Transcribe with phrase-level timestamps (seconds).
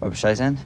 [0.00, 0.58] Barbara Streisand?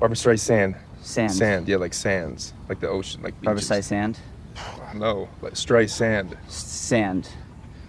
[0.00, 0.76] Barbara Streisand.
[1.02, 1.32] Sand.
[1.32, 3.70] Sand, yeah, like sands, like the ocean, like Barbara beaches.
[3.90, 4.16] Streisand?
[4.94, 6.36] No, like Streisand.
[6.48, 7.28] Sand.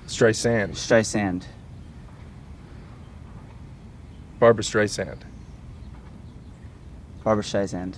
[0.08, 0.72] Streisand.
[0.72, 1.44] Streisand.
[4.40, 5.20] Barbara Streisand.
[7.24, 7.96] Barbara Streisand.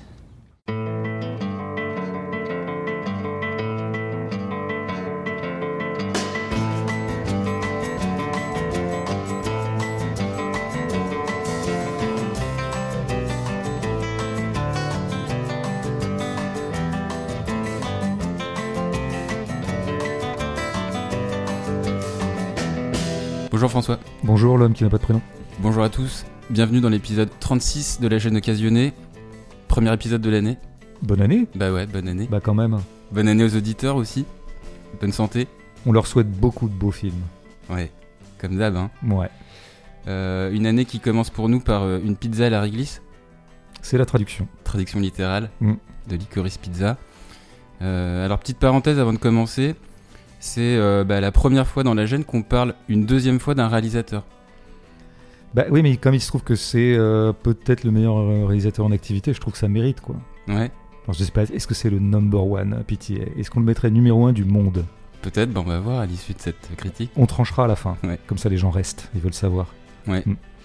[24.49, 25.21] Bonjour l'homme qui n'a pas de prénom.
[25.59, 26.26] Bonjour à tous.
[26.49, 28.94] Bienvenue dans l'épisode 36 de la chaîne occasionnée.
[29.67, 30.57] Premier épisode de l'année.
[31.03, 32.27] Bonne année Bah ouais, bonne année.
[32.31, 32.80] Bah quand même.
[33.12, 34.26] Bonne année aux auditeurs aussi.
[34.99, 35.48] Bonne santé.
[35.85, 37.21] On leur souhaite beaucoup de beaux films.
[37.70, 37.91] Ouais,
[38.40, 38.76] comme d'hab.
[38.76, 38.90] Hein.
[39.07, 39.30] Ouais.
[40.07, 43.04] Euh, une année qui commence pour nous par euh, une pizza à la réglisse,
[43.84, 44.48] C'est la traduction.
[44.63, 45.73] traduction littérale Mm.
[46.07, 46.98] de Licorice Pizza.
[47.84, 49.76] Euh, alors petite parenthèse avant de commencer,
[50.40, 54.24] c'est bah, la première fois dans la gêne qu'on parle une deuxième fois d'un réalisateur.
[55.54, 58.86] Bah oui, mais comme il se trouve que c'est euh, peut-être le meilleur euh, réalisateur
[58.86, 60.16] en activité, je trouve que ça mérite quoi.
[60.48, 60.72] Ouais,
[61.04, 63.90] Alors, je sais pas, est-ce que c'est le number one PTA Est-ce qu'on le mettrait
[63.90, 64.86] numéro un du monde?
[65.22, 67.12] Peut-être, bah, on va voir à l'issue de cette critique.
[67.16, 67.97] On tranchera à la fin.
[68.03, 68.20] Ouais.
[68.28, 69.68] Comme ça les gens restent, ils veulent savoir.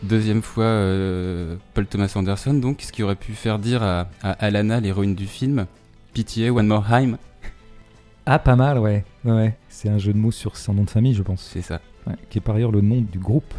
[0.03, 4.33] Deuxième fois, euh, Paul Thomas Anderson, donc, ce qui aurait pu faire dire à, à
[4.33, 5.67] Alana, l'héroïne du film,
[6.13, 7.17] Pitié, One More Time,
[8.27, 9.05] Ah pas mal, ouais.
[9.25, 9.57] Ouais, ouais.
[9.69, 11.43] C'est un jeu de mots sur son nom de famille, je pense.
[11.53, 11.81] c'est ça.
[12.07, 12.15] Ouais.
[12.31, 13.53] Qui est par ailleurs le nom du groupe.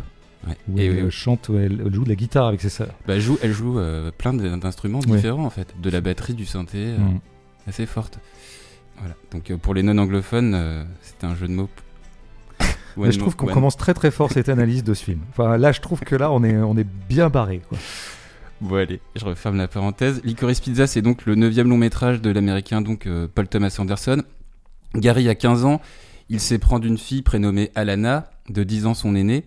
[0.48, 0.56] Ouais.
[0.70, 2.94] Où Et elle euh, chante, elle, elle joue de la guitare avec ses sœurs.
[3.08, 5.16] bah, elle joue, elle joue euh, plein d'instruments Ouais.
[5.16, 7.20] différents, en fait, de la batterie, du synthé, euh, Mm.
[7.68, 8.20] assez forte.
[9.00, 9.16] Voilà.
[9.32, 11.70] Donc, euh, pour les non-anglophones, euh, c'était un jeu de mots.
[12.98, 15.20] Mais je trouve qu'on commence très très fort cette analyse de ce film.
[15.32, 17.62] Enfin là, je trouve que là, on est, on est bien barré.
[18.62, 20.22] Bon allez, je referme la parenthèse.
[20.24, 24.24] Licorice Pizza, c'est donc le neuvième long métrage de l'américain donc Paul Thomas Anderson.
[24.96, 25.82] Gary a 15 ans,
[26.30, 29.44] il s'éprend d'une fille prénommée Alana, de 10 ans son aînée.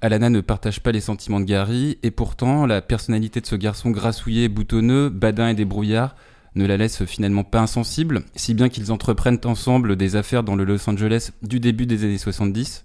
[0.00, 3.90] Alana ne partage pas les sentiments de Gary, et pourtant la personnalité de ce garçon
[3.90, 6.14] grassouillé, boutonneux, badin et débrouillard
[6.54, 10.64] ne la laisse finalement pas insensible, si bien qu'ils entreprennent ensemble des affaires dans le
[10.64, 12.84] Los Angeles du début des années 70.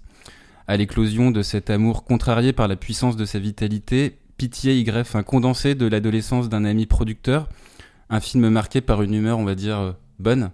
[0.66, 5.14] À l'éclosion de cet amour contrarié par la puissance de sa vitalité, Pitié y greffe
[5.14, 7.48] un condensé de l'adolescence d'un ami producteur,
[8.10, 10.50] un film marqué par une humeur, on va dire, euh, bonne.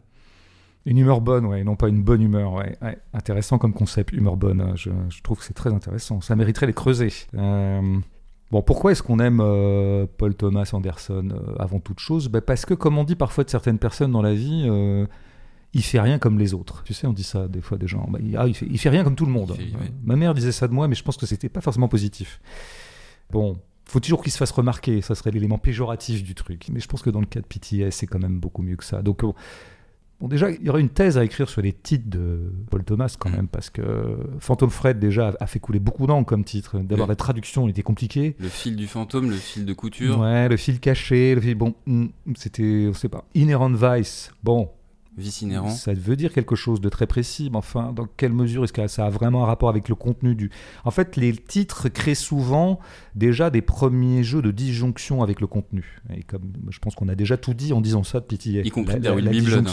[0.87, 2.55] Une humeur bonne, ouais, non pas une bonne humeur.
[2.55, 2.99] Ouais, ouais.
[3.13, 4.61] Intéressant comme concept, humeur bonne.
[4.61, 4.73] hein.
[4.77, 6.21] Je, je trouve que c'est très intéressant.
[6.21, 7.13] Ça mériterait les creuser.
[7.35, 7.99] Euh,
[8.51, 12.29] Bon, pourquoi est-ce qu'on aime euh, Paul Thomas Anderson euh, avant toute chose?
[12.29, 14.69] Ben, Parce que, comme on dit parfois de certaines personnes dans la vie,
[15.73, 16.83] il fait rien comme les autres.
[16.83, 18.09] Tu sais, on dit ça des fois des gens.
[18.11, 19.55] Ben, il, ah, il, fait, il fait rien comme tout le monde.
[19.61, 19.93] Il fait- ouais.
[20.03, 22.41] Ma mère disait ça de moi, mais je pense que c'était pas forcément positif.
[23.31, 25.01] Bon, faut toujours qu'il se fasse remarquer.
[25.01, 26.67] Ça serait l'élément péjoratif du truc.
[26.73, 28.85] Mais je pense que dans le cas de PTS, c'est quand même beaucoup mieux que
[28.85, 29.01] ça.
[29.01, 29.23] Donc,
[30.21, 33.15] bon, déjà, il y aurait une thèse à écrire sur les titres de Paul Thomas
[33.19, 33.37] quand Mm.
[33.37, 33.83] même, parce que
[34.39, 36.79] Phantom Fred déjà a- fait couler beaucoup d'encre comme titre.
[36.81, 38.37] D'abord, la traduction était compliquée.
[38.39, 41.55] Le fil du fantôme, le fil de couture, Ouais, le fil caché, le fil.
[41.55, 43.25] Bon, mm, c'était, on sait pas.
[43.35, 44.71] Inherent Vice, bon,
[45.17, 45.69] vice inhérent.
[45.69, 48.87] ça veut dire quelque chose de très précis, mais enfin, dans quelle mesure est-ce que
[48.87, 50.51] ça a vraiment un rapport avec le contenu du.
[50.85, 52.79] En fait, les titres créent souvent
[53.15, 56.00] déjà des premiers jeux de disjonction avec le contenu.
[56.15, 58.60] Et comme je pense qu'on a déjà tout dit en disant ça de PTA.
[58.60, 59.69] Y compris There Will Be Blood.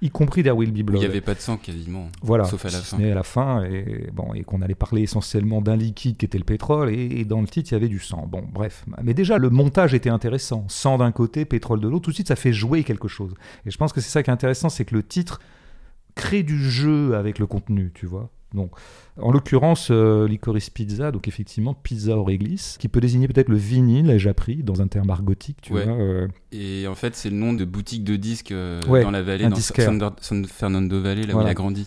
[0.00, 2.70] Y compris There Will Be il n'y avait pas de sang quasiment, Voilà, sauf la
[2.70, 2.98] fin.
[2.98, 6.44] à la fin, et, bon, et qu'on allait parler essentiellement d'un liquide qui était le
[6.44, 8.26] pétrole, et, et dans le titre, il y avait du sang.
[8.26, 8.84] Bon, bref.
[9.02, 10.64] Mais déjà, le montage était intéressant.
[10.68, 13.34] Sang d'un côté, pétrole de l'autre, tout de suite, ça fait jouer quelque chose.
[13.66, 15.40] Et je pense que c'est ça qui est intéressant, c'est que le titre
[16.14, 18.30] crée du jeu avec le contenu, tu vois.
[18.54, 18.70] Donc,
[19.20, 23.56] en l'occurrence, euh, Licorice Pizza, donc effectivement, pizza au réglisse, qui peut désigner peut-être le
[23.56, 25.84] vinyle, ai-je appris, dans un terme argotique, tu Ouais.
[25.84, 25.92] vois.
[25.94, 29.22] euh, Et en fait, c'est le nom de boutique de disques euh, Ouais, dans la
[29.22, 29.56] vallée, dans.
[29.56, 31.48] San, San Fernando Valley, là où Voilà.
[31.48, 31.86] il a grandi.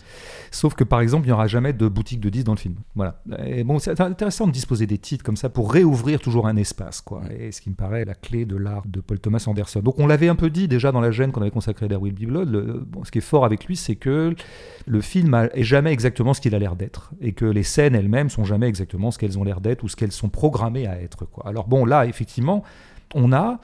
[0.50, 2.76] Sauf que par exemple, il n'y aura jamais de boutique de disques dans le film.
[2.94, 3.20] Voilà.
[3.44, 7.00] Et bon, c'est intéressant de disposer des titres comme ça pour réouvrir toujours un espace,
[7.00, 7.22] quoi.
[7.38, 9.80] Et ce qui me paraît la clé de l'art de Paul Thomas Anderson.
[9.80, 12.00] Donc on l'avait un peu dit déjà dans la gêne qu'on avait consacrée à There
[12.00, 12.48] Will Be Blood.
[12.50, 14.34] Le- bon, ce qui est fort avec lui, c'est que
[14.86, 17.94] le film a- est jamais exactement ce qu'il a l'air d'être et que les scènes
[17.94, 21.00] elles-mêmes sont jamais exactement ce qu'elles ont l'air d'être ou ce qu'elles sont programmées à
[21.00, 21.26] être.
[21.44, 22.62] Alors bon, là, effectivement,
[23.14, 23.60] on a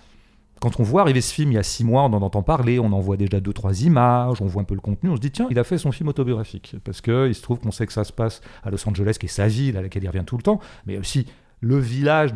[0.63, 2.79] quand on voit arriver ce film il y a six mois, on en entend parler,
[2.79, 5.21] on en voit déjà deux, trois images, on voit un peu le contenu, on se
[5.21, 6.77] dit tiens, il a fait son film autobiographique.
[6.85, 9.29] Parce qu'il se trouve qu'on sait que ça se passe à Los Angeles, qui est
[9.29, 11.27] sa ville, à laquelle il revient tout le temps, mais aussi
[11.61, 12.33] le village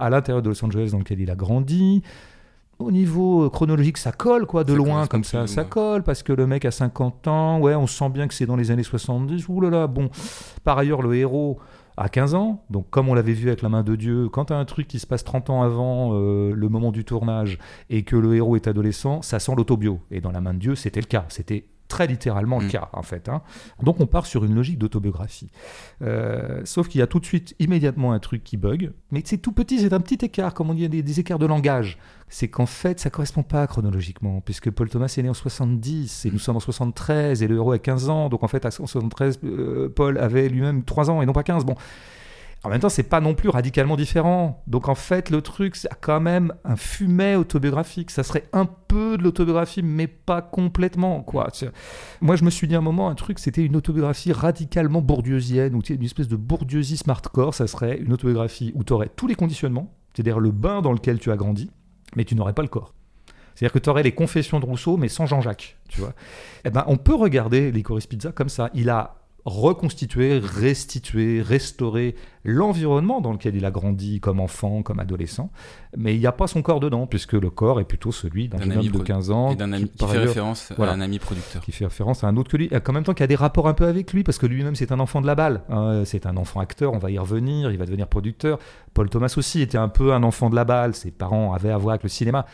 [0.00, 2.02] à l'intérieur de Los Angeles dans lequel il a grandi.
[2.78, 6.22] Au niveau euh, chronologique, ça colle, quoi, de Ça loin, comme ça, ça colle, parce
[6.22, 8.84] que le mec a 50 ans, ouais, on sent bien que c'est dans les années
[8.84, 10.10] 70, ouh là là, bon.
[10.62, 11.58] Par ailleurs, le héros
[11.98, 12.64] à 15 ans.
[12.70, 14.98] Donc, comme on l'avait vu avec La main de Dieu, quand tu un truc qui
[14.98, 17.58] se passe 30 ans avant euh, le moment du tournage
[17.90, 20.00] et que le héros est adolescent, ça sent l'autobio.
[20.10, 21.26] Et dans La main de Dieu, c'était le cas.
[21.28, 22.70] C'était très littéralement le Mm.
[22.70, 23.28] cas, en fait.
[23.28, 23.42] hein.
[23.82, 25.50] Donc, on part sur une logique d'autobiographie.
[26.02, 28.92] Euh, sauf qu'il y a tout de suite, immédiatement, un truc qui bug.
[29.10, 31.46] Mais c'est tout petit, c'est un petit écart, comme on dit, des, des écarts de
[31.46, 31.98] langage.
[32.28, 36.30] C'est qu'en fait, ça correspond pas chronologiquement, puisque Paul Thomas est né en 70 et
[36.30, 38.28] nous sommes en 73 et le héros a 15 ans.
[38.28, 41.64] Donc en fait, à 73, euh, Paul avait lui-même 3 ans et non pas 15.
[41.64, 41.74] Bon.
[42.64, 44.62] En même temps, c'est pas non plus radicalement différent.
[44.66, 48.10] Donc en fait, le truc, c'est quand même un fumet autobiographique.
[48.10, 51.48] Ça serait un peu de l'autobiographie, mais pas complètement, quoi.
[52.20, 55.74] Moi, je me suis dit à un moment, un truc, c'était une autobiographie radicalement bourdieusienne,
[55.74, 57.54] ou une espèce de bourdieusisme hardcore.
[57.54, 61.20] Ça serait une autobiographie où tu aurais tous les conditionnements, c'est-à-dire le bain dans lequel
[61.20, 61.70] tu as grandi,
[62.16, 62.92] mais tu n'aurais pas le corps.
[63.54, 66.12] C'est-à-dire que tu aurais les confessions de Rousseau, mais sans Jean-Jacques, tu vois.
[66.64, 68.70] Eh ben, on peut regarder Licorice Pizza comme ça.
[68.72, 72.14] Il a reconstitué, restitué, restauré
[72.44, 75.50] l'environnement dans lequel il a grandi comme enfant, comme adolescent,
[75.96, 78.60] mais il n'y a pas son corps dedans, puisque le corps est plutôt celui d'un
[78.62, 80.92] homme ami de pro- 15 ans Et d'un ami qui, fait ailleurs, référence voilà.
[80.92, 81.62] à un ami producteur.
[81.62, 83.34] qui fait référence à un autre que lui, et en même temps qui a des
[83.36, 85.62] rapports un peu avec lui, parce que lui-même c'est un enfant de la balle.
[85.70, 86.02] hein.
[86.04, 88.58] c'est un enfant acteur, on va y revenir, il va devenir producteur.
[88.94, 91.76] Paul Thomas aussi était un peu un enfant de la balle, ses parents avaient à
[91.78, 92.46] voir avec le cinéma.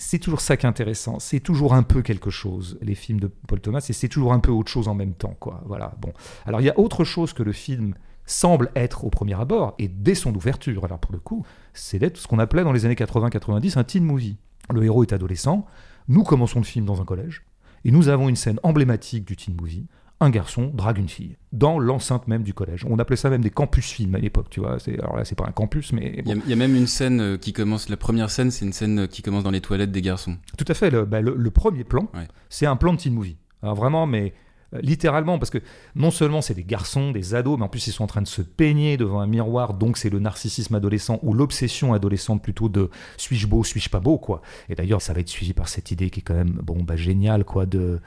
[0.00, 3.26] C'est toujours ça qui est intéressant, c'est toujours un peu quelque chose, les films de
[3.26, 5.36] Paul Thomas, et c'est toujours un peu autre chose en même temps.
[5.40, 5.62] quoi.
[5.66, 5.92] Voilà.
[6.00, 6.12] Bon.
[6.46, 9.88] Alors il y a autre chose que le film semble être au premier abord, et
[9.88, 12.94] dès son ouverture, alors pour le coup, c'est d'être ce qu'on appelait dans les années
[12.94, 14.36] 80-90 un teen movie.
[14.72, 15.66] Le héros est adolescent,
[16.06, 17.42] nous commençons le film dans un collège,
[17.84, 19.88] et nous avons une scène emblématique du teen movie.
[20.20, 22.84] Un garçon drague une fille dans l'enceinte même du collège.
[22.88, 24.78] On appelait ça même des campus films à l'époque, tu vois.
[24.98, 26.30] Alors là, c'est pas un campus, mais Il bon.
[26.30, 28.64] y, a, il y a même une scène euh, qui commence, la première scène, c'est
[28.64, 30.36] une scène euh, qui commence dans les toilettes des garçons.
[30.56, 30.90] tout à fait.
[30.90, 32.26] Le, bah, le- le premier plan, Ouais.
[32.48, 33.36] c'est un plan de teen movie.
[33.62, 34.34] Alors vraiment, mais
[34.74, 35.58] euh, littéralement, parce que
[35.94, 38.26] non seulement c'est des garçons, des ados, mais en plus ils sont en train de
[38.26, 42.90] se peigner devant un miroir, donc c'est le narcissisme adolescent ou l'obsession adolescente plutôt de
[43.18, 44.42] suis-je beau, suis-je pas beau, quoi.
[44.68, 46.96] Et d'ailleurs, ça va être suivi par cette idée qui est quand même, bon, bah,
[46.96, 48.00] géniale, quoi, de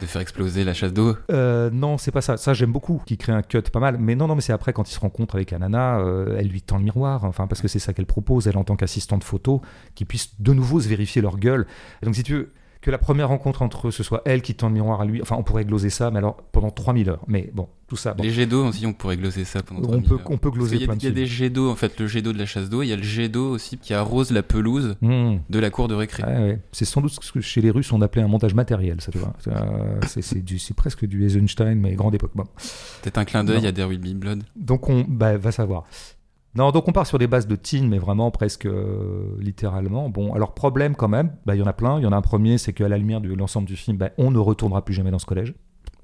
[0.00, 1.16] De faire exploser la chasse d'eau.
[1.30, 2.36] Euh, non, c'est pas ça.
[2.36, 3.98] Ça, j'aime beaucoup, qui crée un cut pas mal.
[3.98, 6.62] Mais non, non, mais c'est après quand il se rencontre avec Anana, euh, elle lui
[6.62, 9.62] tend le miroir, enfin, parce que c'est ça qu'elle propose, elle en tant qu'assistante photo,
[9.94, 11.66] qui puisse de nouveau se vérifier leur gueule.
[12.02, 12.52] Et donc, si tu veux,
[12.84, 15.22] que la première rencontre entre eux, ce soit elle qui tend le miroir à lui,
[15.22, 17.24] enfin, on pourrait gloser ça, mais alors pendant 3000 heures.
[17.28, 18.12] Mais bon, tout ça.
[18.12, 18.22] bon.
[18.22, 20.20] Les jets d'eau aussi, on pourrait gloser ça pendant on 3000 peut, heures.
[20.26, 22.20] on peut gloser y a, il y a des jets d'eau, en fait, le jet
[22.20, 24.42] d'eau de la chasse d'eau, il y a le jet d'eau aussi qui arrose la
[24.42, 25.36] pelouse Mmh.
[25.48, 26.24] de la cour de récré.
[26.24, 26.58] Ouais.
[26.72, 29.18] C'est sans doute ce que chez les Russes on appelait un montage matériel, ça tu
[29.18, 29.32] vois.
[29.48, 32.32] Euh, c'est, presque du Eisenstein, mais grande époque.
[32.34, 32.44] Bon.
[33.02, 34.42] Peut-être un clin d'œil à Be Blood.
[34.56, 35.84] Donc on bah, va savoir.
[36.56, 40.08] Non, donc on part sur des bases de teen, mais vraiment presque euh, littéralement.
[40.08, 41.98] Bon, alors problème quand même, bah, il y en a plein.
[41.98, 44.10] Il y en a un premier, c'est qu'à la lumière de l'ensemble du film, bah,
[44.18, 45.54] on ne retournera plus jamais dans ce collège.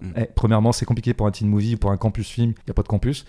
[0.00, 0.10] Mm.
[0.16, 2.74] Eh, premièrement, c'est compliqué pour un teen movie, pour un campus film, il n'y a
[2.74, 3.26] pas de campus.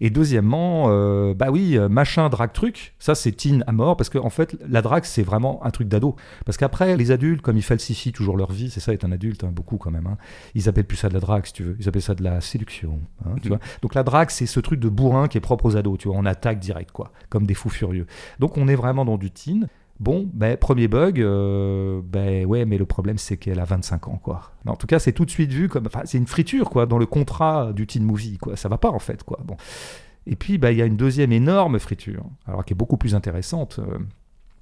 [0.00, 4.10] Et deuxièmement, euh, bah oui, euh, machin, drague, truc, ça c'est teen à mort, parce
[4.10, 6.16] qu'en en fait, la drague, c'est vraiment un truc d'ado.
[6.44, 9.44] Parce qu'après, les adultes, comme ils falsifient toujours leur vie, c'est ça être un adulte,
[9.44, 10.16] hein, beaucoup quand même, hein,
[10.54, 12.40] ils appellent plus ça de la drague, si tu veux, ils appellent ça de la
[12.40, 13.00] séduction.
[13.24, 13.56] hein, tu Mhm.
[13.56, 13.58] vois.
[13.82, 16.16] Donc la drague, c'est ce truc de bourrin qui est propre aux ados, tu vois,
[16.16, 18.06] on attaque direct, quoi, comme des fous furieux.
[18.38, 19.68] Donc on est vraiment dans du teen.
[19.98, 24.20] Bon, ben, premier bug, euh, ben ouais, mais le problème c'est qu'elle a 25 ans,
[24.22, 24.52] quoi.
[24.66, 26.98] En tout cas, c'est tout de suite vu comme, enfin, c'est une friture, quoi, dans
[26.98, 28.56] le contrat du teen movie, quoi.
[28.56, 29.38] Ça va pas en fait, quoi.
[29.44, 29.56] Bon.
[30.26, 33.14] Et puis, ben, il y a une deuxième énorme friture, alors qui est beaucoup plus
[33.14, 33.78] intéressante.
[33.78, 33.98] euh.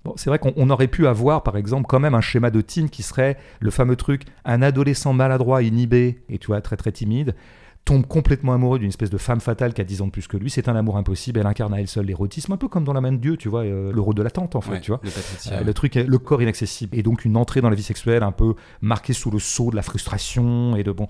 [0.05, 2.61] Bon, c'est vrai qu'on on aurait pu avoir, par exemple, quand même un schéma de
[2.61, 6.93] teen qui serait le fameux truc, un adolescent maladroit, inhibé, et tu vois, très très
[6.93, 7.35] timide,
[7.85, 10.37] tombe complètement amoureux d'une espèce de femme fatale qui a 10 ans de plus que
[10.37, 10.49] lui.
[10.51, 11.41] C'est un amour impossible.
[11.41, 13.49] Elle incarne à elle seule l'érotisme, un peu comme dans La main de Dieu, tu
[13.49, 15.01] vois, euh, le rôle de la tante, en fait, Ouais, tu vois.
[15.53, 18.33] Euh, le truc, le corps inaccessible, et donc une entrée dans la vie sexuelle un
[18.33, 21.09] peu marquée sous le sceau de la frustration et de bon.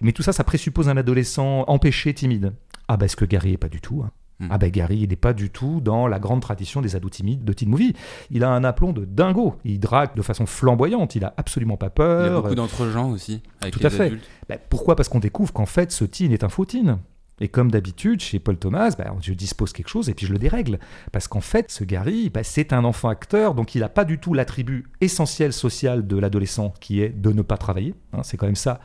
[0.00, 2.54] Mais tout ça, ça présuppose un adolescent empêché, timide.
[2.88, 4.02] Ah bah, ce que Gary est pas du tout.
[4.04, 4.10] hein?
[4.40, 4.48] Mm.
[4.50, 7.44] Ah bah Gary, il n'est pas du tout dans la grande tradition des ados timides
[7.44, 7.94] de teen movie.
[8.30, 9.56] Il a un aplomb de dingo.
[9.64, 11.14] Il drague de façon flamboyante.
[11.14, 12.42] Il a absolument pas Il y a peur.
[12.42, 14.12] beaucoup d'entre-gens aussi, avec Tout les à fait.
[14.48, 14.96] Bah, pourquoi?
[14.96, 16.98] Parce qu'on découvre qu'en fait, ce teen est un faux teen.
[17.40, 20.38] Et comme d'habitude, chez Paul Thomas, bah, je dispose quelque chose et puis je le
[20.38, 20.78] dérègle.
[21.10, 24.18] Parce qu'en fait, ce Gary, bah, c'est un enfant acteur, donc il n'a pas du
[24.20, 27.94] tout l'attribut essentiel social de l'adolescent qui est de ne pas travailler.
[28.12, 28.78] Hein, c'est quand même ça.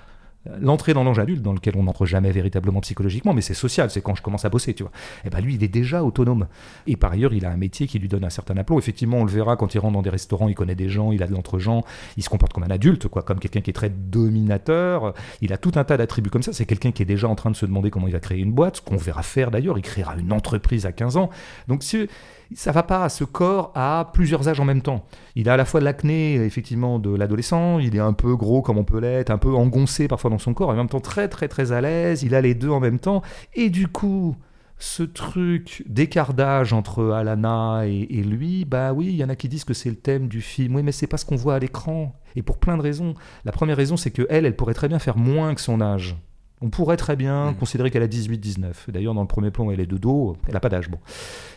[0.62, 4.02] L'entrée dans l'ange adulte, dans lequel on n'entre jamais véritablement psychologiquement, mais c'est social, c'est
[4.02, 4.92] quand je commence à bosser, tu vois.
[5.26, 6.48] Et ben lui, il est déjà autonome.
[6.88, 8.78] Et par ailleurs, il a un métier qui lui donne un certain aplomb.
[8.80, 11.22] Effectivement, on le verra quand il rentre dans des restaurants, il connaît des gens, il
[11.24, 11.84] a de l'entre-gens,
[12.18, 15.14] il se comporte comme un adulte, quoi, comme quelqu'un qui est très dominateur.
[15.42, 16.54] Il a tout un tas d'attributs comme ça.
[16.54, 18.52] C'est quelqu'un qui est déjà en train de se demander comment il va créer une
[18.52, 19.78] boîte, ce qu'on verra faire d'ailleurs.
[19.78, 21.30] Il créera une entreprise à 15 ans.
[21.68, 22.08] Donc si-
[22.56, 23.08] ça va pas.
[23.10, 25.06] Ce corps a plusieurs âges en même temps.
[25.36, 27.80] Il a à la fois l'acné, effectivement, de l'adolescent.
[27.80, 30.54] Il est un peu gros comme on peut l'être, un peu engoncé parfois dans son
[30.54, 32.24] corps, et en même temps très très très à l'aise.
[32.24, 33.22] Il a les deux en même temps.
[33.54, 34.36] Et du coup,
[34.78, 39.36] ce truc d'écart d'âge entre Alana et, et lui, bah oui, il y en a
[39.36, 40.76] qui disent que c'est le thème du film.
[40.76, 42.16] Oui, mais c'est pas ce qu'on voit à l'écran.
[42.36, 43.14] Et pour plein de raisons.
[43.46, 46.16] La première raison, c'est que elle, elle pourrait très bien faire moins que son âge.
[46.62, 47.56] On pourrait très bien Mhm.
[47.56, 48.90] considérer qu'elle a 18-19.
[48.90, 50.90] D'ailleurs, dans le premier plan elle est de dos, elle n'a pas d'âge.
[50.90, 50.98] Bon.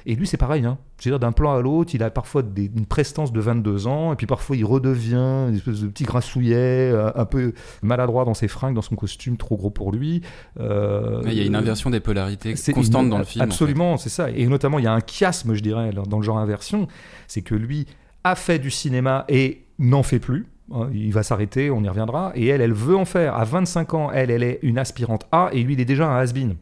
[0.07, 0.65] Et lui, c'est pareil.
[0.65, 0.79] Hein.
[0.99, 4.17] C'est-à-dire, d'un plan à l'autre, il a parfois des- une prestance de 22 ans, et
[4.17, 5.17] puis parfois il redevient
[5.49, 6.55] une espèce de petit grassouillet,
[6.93, 10.23] euh, un peu maladroit dans ses fringues, dans son costume trop gros pour lui.
[10.61, 13.43] Euh, Il y a une inversion des polarités c'est constante une- dans le film.
[13.43, 13.53] en fait.
[13.53, 14.31] Absolument, c'est ça.
[14.31, 16.87] Et notamment, il y a un chiasme, je dirais, dans le genre inversion.
[17.27, 17.87] C'est que lui
[18.25, 20.47] a fait du cinéma et n'en fait plus.
[20.93, 22.33] Il va s'arrêter, on y reviendra.
[22.35, 23.35] Et elle, elle veut en faire.
[23.35, 26.19] À 25 ans, elle, elle est une aspirante A et lui, il est déjà un
[26.19, 26.55] has-been.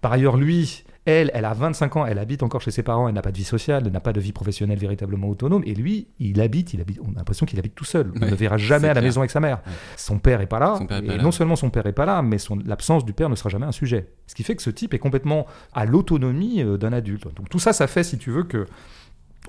[0.00, 3.14] Par ailleurs, lui, elle, elle a 25 ans, elle habite encore chez ses parents, elle
[3.14, 5.62] n'a pas de vie sociale, elle n'a pas de vie professionnelle véritablement autonome.
[5.66, 8.10] Et lui, il habite, il habite on a l'impression qu'il habite tout seul.
[8.16, 9.04] On Ouais, ne verra jamais à la clair.
[9.04, 9.58] maison avec sa mère.
[9.66, 9.72] Ouais.
[9.98, 10.78] Son père est pas là.
[10.80, 11.22] Est et pas là.
[11.22, 13.72] non seulement son père est pas là, mais l'absence du père ne sera jamais un
[13.72, 14.08] sujet.
[14.26, 17.24] Ce qui fait que ce type est complètement à l'autonomie euh, d'un adulte.
[17.36, 18.66] Donc tout ça, ça fait, si tu veux, que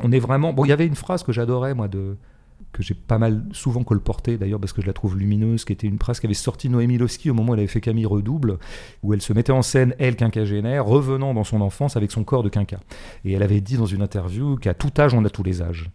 [0.01, 0.51] on est vraiment.
[0.51, 2.17] Bon, il y avait une phrase que j'adorais, moi, de
[2.71, 5.87] que j'ai pas mal souvent colportée d'ailleurs parce que je la trouve lumineuse, qui était
[5.87, 8.57] une phrase qu'avait sortie Noémie Lowski au moment où elle avait fait Camille Redouble,
[9.01, 12.43] où elle se mettait en scène, elle, quinquagénaire, revenant dans son enfance avec son corps
[12.43, 12.79] de quinca.
[13.23, 15.89] Et elle avait dit dans une interview qu'à tout âge, on a tous les âges.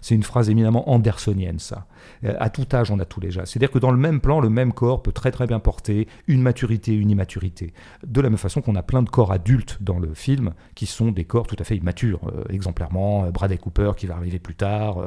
[0.00, 1.86] C'est une phrase éminemment andersonienne, ça.
[2.24, 3.48] Euh, À tout âge, on a tous les âges.
[3.48, 6.42] C'est-à-dire que dans le même plan, le même corps peut très très bien porter une
[6.42, 7.72] maturité, une immaturité.
[8.06, 11.10] De la même façon qu'on a plein de corps adultes dans le film qui sont
[11.10, 12.20] des corps tout à fait immatures.
[12.28, 15.02] Euh, exemplairement, euh, Bradley Cooper qui va arriver plus tard,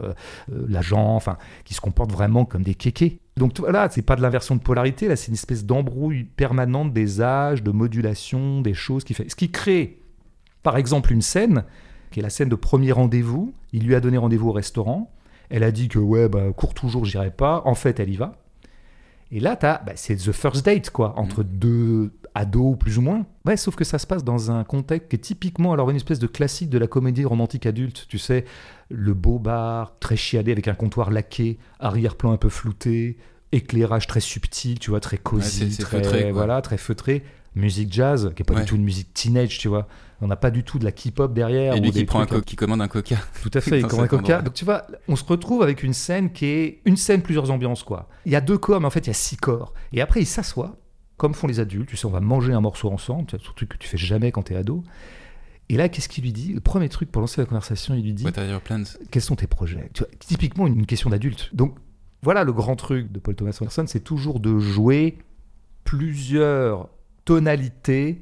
[0.48, 3.20] l'agent, enfin, qui se comportent vraiment comme des kékés.
[3.38, 7.22] Donc voilà, c'est pas de l'inversion de polarité, là, c'est une espèce d'embrouille permanente des
[7.22, 9.30] âges, de modulation, des choses qui fait.
[9.30, 10.00] Ce qui crée,
[10.64, 11.64] par exemple, une scène
[12.12, 13.54] qui est la scène de premier rendez-vous.
[13.74, 15.12] Il lui a donné rendez-vous au restaurant.
[15.50, 17.62] Elle a dit que ouais, bah, cours toujours, j'irai pas.
[17.66, 18.38] En fait, elle y va.
[19.32, 23.26] Et là, t'as, bah, c'est the first date, quoi, entre deux ados, plus ou moins.
[23.46, 26.20] Ouais, sauf que ça se passe dans un contexte qui est typiquement, alors, une espèce
[26.20, 28.06] de classique de la comédie romantique adulte.
[28.10, 28.44] Tu sais,
[28.90, 33.18] le beau bar, très chiadé, avec un comptoir laqué, arrière-plan un peu flouté,
[33.54, 37.24] éclairage très subtil, tu vois, très cosy, Ouais, très, feutré, voilà, très feutré.
[37.56, 38.62] Musique jazz, qui est pas Ouais.
[38.62, 39.88] du tout une musique teenage, tu vois.
[40.22, 41.74] On n'a pas du tout de la K-pop derrière.
[41.76, 43.18] Et lui qui, prend un co- qui commande un coca.
[43.42, 44.22] tout à fait, il commande un coca.
[44.24, 44.42] endroit.
[44.44, 47.84] Donc tu vois, on se retrouve avec une scène qui est une scène, plusieurs ambiances,
[47.84, 48.08] quoi.
[48.26, 49.74] Il y a deux corps, mais en fait, il y a six corps.
[49.94, 50.78] Et après, il s'assoit,
[51.18, 51.90] comme font les adultes.
[51.90, 54.32] Tu sais, on va manger un morceau ensemble, c'est un truc que tu fais jamais
[54.32, 54.84] quand t'es ado.
[55.70, 56.52] Et là, qu'est-ce qu'il lui dit?
[56.54, 59.22] Le premier truc pour lancer la conversation, il lui dit What are your plans Quels
[59.22, 59.90] sont tes projets?
[59.94, 61.50] Tu vois, Typiquement une question d'adulte.
[61.54, 61.78] Donc
[62.24, 65.18] voilà le grand truc de Paul Thomas Anderson, c'est toujours de jouer
[65.84, 66.90] plusieurs
[67.26, 68.22] tonalités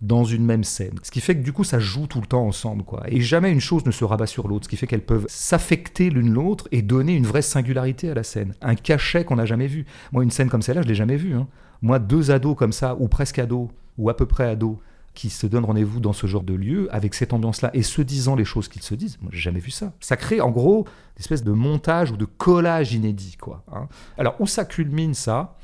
[0.00, 0.94] dans une même scène.
[1.02, 3.02] Ce qui fait que du coup ça joue tout le temps ensemble quoi.
[3.08, 6.08] Et jamais une chose ne se rabat sur l'autre, ce qui fait qu'elles peuvent s'affecter
[6.10, 9.66] l'une l'autre et donner une vraie singularité à la scène, un cachet qu'on n'a jamais
[9.66, 9.84] vu.
[10.12, 11.34] Moi une scène comme celle-là, je l'ai jamais vue.
[11.34, 11.46] hein.
[11.82, 14.76] Moi deux ados comme ça ou presque ados ou à peu près ados
[15.12, 18.36] qui se donnent rendez-vous dans ce genre de lieu avec cette ambiance-là et se disant
[18.36, 19.18] les choses qu'ils se disent.
[19.20, 19.92] Moi, j'ai jamais vu ça.
[19.98, 20.84] Ça crée en gros
[21.16, 23.64] une espèce de montage ou de collage inédit, quoi.
[23.72, 23.88] hein.
[24.16, 25.56] Alors où ça culmine ça?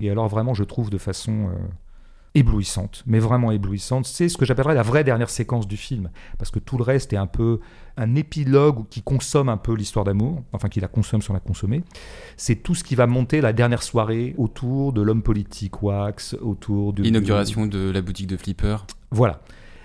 [0.00, 1.54] Et alors vraiment, je trouve de façon euh,
[2.34, 4.06] éblouissante, mais vraiment éblouissante.
[4.06, 7.12] C'est ce que j'appellerais la vraie dernière séquence du film, parce que tout le reste
[7.12, 7.60] est un peu
[7.96, 11.82] un épilogue qui consomme un peu l'histoire d'amour, enfin qui la consomme sans la consommer.
[12.36, 16.92] C'est tout ce qui va monter la dernière soirée autour de l'homme politique Wax, autour
[16.92, 18.76] de L'inauguration de la boutique de Flipper.
[19.10, 19.40] voilà.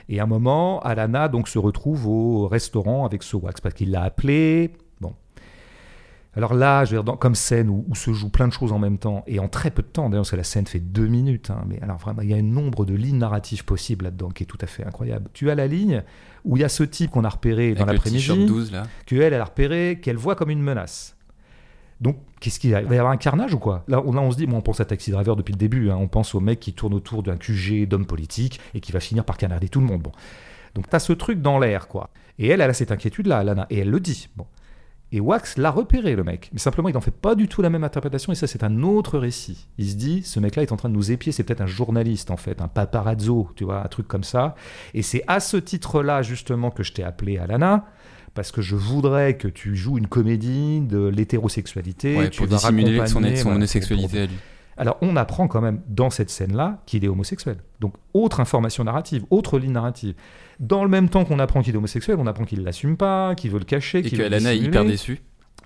[0.08, 3.90] Et à un moment, Alana donc se retrouve au restaurant avec ce wax parce qu'il
[3.90, 4.72] l'a appelé.
[6.36, 8.72] Alors là, je veux dire, dans- comme scène où, où se jouent plein de choses
[8.74, 10.10] en même temps et en très peu de temps.
[10.10, 11.50] D'ailleurs, parce que la scène fait deux minutes.
[11.50, 14.44] hein, mais alors vraiment, il y a un nombre de lignes narratives possibles là-dedans qui
[14.44, 15.30] est tout à fait incroyable.
[15.34, 16.04] Tu as la ligne
[16.44, 18.84] où il y a ce type qu'on a repéré dans Avec l'après-midi 12 là.
[19.06, 21.16] qu'elle, elle a repéré, qu'elle voit comme une menace.
[22.02, 22.82] Donc, qu'est-ce qu'il y a?
[22.82, 23.86] Il va y avoir un carnage ou quoi?
[23.88, 25.90] Là on, là, on se dit, moi, on pense à Taxi Driver depuis le début.
[25.90, 25.96] hein.
[25.98, 29.24] on pense au mec qui tourne autour d'un QG d'homme politique et qui va finir
[29.24, 30.02] par canarder tout le monde.
[30.02, 30.12] Bon.
[30.76, 32.10] Donc, tu as ce truc dans l'air, quoi.
[32.38, 34.28] Et elle, elle a cette inquiétude-là, Lana, et elle le dit.
[34.36, 34.46] Bon.
[35.12, 36.50] Et Wax l'a repéré, le mec.
[36.52, 38.82] Mais simplement, il n'en fait pas du tout la même interprétation, et ça, c'est un
[38.82, 39.68] autre récit.
[39.78, 42.32] Il se dit, ce mec-là est en train de nous épier, c'est peut-être un journaliste,
[42.32, 44.56] en fait, un paparazzo, tu vois, un truc comme ça.
[44.94, 47.86] Et c'est à ce titre-là, justement, que je t'ai appelé Alana,
[48.34, 52.18] parce que je voudrais que tu joues une comédie de l'hétérosexualité.
[52.18, 54.36] Ouais, pour dissimuler son, son voilà, homosexualité à lui.
[54.76, 57.58] alors, on apprend quand même dans cette scène-là qu'il est homosexuel.
[57.80, 60.16] Donc, autre information narrative, autre ligne narrative.
[60.60, 63.52] Dans le même temps qu'on apprend qu'il est homosexuel, on apprend qu'il l'assume pas, qu'il
[63.52, 65.22] veut le cacher, Et qu'il veut le Alana est hyper déçue.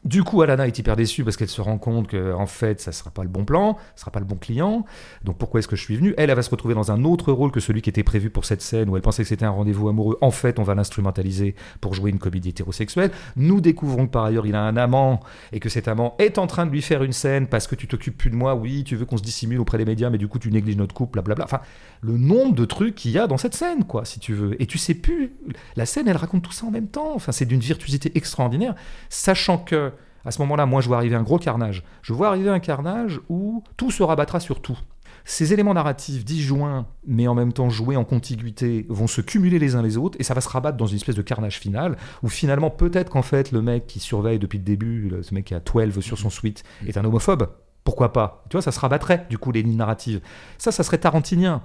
[0.06, 2.92] Du coup, Alana est hyper déçue parce qu'elle se rend compte que en fait, ça
[2.92, 4.86] sera pas le bon plan, ça sera pas le bon client.
[5.24, 7.32] Donc pourquoi est-ce que je suis venu Elle, elle va se retrouver dans un autre
[7.34, 9.50] rôle que celui qui était prévu pour cette scène où elle pensait que c'était un
[9.50, 10.18] rendez-vous amoureux.
[10.22, 13.12] En fait, on va l'instrumentaliser pour jouer une comédie hétérosexuelle.
[13.36, 15.20] Nous découvrons que par ailleurs, il a un amant
[15.52, 17.88] et que cet amant est en train de lui faire une scène parce que tu
[17.88, 18.56] t'occupes plus de moi.
[18.56, 20.96] Oui, tu veux qu'on se dissimule auprès des médias, mais du coup, tu négliges notre
[20.96, 21.44] couple, blablabla.
[21.44, 21.60] Enfin,
[22.02, 24.62] le nombre de trucs qu'il y a dans cette scène, quoi, si tu veux.
[24.62, 25.34] Et tu sais plus.
[25.76, 27.14] La scène, elle raconte tout ça en même temps.
[27.16, 28.76] Enfin, c'est d'une virtuosité extraordinaire,
[29.10, 29.92] sachant que
[30.26, 31.84] à ce moment-là, moi, je vois arriver un gros carnage.
[32.02, 34.78] Je vois arriver un carnage où tout se rabattra sur tout.
[35.26, 39.76] Ces éléments narratifs disjoints, mais en même temps joués en contiguïté, vont se cumuler les
[39.76, 42.30] uns les autres, et ça va se rabattre dans une espèce de carnage final, où
[42.30, 45.60] finalement, peut-être qu'en fait, le mec qui surveille depuis le début, ce mec qui a
[45.60, 47.50] 12 sur son suite, est un homophobe.
[47.84, 48.44] Pourquoi pas?
[48.50, 50.22] Tu vois, ça se rabattrait, du coup, les lignes narratives.
[50.58, 51.64] Ça, ça serait tarantinien.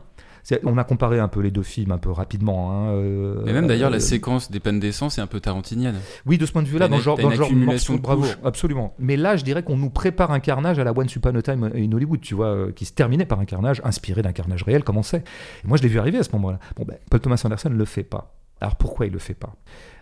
[0.64, 2.70] On a comparé un peu les deux films un peu rapidement.
[2.70, 5.96] Hein, euh, même d'ailleurs, la euh, séquence des peines d'essence est un peu tarantinienne.
[6.26, 8.94] Oui, de ce point de vue-là, dans, genre, dans le genre de bravo, absolument.
[8.98, 11.70] Mais là, je dirais qu'on nous prépare un carnage à la One Upon a Time
[11.74, 14.84] in Hollywood, tu vois, euh, qui se terminait par un carnage inspiré d'un carnage réel,
[14.84, 15.24] comme on sait.
[15.64, 16.58] Et moi, je l'ai vu arriver à ce moment-là.
[16.76, 18.34] Bon, ben, Paul Thomas Anderson ne le fait pas.
[18.60, 19.54] Alors pourquoi il le fait pas?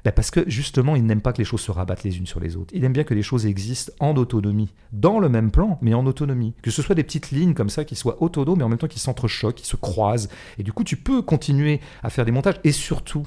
[0.04, 2.40] Ben Parce que justement, il n'aime pas que les choses se rabattent les unes sur
[2.40, 2.72] les autres.
[2.74, 6.06] Il aime bien que les choses existent en autonomie, dans le même plan, mais en
[6.06, 6.54] autonomie.
[6.62, 8.88] Que ce soit des petites lignes comme ça qui soient autonomes, mais en même temps
[8.88, 10.28] qui s'entrechoquent, qui se croisent.
[10.58, 12.60] Et du coup, tu peux continuer à faire des montages.
[12.64, 13.26] Et surtout,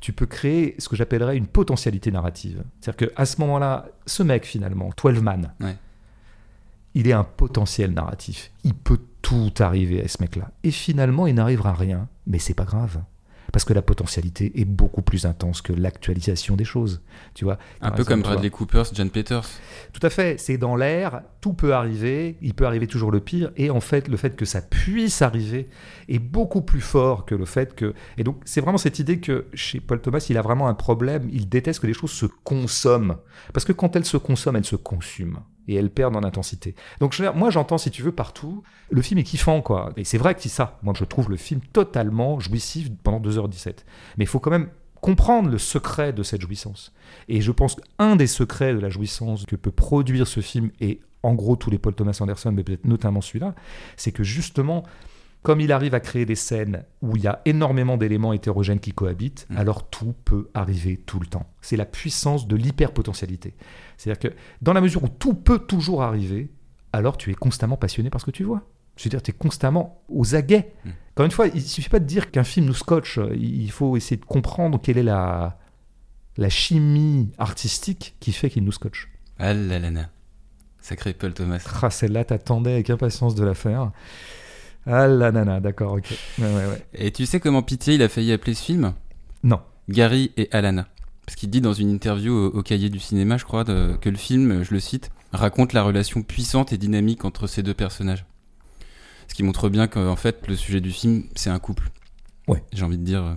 [0.00, 2.62] tu peux créer ce que j'appellerais une potentialité narrative.
[2.80, 5.52] C'est-à-dire qu'à ce moment-là, ce mec finalement, 12 Man,
[6.94, 8.50] il est un potentiel narratif.
[8.64, 10.50] Il peut tout arriver à ce mec-là.
[10.64, 12.08] Et finalement, il n'arrivera rien.
[12.26, 13.00] Mais c'est pas grave
[13.52, 17.02] parce que la potentialité est beaucoup plus intense que l'actualisation des choses.
[17.34, 19.46] Tu vois Un peu comme Bradley Cooper, John Peters.
[19.92, 20.38] Tout à fait.
[20.38, 24.08] C'est dans l'air, tout peut arriver, il peut arriver toujours le pire, et en fait,
[24.08, 25.68] le fait que ça puisse arriver
[26.08, 27.94] est beaucoup plus fort que le fait que.
[28.18, 31.28] Et donc, c'est vraiment cette idée que chez Paul Thomas, il a vraiment un problème.
[31.32, 33.16] Il déteste que les choses se consomment,
[33.52, 36.74] parce que quand elles se consomment, elles se consument et elles perdent en intensité.
[37.00, 39.92] Donc moi j'entends si tu veux partout, le film est kiffant quoi.
[39.96, 40.78] Et c'est vrai que c'est ça.
[40.82, 43.84] Moi je trouve le film totalement jouissif pendant 2h17.
[44.16, 44.68] Mais il faut quand même
[45.00, 46.92] comprendre le secret de cette jouissance.
[47.28, 51.00] Et je pense qu'un des secrets de la jouissance que peut produire ce film, et
[51.22, 53.54] en gros tous les Paul Thomas Anderson, mais peut-être notamment celui-là,
[53.96, 54.84] c'est que justement,
[55.46, 58.90] comme il arrive à créer des scènes où il y a énormément d'éléments hétérogènes qui
[58.90, 59.58] cohabitent, mm.
[59.58, 61.46] alors tout peut arriver tout le temps.
[61.60, 63.54] C'est la puissance de l'hyperpotentialité.
[63.96, 66.50] C'est-à-dire que dans la mesure où tout peut toujours arriver,
[66.92, 68.62] alors tu es constamment passionné par ce que tu vois.
[68.96, 70.72] C'est-à-dire tu es constamment aux aguets.
[70.84, 70.90] Mm.
[71.12, 73.96] Encore une fois, il ne suffit pas de dire qu'un film nous scotche, il faut
[73.96, 75.60] essayer de comprendre quelle est la,
[76.38, 79.12] la chimie artistique qui fait qu'il nous scotche.
[79.38, 80.08] Ah là là là.
[80.80, 81.64] Sacré Paul Thomas.
[81.82, 83.92] Ah, celle-là, t'attendais avec impatience de la faire.
[84.86, 86.14] Ah nana, d'accord, ok.
[86.94, 88.94] Et tu sais comment Pitié il a failli appeler ce film?
[89.42, 89.60] Non.
[89.88, 90.86] Gary et Alana.
[91.26, 94.62] Parce qu'il dit dans une interview au, cahier du cinéma, je crois, que le film,
[94.62, 98.24] je le cite, raconte la relation puissante et dynamique entre ces deux personnages.
[99.26, 101.90] Ce qui montre bien qu'en fait, le sujet du film, c'est un couple.
[102.46, 102.62] Ouais.
[102.72, 103.34] J'ai envie de dire euh,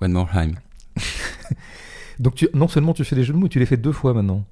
[0.00, 0.56] One More Time.
[2.18, 4.14] Donc tu, non seulement tu fais des jeux de mots, tu les fais deux fois
[4.14, 4.44] maintenant.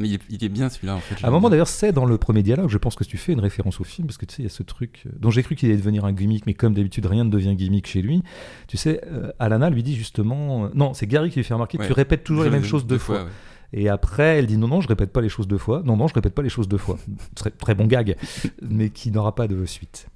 [0.00, 1.22] Mais il est, bien celui-là, en fait.
[1.22, 3.40] À un moment, d'ailleurs, c'est dans le premier dialogue, je pense que tu fais une
[3.40, 5.42] référence au film, parce que tu sais, il y a ce truc euh, dont j'ai
[5.42, 8.22] cru qu'il allait devenir un gimmick, mais comme d'habitude, rien ne devient gimmick chez lui.
[8.66, 10.64] Tu sais, euh, Alana lui dit justement.
[10.64, 12.96] Euh, non, c'est Gary qui lui fait remarquer tu répètes toujours les mêmes choses deux,
[12.96, 13.26] fois.
[13.74, 15.82] Et après, elle dit non, non, je répète pas les choses deux fois.
[15.84, 16.96] Non, non, je répète pas les choses deux fois.
[17.34, 18.16] très, très bon gag,
[18.62, 20.06] mais qui n'aura pas de suite.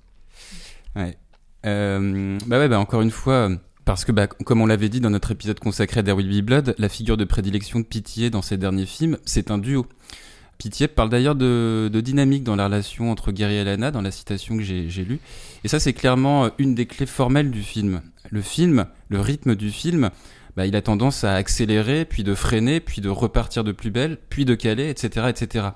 [0.97, 1.19] Ouais.
[1.63, 3.51] bah ouais, bah encore une fois
[3.85, 6.75] parce que, bah, comme on l'avait dit dans notre épisode consacré à There Will Blood,
[6.79, 9.87] la figure de prédilection de Pitié dans ses derniers films, c'est un duo.
[10.57, 14.57] Pitié parle d'ailleurs de, dynamique dans la relation entre Gary et Lana, dans la citation
[14.57, 15.19] que j'ai lue.
[15.65, 18.01] Et ça, c'est clairement euh, une des clés formelles du film.
[18.31, 20.11] Le film, le rythme du film,
[20.57, 24.17] bah, il a tendance à accélérer, puis de freiner, puis de repartir de plus belle,
[24.31, 25.67] puis de caler, etc., etc.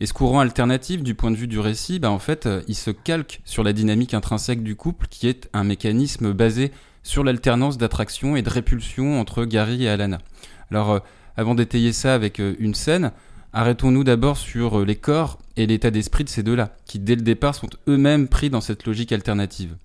[0.00, 2.74] Et ce courant alternatif du point de vue du récit, bah, en fait, euh, il
[2.74, 6.72] se calque sur la dynamique intrinsèque du couple, qui est un mécanisme basé
[7.04, 10.18] sur l'alternance d'attraction et de répulsion entre Gary et Alana.
[10.72, 10.98] Alors, euh,
[11.36, 13.12] avant d'étayer ça avec une scène,
[13.56, 17.22] Arrêtons-nous d'abord sur euh, les corps et l'état d'esprit de ces deux-là, qui dès le
[17.22, 19.76] départ sont eux-mêmes pris dans cette logique alternative.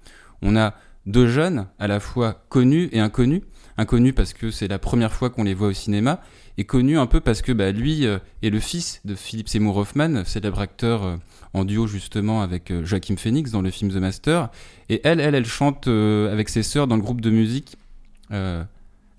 [0.41, 0.73] On a
[1.05, 3.43] deux jeunes, à la fois connus et inconnus.
[3.77, 6.19] Inconnus parce que c'est la première fois qu'on les voit au cinéma,
[6.59, 9.77] et connus un peu parce que bah, lui euh, est le fils de Philip Seymour
[9.77, 11.15] Hoffman, célèbre acteur euh,
[11.53, 14.49] en duo justement avec Joachim Phoenix dans le film The Master.
[14.89, 17.77] Et elle, elle, elle chante avec ses sœurs dans le groupe de musique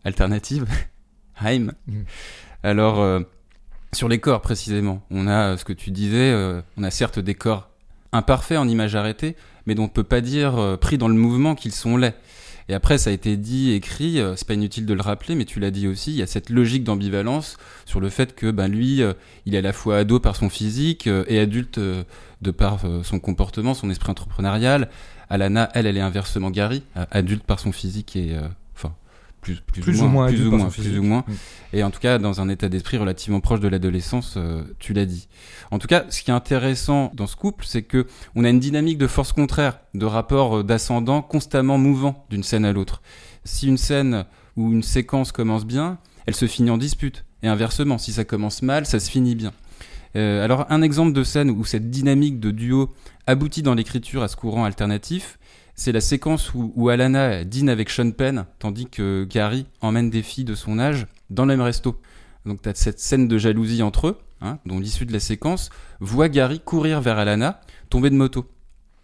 [0.04, 0.66] alternative,
[1.42, 1.72] Haim.
[1.88, 2.02] Mm.
[2.62, 3.24] Alors
[3.92, 7.34] sur les corps précisément, on a ce que tu disais, euh, on a certes des
[7.34, 7.70] corps
[8.12, 11.14] imparfaits en image arrêtée, mais dont on ne peut pas dire euh, pris dans le
[11.14, 12.14] mouvement qu'ils sont laids.
[12.70, 15.44] Et après, ça a été dit, écrit, euh, c'est pas inutile de le rappeler, mais
[15.44, 18.68] tu l'as dit aussi, il y a cette logique d'ambivalence sur le fait que ben,
[18.68, 19.12] lui, euh,
[19.44, 23.18] il est à la fois ado par son physique euh, et adulte de par son
[23.18, 24.88] comportement, son esprit entrepreneurial.
[25.28, 28.36] Alana, elle, elle est inversement Gary, adulte par son physique et...
[29.40, 29.62] plus,
[30.00, 31.24] ou moins, plus ou moins, plus ou moins.
[31.72, 35.06] Et en tout cas, dans un état d'esprit relativement proche de l'adolescence, euh, tu l'as
[35.06, 35.28] dit.
[35.70, 38.60] En tout cas, ce qui est intéressant dans ce couple, c'est que on a une
[38.60, 43.02] dynamique de force contraire, de rapport euh, d'ascendant constamment mouvant d'une scène à l'autre.
[43.44, 44.26] Si une scène
[44.56, 47.24] ou une séquence commence bien, elle se finit en dispute.
[47.42, 49.52] Et inversement, si ça commence mal, ça se finit bien.
[50.16, 52.92] Euh, alors, un exemple de scène où cette dynamique de duo
[53.26, 55.38] aboutit dans l'écriture à ce courant alternatif,
[55.74, 60.44] c'est la séquence où, Alana dîne avec Sean Penn, tandis que Gary emmène des filles
[60.44, 62.00] de son âge dans le même resto.
[62.46, 65.70] Donc tu as cette scène de jalousie entre eux, hein, dont l'issue de la séquence
[66.00, 68.46] voit Gary courir vers Alana, tomber de moto.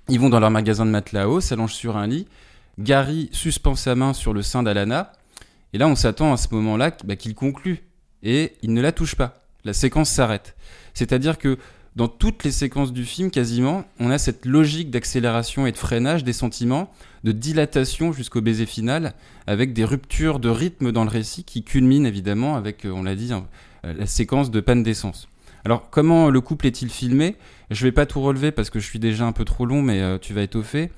[0.09, 2.27] Ils vont dans leur magasin de matelas s'allongent sur un lit.
[2.79, 5.13] Gary suspend sa main sur le sein d'Alana.
[5.73, 7.83] Et là, on s'attend à ce moment-là bah, qu'il conclue.
[8.23, 9.41] Et il ne la touche pas.
[9.65, 10.55] La séquence s'arrête.
[10.95, 11.59] C'est-à-dire que
[11.97, 16.25] dans toutes les séquences du film, quasiment, on a cette logique d'accélération et de freinage
[16.25, 16.93] des sentiments,
[17.25, 19.15] de dilatation jusqu'au baiser final,
[19.47, 23.15] avec des ruptures de rythme dans le récit qui culminent évidemment avec, euh, on l'a
[23.15, 23.47] dit, hein,
[23.87, 25.27] euh, la séquence de panne d'essence.
[25.65, 27.37] Alors, comment le couple est-il filmé?
[27.71, 30.03] Je vais pas tout relever parce que je suis déjà un peu trop long, mais
[30.03, 30.93] euh, tu vas étoffer.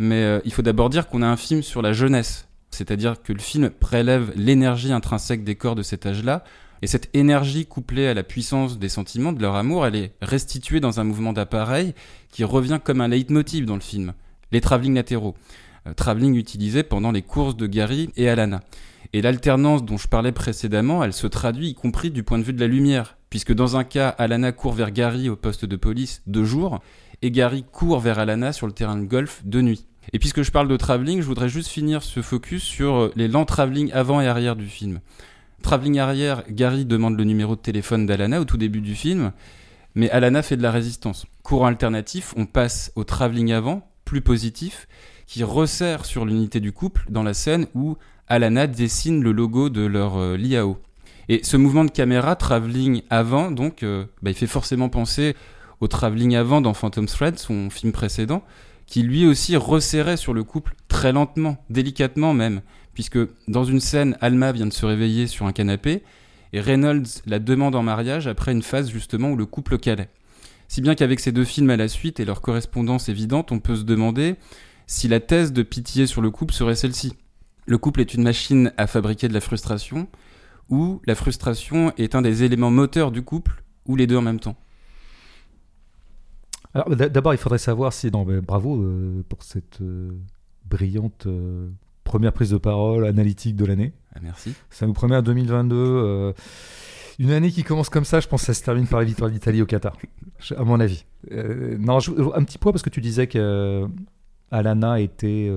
[0.00, 2.46] Mais il faut d'abord dire qu'on a un film sur la jeunesse.
[2.70, 6.44] C'est-à-dire que le film prélève l'énergie intrinsèque des corps de cet âge-là,
[6.82, 10.80] et cette énergie couplée à la puissance des sentiments, de leur amour, elle est restituée
[10.80, 11.94] dans un mouvement d'appareil
[12.30, 14.14] qui revient comme un leitmotiv dans le film.
[14.52, 15.34] Les travelling latéraux.
[15.86, 18.62] Euh, travelling utilisé pendant les courses de Gary et Alana.
[19.12, 22.52] Et l'alternance dont je parlais précédemment, elle se traduit y compris du point de vue
[22.52, 26.22] de la lumière, puisque dans un cas, Alana court vers Gary au poste de police
[26.26, 26.80] de jour,
[27.22, 29.86] et Gary court vers Alana sur le terrain de golf de nuit.
[30.12, 33.28] Et puisque je parle de travelling, je voudrais juste finir ce focus sur euh, les
[33.28, 35.00] lents travelling avant et arrière du film.
[35.62, 39.32] Travelling arrière, Gary demande le numéro de téléphone d'Alana au tout début du film,
[39.94, 41.26] mais Alana fait de la résistance.
[41.42, 44.86] Courant alternatif, on passe au travelling avant, plus positif,
[45.26, 47.96] qui resserre sur l'unité du couple dans la scène où
[48.28, 50.78] Alana dessine le logo de leur euh, l'IAO.
[51.28, 55.36] Et ce mouvement de caméra, travelling avant, donc, euh, bah, il fait forcément penser
[55.80, 58.42] au travelling avant dans Phantom Thread, son film précédent,
[58.86, 62.62] qui lui aussi resserrait sur le couple très lentement, délicatement même,
[62.98, 66.02] puisque dans une scène, Alma vient de se réveiller sur un canapé,
[66.52, 70.08] et Reynolds la demande en mariage après une phase justement où le couple calait.
[70.66, 73.76] Si bien qu'avec ces deux films à la suite et leur correspondance évidente, on peut
[73.76, 74.34] se demander
[74.88, 77.14] si la thèse de pitié sur le couple serait celle-ci.
[77.66, 80.08] Le couple est une machine à fabriquer de la frustration,
[80.68, 84.40] ou la frustration est un des éléments moteurs du couple, ou les deux en même
[84.40, 84.56] temps.
[86.74, 88.10] Alors, d'abord, il faudrait savoir si.
[88.10, 90.10] Non, bravo euh, pour cette euh,
[90.66, 91.70] brillante euh,
[92.08, 93.92] première prise de parole analytique de l'année.
[94.14, 94.52] Ah, merci.
[94.70, 95.76] Ça nous promet un 2022.
[95.76, 96.32] euh,
[97.20, 99.30] une année qui commence comme ça, je pense que ça se termine par la victoire
[99.30, 99.96] d'Italie au Qatar,
[100.56, 101.04] à mon avis.
[101.32, 103.86] Euh, non, je- un petit point parce que tu disais que euh,
[104.50, 105.50] Alana était.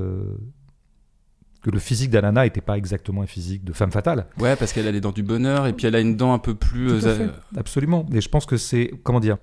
[1.62, 4.26] que le physique d'Alana n'était pas exactement un physique de femme fatale.
[4.40, 6.40] Ouais, parce qu'elle a les dents du bonheur, et puis elle a une dent un
[6.40, 7.00] peu plus...
[7.00, 8.08] Tout à fait, absolument.
[8.12, 8.92] Et je pense que c'est.
[9.04, 9.38] Comment dire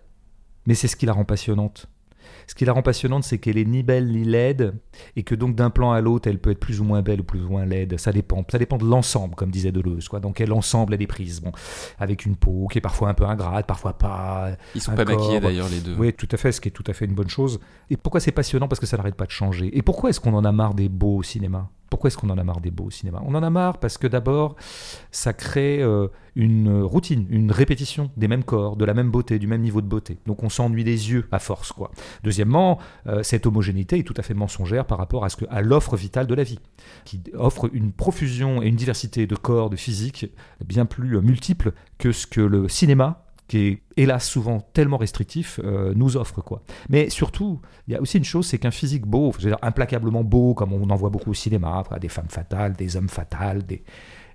[0.67, 1.87] Mais c'est ce qui la rend passionnante.
[2.49, 4.75] Ce qui la rend passionnante, c'est qu'elle est ni belle ni laide,
[5.17, 7.25] et que donc d'un plan à l'autre, elle peut être plus ou moins belle ou
[7.25, 7.99] plus ou moins laide.
[7.99, 8.45] Ça dépend.
[8.51, 10.09] Ça dépend de l'ensemble, comme disait Deleuze.
[10.09, 10.21] Quoi.
[10.21, 11.53] Dans quel ensemble elle est prise bon,
[11.99, 14.51] Avec une peau qui est parfois un peu ingrate, parfois pas.
[14.75, 15.19] Ils sont pas corps.
[15.19, 15.97] maquillés d'ailleurs les deux.
[15.99, 17.61] Oui, tout à fait, ce qui est tout à fait une bonne chose.
[17.91, 18.69] Et pourquoi c'est passionnant?
[18.69, 19.77] Parce que ça n'arrête pas de changer.
[19.77, 21.71] Et pourquoi est-ce qu'on en a marre des beaux au cinéma?
[21.91, 23.23] Pourquoi est-ce qu'on en a marre des beaux au cinéma?
[23.25, 24.57] On en a marre parce que d'abord,
[25.11, 29.47] ça crée euh, une routine, une répétition des mêmes corps, de la même beauté, du
[29.47, 30.19] même niveau de beauté.
[30.27, 31.91] Donc on s'ennuie des yeux à force, quoi.
[32.23, 35.63] Deuxièmement, euh, cette homogénéité est tout à fait mensongère par rapport à, ce que, à
[35.63, 36.59] l'offre vitale de la vie,
[37.05, 40.27] qui offre une profusion et une diversité de corps, de physique
[40.65, 45.59] bien plus euh, multiples que ce que le cinéma qui est hélas souvent tellement restrictif,
[45.65, 46.63] euh, nous offre quoi.
[46.91, 49.59] Mais surtout, il y a aussi une chose, c'est qu'un physique beau, je veux dire,
[49.63, 53.65] implacablement beau, comme on en voit beaucoup au cinéma, des femmes fatales, des hommes fatals,
[53.65, 53.83] des,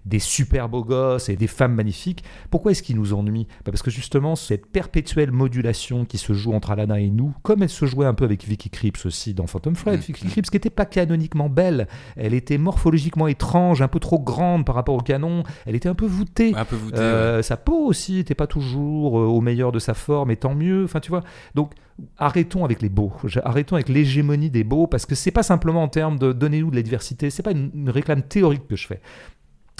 [0.05, 2.23] des super beaux gosses et des femmes magnifiques.
[2.49, 6.53] Pourquoi est-ce qu'il nous ennuie Bah Parce que justement, cette perpétuelle modulation qui se joue
[6.53, 9.47] entre Alana et nous, comme elle se jouait un peu avec Vicky Krieps aussi dans
[9.47, 10.01] Phantom Thread, Mm.
[10.01, 14.65] Vicky Krieps qui n'était pas canoniquement belle, elle était morphologiquement étrange, un peu trop grande
[14.65, 16.53] par rapport au canon, elle était un peu voûtée.
[16.55, 16.99] Un peu voûté.
[16.99, 20.55] Euh, Sa peau aussi n'était pas toujours euh, au meilleur de sa forme, et tant
[20.55, 20.83] mieux.
[20.83, 21.23] Enfin, tu vois.
[21.55, 21.71] Donc,
[22.17, 23.13] arrêtons avec les beaux.
[23.43, 26.75] Arrêtons avec l'hégémonie des beaux, parce que c'est pas simplement en termes de donnez-nous de
[26.75, 27.29] la diversité.
[27.29, 29.01] C'est pas une, une réclame théorique que je fais.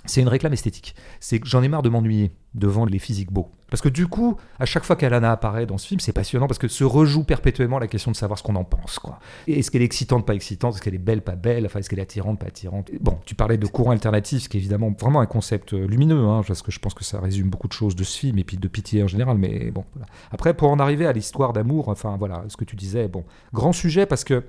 [0.06, 0.96] C'est une réclame esthétique.
[1.20, 3.50] C'est que j'en ai marre de m'ennuyer devant les physiques beaux.
[3.70, 6.60] Parce que du coup, à chaque fois qu'Alana apparaît dans ce film, c'est passionnant parce
[6.60, 9.00] que se rejoue perpétuellement la question de savoir ce qu'on en pense.
[9.48, 10.76] Est-ce qu'elle est excitante, pas excitante?
[10.76, 11.66] Est-ce qu'elle est belle, pas belle?
[11.66, 12.92] Enfin, est-ce qu'elle est attirante, pas attirante?
[13.02, 16.24] Bon, tu parlais de courant alternatif, ce qui est évidemment vraiment un concept euh, lumineux,
[16.28, 18.44] hein, parce que je pense que ça résume beaucoup de choses de ce film et
[18.44, 19.40] puis de pitié en général.
[19.40, 20.06] Mais bon, voilà.
[20.32, 23.72] Après, pour en arriver à l'histoire d'amour, enfin voilà, ce que tu disais, bon, grand
[23.74, 24.44] sujet parce que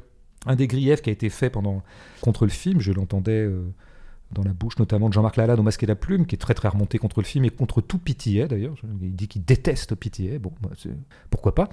[0.44, 1.82] un des griefs qui a été fait pendant
[2.20, 3.32] contre le film, je l'entendais.
[3.32, 3.72] euh,
[4.34, 6.54] dans la bouche notamment de Jean-Marc Lalanne au Masque et la Plume, qui est très
[6.54, 8.74] très remonté contre le film et contre tout PTA d'ailleurs.
[9.00, 10.70] Il dit qu'il déteste PTA, bon, bah,
[11.30, 11.68] pourquoi pas.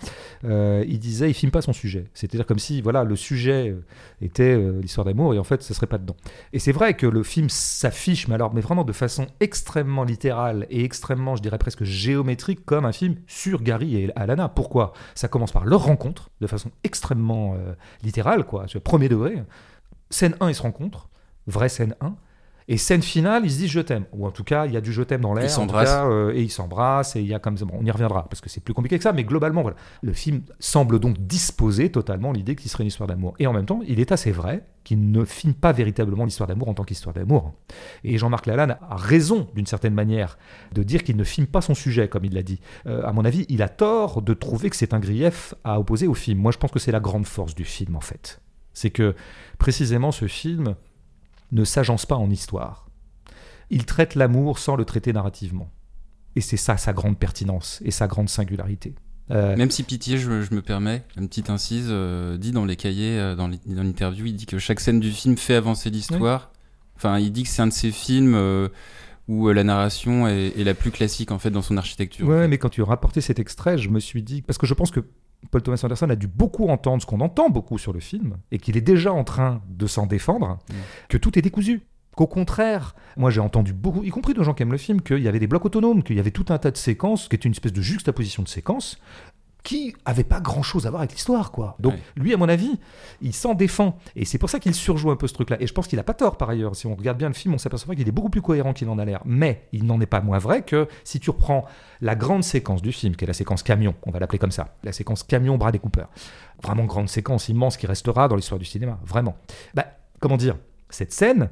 [0.46, 2.06] Euh, il disait, il filme pas son sujet.
[2.14, 3.84] C'est-à-dire comme si voilà le sujet euh,
[4.22, 6.16] était euh, l'histoire d'amour et en fait ce serait pas dedans.
[6.54, 10.68] Et c'est vrai que le film s'affiche, mais alors mais vraiment de façon extrêmement littérale
[10.70, 14.50] et extrêmement, je dirais presque géométrique, comme un film sur Gary et Alana.
[14.50, 14.94] Pourquoi?
[15.16, 19.44] Ça commence par leur rencontre, de façon extrêmement euh, littérale, quoi, premier degré.
[20.10, 21.10] Scène 1, ils se rencontrent,
[21.48, 22.16] vraie scène 1.
[22.72, 24.06] Et scène finale, ils se disent je t'aime.
[24.14, 25.44] Ou en tout cas, il y a du je t'aime dans l'air.
[25.44, 25.90] Ils s'embrassent.
[26.06, 27.18] euh, et ils s'embrassent.
[27.18, 27.66] Et il y a comme ça.
[27.66, 29.12] Bon, on y reviendra parce que c'est plus compliqué que ça.
[29.12, 29.76] Mais globalement, voilà.
[30.02, 33.34] Le film semble donc disposer totalement l'idée qu'il serait une histoire d'amour.
[33.40, 36.70] Et en même temps, il est assez vrai qu'il ne filme pas véritablement l'histoire d'amour
[36.70, 37.54] en tant qu'histoire d'amour.
[38.06, 40.38] Et Jean-Marc Lalanne a raison, d'une certaine manière,
[40.72, 42.62] de dire qu'il ne filme pas son sujet, comme il l'a dit.
[42.88, 46.08] Euh, à mon avis, il a tort de trouver que c'est un grief à opposer
[46.08, 46.40] au film.
[46.40, 48.40] Moi, je pense que c'est la grande force du film, en fait.
[48.74, 49.14] C'est que,
[49.58, 50.76] précisément, ce film
[51.52, 52.88] ne s'agence pas en histoire.
[53.70, 55.70] Il traite l'amour sans le traiter narrativement.
[56.36, 58.96] Et c'est ça sa grande pertinence et sa grande singularité.
[59.32, 62.76] Euh, Même si Pitié, je, je me permets, une petite incise, euh, dit dans les
[62.76, 65.90] cahiers, euh, dans l'in- dans l'interview, il dit que chaque scène du film fait avancer
[65.90, 66.52] l'histoire.
[66.96, 68.38] Enfin, il dit que c'est un de ces films
[69.28, 72.28] où la narration est, est la plus classique en fait dans son architecture.
[72.28, 74.92] Ouais, mais quand tu rapportais cet extrait, je me suis dit parce que je pense
[74.92, 75.00] que
[75.50, 78.60] Paul Thomas Anderson a dû beaucoup entendre ce qu'on entend beaucoup sur le film et
[78.60, 80.74] qu'il est déjà en train de s'en défendre, Mm.
[81.10, 81.82] que tout est décousu.
[82.16, 85.20] Qu'au contraire, moi j'ai entendu beaucoup, y compris de gens qui aiment le film, qu'il
[85.20, 87.46] y avait des blocs autonomes, qu'il y avait tout un tas de séquences, qui était
[87.48, 88.98] une espèce de juxtaposition de séquences,
[89.64, 91.76] qui n'avaient pas grand chose à voir avec l'histoire, quoi.
[91.80, 92.00] Donc Ouais.
[92.16, 92.80] lui, à mon avis,
[93.22, 93.98] il s'en défend.
[94.16, 95.58] Et c'est pour ça qu'il surjoue un peu ce truc-là.
[95.62, 96.76] Et je pense qu'il n'a pas tort par ailleurs.
[96.76, 98.98] Si on regarde bien le film, on s'aperçoit qu'il est beaucoup plus cohérent qu'il en
[98.98, 99.22] a l'air.
[99.24, 101.66] Mais il n'en est pas moins vrai que si tu reprends
[102.02, 104.76] la grande séquence du film, qui est la séquence camion, on va l'appeler comme ça,
[104.84, 106.06] la séquence camion Bradley Cooper,
[106.64, 109.36] vraiment grande séquence immense qui restera dans l'histoire du cinéma, vraiment.
[109.76, 109.86] Bah,
[110.20, 110.58] comment dire,
[110.90, 111.50] cette scène,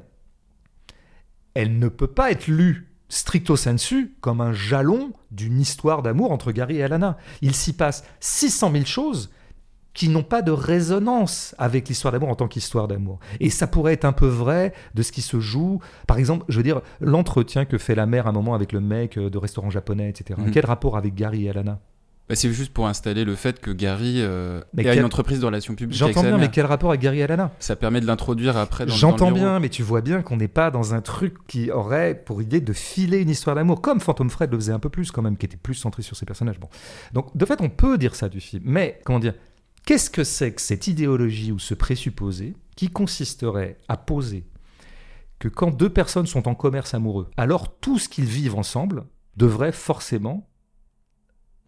[1.54, 6.52] elle ne peut pas être lue stricto sensu comme un jalon d'une histoire d'amour entre
[6.52, 7.18] Gary et Alana.
[7.42, 9.30] Il s'y passe 600 000 choses
[9.92, 13.18] qui n'ont pas de résonance avec l'histoire d'amour en tant qu'histoire d'amour.
[13.40, 15.80] Et ça pourrait être un peu vrai de ce qui se joue.
[16.06, 18.80] Par exemple, je veux dire, l'entretien que fait la mère à un moment avec le
[18.80, 20.40] mec euh, de restaurant japonais, etc.
[20.40, 20.52] Mhm.
[20.52, 21.80] Quel rapport avec Gary et Alana?
[22.30, 25.40] Bah, c'est juste pour installer le fait que Gary euh, Mais a quel- une entreprise
[25.40, 27.50] de relations publiques J'entends bien, mais quel rapport avec Gary et Alana?
[27.58, 30.70] Ça permet de l'introduire après dans, J'entends bien, mais tu vois bien qu'on n'est pas
[30.70, 34.52] dans un truc qui aurait pour idée de filer une histoire d'amour, comme Phantom Fred
[34.52, 36.60] le faisait un peu plus quand même, qui était plus centré sur ses personnages.
[36.60, 36.68] Bon.
[37.12, 38.62] Donc de fait, on peut dire ça du film.
[38.64, 39.34] Mais comment dire
[39.84, 44.44] Qu'est-ce que c'est que cette idéologie ou ce présupposé qui consisterait à poser
[45.40, 49.04] que quand deux personnes sont en commerce amoureux, alors tout ce qu'ils vivent ensemble
[49.36, 50.46] devrait forcément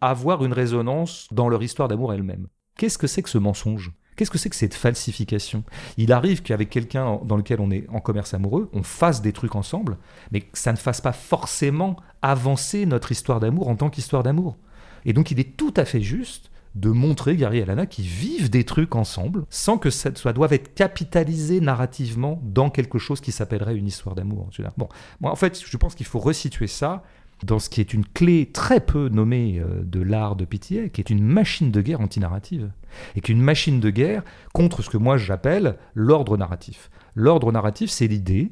[0.09, 3.91] avoir une résonance dans leur histoire d'amour elle-même Qu'est-ce que c'est que ce mensonge?
[4.15, 5.63] Qu'est-ce que c'est que cette falsification?
[5.97, 9.55] Il arrive qu'avec quelqu'un dans lequel on est en commerce amoureux, on fasse des trucs
[9.55, 9.97] ensemble,
[10.31, 14.57] mais que ça ne fasse pas forcément avancer notre histoire d'amour en tant qu'histoire d'amour.
[15.05, 18.49] Et donc il est tout à fait juste de montrer Gary et Alana qui vivent
[18.49, 23.31] des trucs ensemble sans que ça soit doive être capitalisé narrativement dans quelque chose qui
[23.31, 24.49] s'appellerait une histoire d'amour.
[24.77, 24.89] Bon,
[25.21, 27.03] moi en fait, je pense qu'il faut resituer ça
[27.43, 31.01] dans ce qui est une clé très peu nommée euh, de l'art de Pitié, qui
[31.01, 32.71] est une machine de guerre antinarrative,
[33.15, 36.89] et qu'une machine de guerre contre ce que moi j'appelle l'ordre narratif.
[37.15, 38.51] L'ordre narratif, c'est l'idée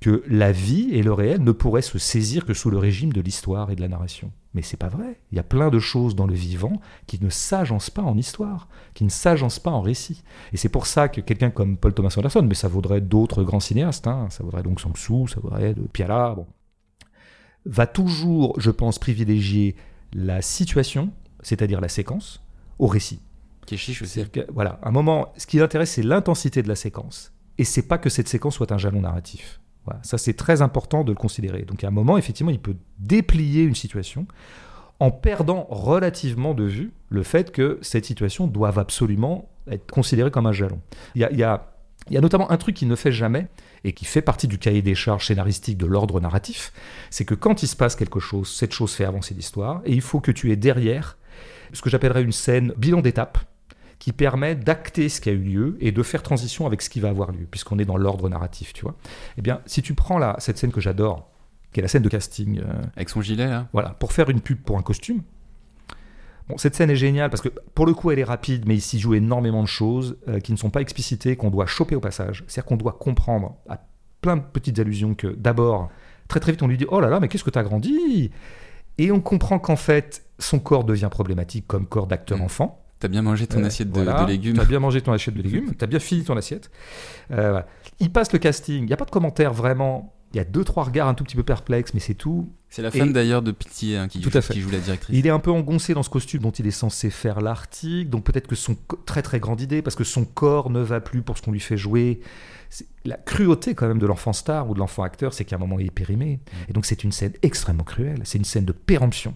[0.00, 3.20] que la vie et le réel ne pourraient se saisir que sous le régime de
[3.20, 4.32] l'histoire et de la narration.
[4.54, 5.20] Mais c'est pas vrai.
[5.30, 8.68] Il y a plein de choses dans le vivant qui ne s'agencent pas en histoire,
[8.94, 10.24] qui ne s'agencent pas en récit.
[10.52, 13.60] Et c'est pour ça que quelqu'un comme Paul Thomas Anderson, mais ça vaudrait d'autres grands
[13.60, 16.46] cinéastes, hein, ça vaudrait donc Sang-Soo, ça vaudrait de Piala, bon,
[17.66, 19.76] va toujours, je pense, privilégier
[20.12, 21.10] la situation,
[21.42, 22.42] c'est-à-dire la séquence,
[22.78, 23.20] au récit.
[23.66, 24.12] Qui est chiche aussi.
[24.14, 27.32] C'est-à-dire que, voilà, un moment, ce qui l'intéresse, c'est l'intensité de la séquence.
[27.58, 29.60] Et c'est pas que cette séquence soit un jalon narratif.
[29.84, 31.62] Voilà, ça, c'est très important de le considérer.
[31.62, 34.26] Donc, à un moment, effectivement, il peut déplier une situation
[35.00, 40.46] en perdant relativement de vue le fait que cette situation doive absolument être considérée comme
[40.46, 40.80] un jalon.
[41.14, 41.68] Il y a, il y a-
[42.08, 43.46] il y a notamment un truc qu'il ne fait jamais
[43.84, 46.72] et qui fait partie du cahier des charges scénaristique de l'ordre narratif,
[47.10, 50.00] c'est que quand il se passe quelque chose, cette chose fait avancer l'histoire et il
[50.00, 51.16] faut que tu aies derrière
[51.72, 53.38] ce que j'appellerais une scène bilan d'étape
[53.98, 56.98] qui permet d'acter ce qui a eu lieu et de faire transition avec ce qui
[57.00, 58.96] va avoir lieu, puisqu'on est dans l'ordre narratif, tu vois.
[59.38, 61.30] Eh bien, si tu prends là, cette scène que j'adore,
[61.72, 62.58] qui est la scène de casting.
[62.58, 63.68] euh, Avec son gilet, là.
[63.72, 65.22] voilà, pour faire une pub pour un costume.
[66.52, 68.80] Bon, cette scène est géniale parce que pour le coup elle est rapide, mais il
[68.80, 72.00] s'y joue énormément de choses euh, qui ne sont pas explicitées, qu'on doit choper au
[72.00, 72.44] passage.
[72.46, 73.78] C'est-à-dire qu'on doit comprendre à
[74.20, 75.88] plein de petites allusions que d'abord,
[76.28, 78.30] très très vite on lui dit Oh là là, mais qu'est-ce que t'as grandi?
[78.98, 82.42] Et on comprend qu'en fait son corps devient problématique comme corps d'acteur Mm.
[82.42, 82.78] enfant.
[82.98, 84.56] T'as bien mangé ton Euh, assiette de, voilà, de légumes.
[84.56, 86.70] T'as bien mangé ton assiette de légumes, t'as bien fini ton assiette.
[87.32, 87.66] Euh, voilà.
[87.98, 90.14] Il passe le casting, il n'y a pas de commentaire vraiment.
[90.34, 92.48] Il y a deux, trois regards un tout petit peu perplexes, mais c'est tout.
[92.74, 94.54] C'est la femme d'ailleurs de Pitié hein, qui, Tout joue, à fait.
[94.54, 95.14] qui joue la directrice.
[95.16, 98.24] Il est un peu engoncé dans ce costume dont il est censé faire l'article, donc
[98.24, 101.36] peut-être que son très très grande idée, parce que son corps ne va plus pour
[101.36, 102.20] ce qu'on lui fait jouer.
[103.04, 105.78] La cruauté quand même de l'enfant star ou de l'enfant acteur, c'est qu'à un moment
[105.78, 106.40] il est périmé.
[106.70, 108.20] Et donc c'est une scène extrêmement cruelle.
[108.24, 109.34] C'est une scène de péremption,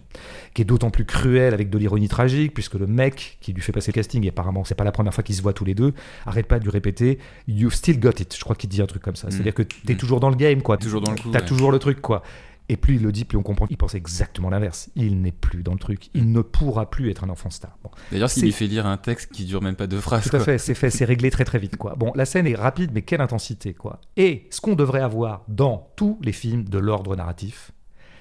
[0.55, 3.71] qui est d'autant plus cruelle avec de l'ironie tragique, puisque le mec qui lui fait
[3.71, 5.75] passer le casting, et apparemment c'est pas la première fois qu'ils se voient tous les
[5.75, 5.93] deux,
[6.25, 8.35] arrête pas de lui répéter You've still got it.
[8.35, 9.27] Je crois qu'il dit un truc comme ça.
[9.27, 9.31] Mm.
[9.31, 9.97] C'est-à-dire que t'es Mm.
[9.97, 10.77] toujours dans le game, quoi.
[10.77, 11.45] Toujours dans le coup, T'as ouais.
[11.45, 12.23] toujours le truc, quoi.
[12.69, 14.89] Et plus il le dit, plus on comprend qu'il pense exactement l'inverse.
[14.95, 16.09] Il n'est plus dans le truc.
[16.13, 17.77] Il ne pourra plus être un enfant star.
[17.81, 17.89] Bon.
[18.11, 20.23] D'ailleurs, s'il lui fait lire un texte qui dure même pas deux phrases.
[20.23, 20.45] Tout à quoi.
[20.45, 21.95] fait, c'est fait, c'est réglé très très vite, quoi.
[21.95, 24.01] Bon, la scène est rapide, mais quelle intensité, quoi.
[24.17, 27.71] Et ce qu'on devrait avoir dans tous les films de l'ordre narratif,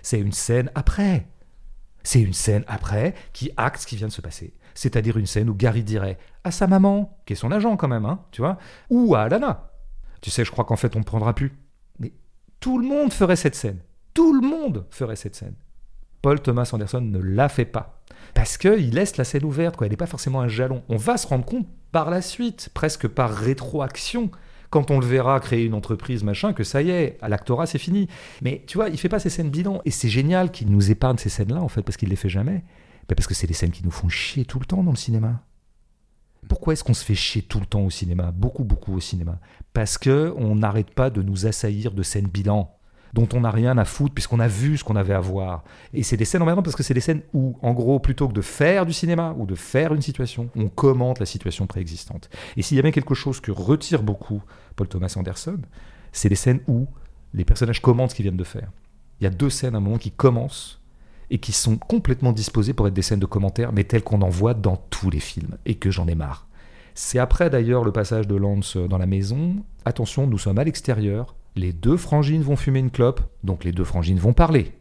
[0.03, 1.27] c'est une scène après.
[2.05, 4.55] C'est une scène après qui acte ce qui vient de se passer.
[4.75, 8.05] C'est-à-dire une scène où Gary dirait à sa maman, qui est son agent quand même,
[8.05, 8.59] hein, tu vois,
[8.91, 9.73] ou à Alana.
[10.21, 11.53] Tu sais, je crois qu'en fait, on ne prendra plus.
[11.99, 12.13] Mais
[12.61, 13.81] tout le monde ferait cette scène.
[14.17, 15.55] Tout le monde ferait cette scène.
[16.23, 18.03] Paul Thomas Anderson ne la fait pas.
[18.33, 19.77] Parce qu'il laisse la scène ouverte.
[19.83, 20.83] Elle n'est pas forcément un jalon.
[20.89, 24.31] On va se rendre compte par la suite, presque par rétroaction,
[24.71, 27.79] quand on le verra créer une entreprise, machin, que ça y est, à l'actorat, c'est
[27.79, 28.09] fini.
[28.41, 29.83] Mais tu vois, il fait pas ces scènes bilan.
[29.85, 32.65] Et c'est génial qu'il nous épargne ces scènes-là, en fait, parce qu'il les fait jamais.
[33.11, 34.97] Mais parce que c'est des scènes qui nous font chier tout le temps dans le
[34.97, 35.43] cinéma.
[36.49, 38.33] Pourquoi est-ce qu'on se fait chier tout le temps au cinéma?
[38.33, 39.41] Beaucoup, beaucoup au cinéma.
[39.75, 42.76] Parce que on n'arrête pas de nous assaillir de scènes bilan
[43.17, 45.65] dont on n'a rien à foutre puisqu'on a vu ce qu'on avait à voir.
[45.95, 48.35] Et c'est des scènes emmerdantes parce que c'est des scènes où, en gros, plutôt que
[48.35, 52.29] de faire du cinéma ou de faire une situation, on commente la situation préexistante.
[52.59, 54.43] Et s'il y a bien quelque chose que retire beaucoup
[54.77, 55.59] Paul Thomas Anderson,
[56.13, 56.87] c'est les scènes où
[57.33, 58.71] les personnages commentent ce qu'ils viennent de faire.
[59.21, 60.83] Il y a deux scènes à un moment qui commencent
[61.31, 64.29] et qui sont complètement disposées pour être des scènes de commentaires, mais telles qu'on en
[64.29, 66.47] voit dans tous les films, et que j'en ai marre.
[66.95, 69.57] C'est après d'ailleurs le passage de Lance dans la maison.
[69.87, 71.36] Attention, nous sommes à l'extérieur.
[71.57, 74.73] Les deux frangines vont fumer une clope, donc les deux frangines vont parler.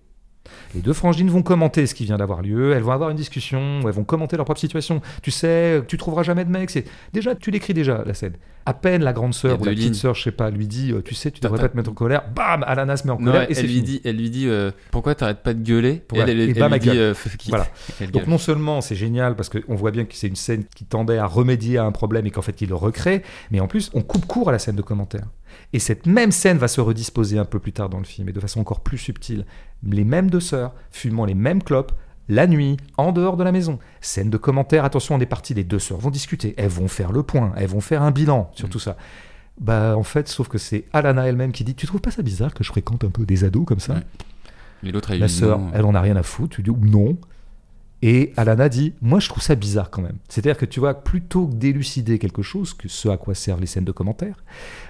[0.76, 3.80] Les deux frangines vont commenter ce qui vient d'avoir lieu, elles vont avoir une discussion,
[3.84, 5.02] elles vont commenter leur propre situation.
[5.24, 6.70] Tu sais, tu trouveras jamais de mec.
[6.70, 6.84] C'est
[7.14, 8.34] déjà, tu l'écris déjà la scène.
[8.68, 11.02] À peine la grande sœur ou la petite sœur, je sais pas, lui dit, euh,
[11.02, 12.24] tu sais, tu T'as devrais pas- te mettre en colère.
[12.36, 13.82] Bam, Alana se met en Non, colère et elle, lui fini.
[13.84, 16.04] dit, elle lui dit euh, pourquoi t'arrêtes pas de gueuler?
[16.12, 16.98] Ouais, elle, elle, et elle bam, lui elle dit gueule.
[16.98, 17.14] euh.
[17.50, 17.68] Voilà.
[18.02, 20.86] Elle Donc non seulement c'est génial parce qu'on voit bien que c'est une scène qui
[20.86, 23.90] tendait à remédier à un problème et qu'en fait il le recrée, mais en plus
[23.94, 25.28] on coupe court à la scène de commentaires.
[25.74, 28.34] Et cette même scène va se redisposer un peu plus tard dans le film et
[28.34, 29.46] de façon encore plus subtile.
[29.84, 31.92] Les mêmes deux sœurs fumant les mêmes clopes
[32.28, 33.78] la nuit, en dehors de la maison.
[34.02, 37.12] Scène de commentaires, attention, on est parti, les deux sœurs vont discuter, elles vont faire
[37.12, 38.72] le point, elles vont faire un bilan sur Mm.
[38.72, 38.98] tout ça.
[39.62, 42.54] Bah en fait, sauf que c'est Alana elle-même qui dit, tu trouves pas ça bizarre
[42.56, 43.94] que je fréquente un peu des ados comme ça?
[43.94, 44.02] Ouais.
[44.90, 45.72] Et l'autre, elle la sœur, non.
[45.74, 46.56] elle en a rien à foutre.
[46.56, 47.16] Tu dis non.
[48.02, 50.18] Et Alana dit, moi je trouve ça bizarre quand même.
[50.30, 53.68] C'est-à-dire que tu vois, plutôt que d'élucider quelque chose, que ce à quoi servent les
[53.68, 54.44] scènes de commentaires,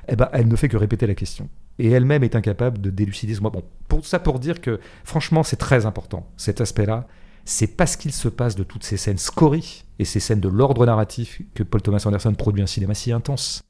[0.08, 1.50] eh ben, elle ne fait que répéter la question.
[1.78, 3.52] Et elle-même est incapable de d'élucider ce mot.
[3.52, 7.08] Bon, pour ça pour dire que franchement c'est très important, cet aspect-là.
[7.48, 10.86] C'est parce qu'il se passe de toutes ces scènes scories et ces scènes de l'ordre
[10.86, 13.62] narratif que Paul Thomas Anderson produit un cinéma si intense.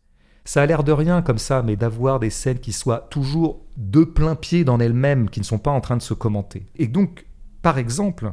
[0.45, 4.03] Ça a l'air de rien comme ça, mais d'avoir des scènes qui soient toujours de
[4.03, 6.67] plein pied dans elles-mêmes, qui ne sont pas en train de se commenter.
[6.75, 7.25] Et donc,
[7.63, 8.31] par exemple,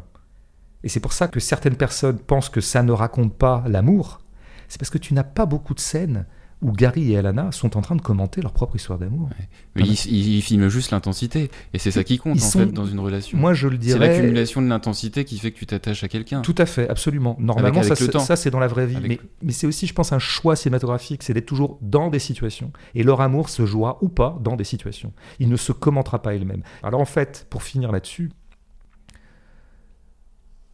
[0.84, 4.20] et c'est pour ça que certaines personnes pensent que ça ne raconte pas l'amour,
[4.68, 6.26] c'est parce que tu n'as pas beaucoup de scènes
[6.60, 9.28] où Gary et Alana sont en train de commenter leur propre histoire d'amour.
[9.74, 11.50] Mais il, il- il filme juste l'intensité.
[11.74, 13.36] Et c'est ça qui compte, Ils en sont- fait, dans une relation.
[13.36, 14.06] Moi, je le c'est dirais.
[14.06, 16.40] l'accumulation de l'intensité qui fait que tu t'attaches à quelqu'un.
[16.42, 17.34] Tout à fait, absolument.
[17.40, 18.94] Normalement, Avec- avec ça, c'est- ça, c'est dans la vraie vie.
[18.94, 22.20] Avec- Mais, mais c'est aussi, je pense, un choix cinématographique, c'est d'être toujours dans des
[22.20, 22.70] situations.
[22.94, 25.12] Et leur amour se jouera ou pas dans des situations.
[25.40, 26.62] Il ne se commentera pas elle-même.
[26.84, 28.30] Alors en fait, pour finir là-dessus,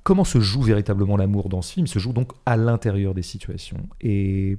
[0.03, 3.23] comment se joue véritablement l'amour dans ce film Il se joue donc à l'intérieur des
[3.23, 3.89] situations.
[4.01, 4.59] Et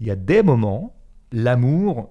[0.00, 0.96] il y a des moments,
[1.32, 2.10] l'amour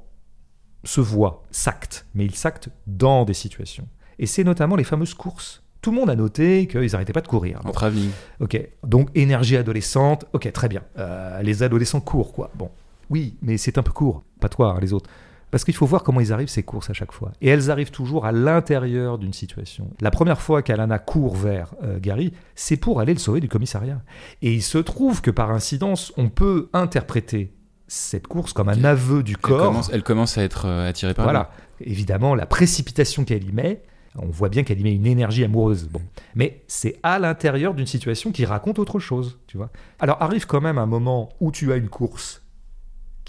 [0.84, 3.88] se voit, s'acte, mais il s'acte dans des situations.
[4.18, 5.64] Et c'est notamment les fameuses courses.
[5.82, 7.62] Tout le monde a noté qu'ils n'arrêtaient pas de courir.
[7.64, 8.12] En travelling.
[8.42, 10.84] Ok, donc énergie adolescente, ok, très bien.
[10.98, 12.52] Euh, les adolescents courent, quoi.
[12.56, 12.70] Bon,
[13.10, 15.10] oui, mais c'est un peu court, pas toi, hein, les autres.
[15.52, 17.32] Parce qu'il faut voir comment ils arrivent ces courses à chaque fois.
[17.42, 19.90] Et elles arrivent toujours à l'intérieur d'une situation.
[20.00, 24.02] La première fois qu'Alana court vers euh, Gary, c'est pour aller le sauver du commissariat.
[24.42, 27.54] Et il se trouve que par incidence, on peut interpréter
[27.88, 29.68] cette course comme un aveu du Elle corps.
[29.68, 31.52] commence, elle commence à être euh, attirée par Voilà.
[31.82, 33.82] Évidemment, la précipitation qu'elle y met,
[34.15, 35.88] on voit bien qu'elle y met une énergie amoureuse.
[35.88, 36.02] Bon.
[36.36, 39.69] Mais c'est à l'intérieur d'une situation qui raconte autre chose, tu vois.
[40.00, 42.38] Alors arrive quand même un moment où tu as une course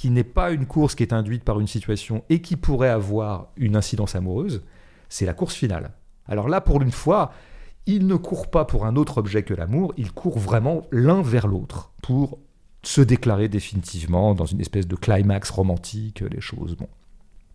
[0.00, 3.48] qui n'est pas une course qui est induite par une situation et qui pourrait avoir
[3.58, 4.64] une incidence amoureuse,
[5.10, 5.92] c'est la course finale.
[6.26, 7.32] Alors là, pour une fois,
[7.84, 11.46] il ne court pas pour un autre objet que l'amour, il court vraiment l'un vers
[11.46, 12.38] l'autre pour
[12.82, 16.76] se déclarer définitivement dans une espèce de climax romantique, les choses.
[16.76, 16.88] Bon.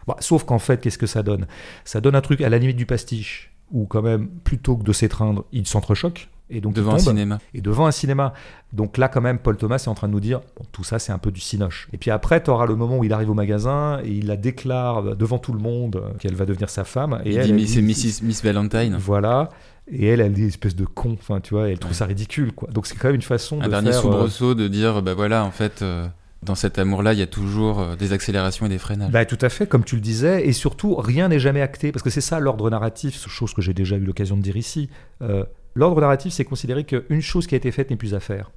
[0.06, 1.48] Bah, sauf qu'en fait, qu'est-ce que ça donne?
[1.84, 4.94] Ça donne un truc à la limite du pastiche, où quand même, plutôt que de
[4.94, 6.30] s'étreindre, ils s'entrechoquent.
[6.50, 7.40] Et donc, devant un cinéma.
[7.54, 8.34] Et devant un cinéma.
[8.72, 11.00] Donc là, quand même, Paul Thomas est en train de nous dire bon, tout ça,
[11.00, 11.88] c'est un peu du cinoche.
[11.92, 14.38] Et puis après, tu auras le moment où il arrive au magasin et il la
[14.38, 17.20] déclare devant tout le monde euh, qu'elle va devenir sa femme.
[17.26, 18.24] Et Il elle, dit elle c'est Mrs.
[18.26, 18.96] Miss Valentine.
[19.00, 19.50] Voilà.
[19.92, 21.16] Et elle, elle dit espèce de con.
[21.20, 22.70] Enfin, tu vois, elle trouve ça ridicule, quoi.
[22.72, 24.00] Donc c'est quand même une façon Un de dernier faire.
[24.06, 26.08] euh, soubresaut de dire bah voilà en fait euh,
[26.42, 29.12] dans cet amour-là il y a toujours euh, des accélérations et des freinages.
[29.12, 32.04] Bah, tout à fait, comme tu le disais, et surtout, rien n'est jamais acté, parce
[32.04, 34.90] que c'est ça l'ordre narratif, chose que j'ai déjà eu l'occasion de dire ici.
[35.22, 35.44] Euh,
[35.76, 38.52] l'ordre narratif, c'est considérer qu'une chose qui a été faite n'est plus à faire.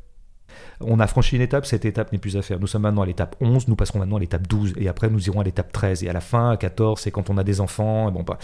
[0.80, 2.58] On a franchi une étape, cette étape n'est plus à faire.
[2.60, 5.26] Nous sommes maintenant à l'étape 11, nous passerons maintenant à l'étape 12, et après nous
[5.26, 7.60] irons à l'étape 13, et à la fin, à 14, c'est quand on a des
[7.60, 8.38] enfants, et bon, bah,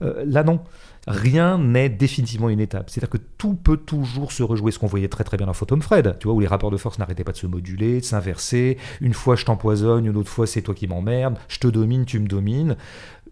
[0.00, 0.60] là non.
[1.06, 2.88] Rien n'est définitivement une étape.
[2.88, 5.82] C'est-à-dire que tout peut toujours se rejouer, ce qu'on voyait très très bien dans Phantom
[5.82, 8.78] Fred, tu vois, où les rapports de force n'arrêtaient pas de se moduler, de s'inverser.
[9.02, 12.18] Une fois je t'empoisonne, une autre fois c'est toi qui m'emmerdes, je te domine, tu
[12.20, 12.76] me domines.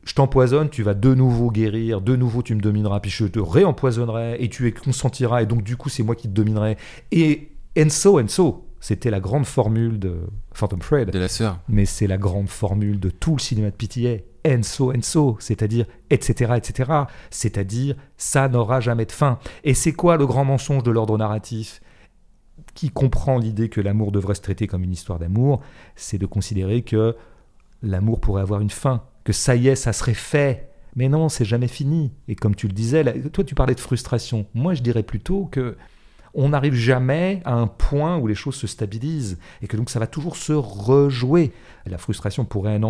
[0.04, 3.38] Je t'empoisonne, tu vas de nouveau guérir, de nouveau tu me domineras, puis je te
[3.38, 6.76] réempoisonnerai, et tu consentiras, et donc du coup c'est moi qui te dominerai.
[7.12, 8.66] Et and so and so.
[8.80, 10.22] C'était la grande formule de
[10.52, 11.60] Phantom Fred De la sœur.
[11.68, 14.24] mais c'est la grande formule de tout le cinéma de PTA.
[14.44, 16.90] And so, and so, c'est-à-dire, etc., etc.,
[17.30, 19.38] c'est-à-dire, ça n'aura jamais de fin.
[19.62, 21.80] Et c'est quoi le grand mensonge de l'ordre narratif
[22.74, 25.60] qui comprend l'idée que l'amour devrait se traiter comme une histoire d'amour?
[25.94, 27.14] C'est de considérer que
[27.82, 30.68] l'amour pourrait avoir une fin, que ça y est, ça serait fait.
[30.96, 32.12] Mais non, c'est jamais fini.
[32.28, 34.46] Et comme tu le disais, là, toi tu parlais de frustration.
[34.54, 35.76] Moi je dirais plutôt que
[36.34, 39.98] on n'arrive jamais à un point où les choses se stabilisent et que donc ça
[39.98, 41.52] va toujours se rejouer.
[41.84, 42.82] La frustration pourrait un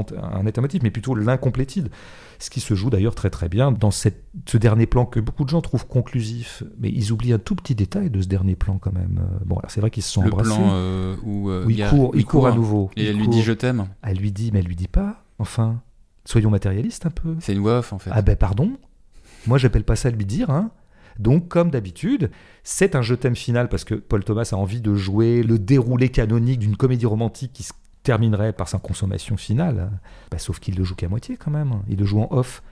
[0.46, 1.90] être un motif, mais plutôt l'incomplétude.
[2.38, 5.42] Ce qui se joue d'ailleurs très très bien dans cette- ce dernier plan que beaucoup
[5.44, 8.78] de gens trouvent conclusif, mais ils oublient un tout petit détail de ce dernier plan
[8.78, 9.20] quand même.
[9.20, 10.50] Euh, Bon, alors c'est vrai qu'ils se sont Le embrassés.
[10.50, 12.90] plan euh, où, euh, où il, court, il court à nouveau.
[12.96, 13.34] Et elle lui court.
[13.34, 13.86] dit je t'aime.
[14.02, 15.24] Elle lui dit, mais elle lui dit pas.
[15.40, 15.80] Enfin,
[16.24, 17.36] soyons matérialistes un peu.
[17.40, 18.10] C'est une voix off en fait.
[18.12, 18.72] Ah ben pardon,
[19.46, 20.50] moi j'appelle pas ça lui dire.
[20.50, 20.70] Hein.
[21.18, 22.30] Donc comme d'habitude,
[22.64, 26.08] c'est un je t'aime final parce que Paul Thomas a envie de jouer le déroulé
[26.08, 29.90] canonique d'une comédie romantique qui se terminerait par sa consommation finale.
[30.30, 32.62] Bah, sauf qu'il le joue qu'à moitié quand même, il le joue en off.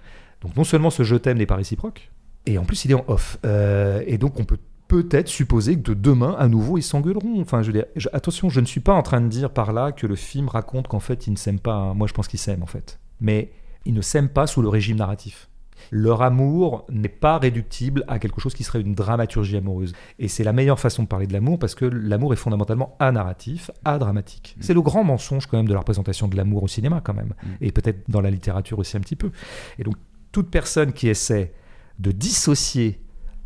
[0.41, 2.11] Donc non seulement ce je t'aime n'est pas réciproque,
[2.47, 3.39] et en plus il est en off.
[3.45, 7.41] Euh, et donc on peut peut-être supposer que de demain, à nouveau, ils s'engueuleront.
[7.41, 9.73] Enfin, je veux dire, je- attention, je ne suis pas en train de dire par
[9.73, 11.75] là que le film raconte qu'en fait ils ne s'aiment pas.
[11.75, 11.95] hein.
[11.95, 12.99] Moi je pense qu'ils s'aiment en fait.
[13.21, 13.53] Mais
[13.85, 15.49] ils ne s'aiment pas sous le régime narratif.
[15.91, 19.93] Leur amour n'est pas réductible à quelque chose qui serait une dramaturgie amoureuse.
[20.19, 23.71] Et c'est la meilleure façon de parler de l'amour parce que l'amour est fondamentalement anarratif,
[23.85, 24.57] adramatique.
[24.61, 27.35] C'est le grand mensonge quand même de la représentation de l'amour au cinéma quand même.
[27.43, 27.49] Mm.
[27.63, 29.31] Et peut-être dans la littérature aussi un petit peu.
[29.79, 29.97] Et donc
[30.33, 31.55] toute personne qui essaie
[31.99, 33.01] de dissocier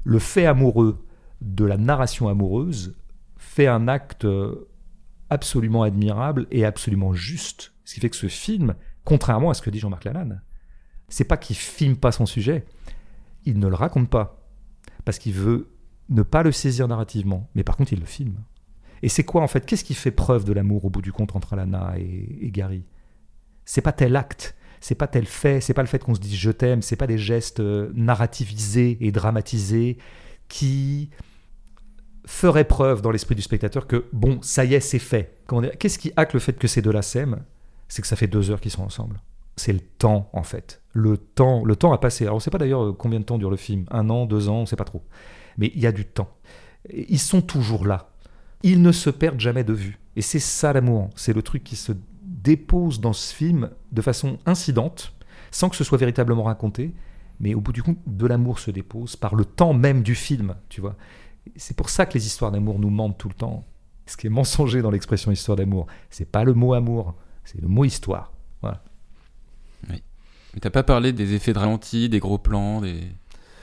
[0.04, 1.04] le fait amoureux
[1.40, 2.94] de la narration amoureuse
[3.36, 4.26] fait un acte
[5.30, 7.72] absolument admirable et absolument juste.
[7.84, 8.74] Ce qui fait que ce film,
[9.04, 10.42] contrairement à ce que dit Jean-Marc Lalanne,
[11.08, 12.64] c'est pas qu'il filme pas son sujet,
[13.44, 14.40] il ne le raconte pas.
[15.04, 15.70] Parce qu'il veut
[16.08, 18.42] ne pas le saisir narrativement, mais par contre il le filme.
[19.02, 19.66] Et c'est quoi en fait?
[19.66, 22.84] Qu'est-ce qui fait preuve de l'amour au bout du compte entre Alana et, et Gary?
[23.66, 26.36] C'est pas tel acte, c'est pas tel fait, c'est pas le fait qu'on se dise
[26.36, 29.98] je t'aime, c'est pas des gestes euh, narrativisés et dramatisés
[30.48, 31.10] qui
[32.26, 35.38] feraient preuve dans l'esprit du spectateur que bon, ça y est, c'est fait.
[35.78, 37.42] Qu'est-ce qui acte le fait que ces deux-là s'aiment?
[37.94, 39.20] C'est que ça fait deux heures qu'ils sont ensemble.
[39.54, 40.82] C'est le temps en fait.
[40.94, 42.24] Le temps, le temps a passé.
[42.24, 43.84] Alors on sait pas d'ailleurs euh, combien de temps dure le film.
[43.92, 45.04] Un an, deux ans, on sait pas trop.
[45.58, 46.28] Mais il y a du temps.
[46.92, 48.10] Ils sont toujours là.
[48.64, 50.00] Ils ne se perdent jamais de vue.
[50.16, 51.10] Et c'est ça l'amour.
[51.14, 51.92] C'est le truc qui se
[52.24, 55.14] dépose dans ce film de façon incidente,
[55.52, 56.96] sans que ce soit véritablement raconté.
[57.38, 60.56] Mais au bout du compte, de l'amour se dépose par le temps même du film,
[60.68, 60.96] tu vois.
[61.54, 63.64] C'est pour ça que les histoires d'amour nous mentent tout le temps.
[64.06, 67.14] Ce qui est mensonger dans l'expression histoire d'amour, c'est pas le mot amour,
[67.44, 68.32] c'est le mot histoire.
[68.62, 68.82] Voilà.
[69.88, 73.00] Mais t'as pas parlé des effets de ralenti, des gros plans, des.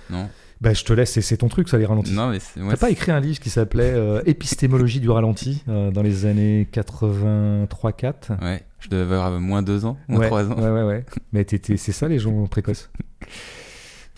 [0.10, 0.30] Non?
[0.60, 2.12] Ben, je te laisse, c'est- ton truc, ça, les ralentis.
[2.12, 5.90] Non, mais moi, T'as pas écrit un livre qui s'appelait euh, Épistémologie du ralenti euh,
[5.90, 10.56] dans les années 83-4 Ouais, je devais avoir moins deux ans, moins ouais, trois ans.
[10.62, 11.06] ouais, ouais, ouais.
[11.32, 12.90] Mais c'est ça les gens précoces?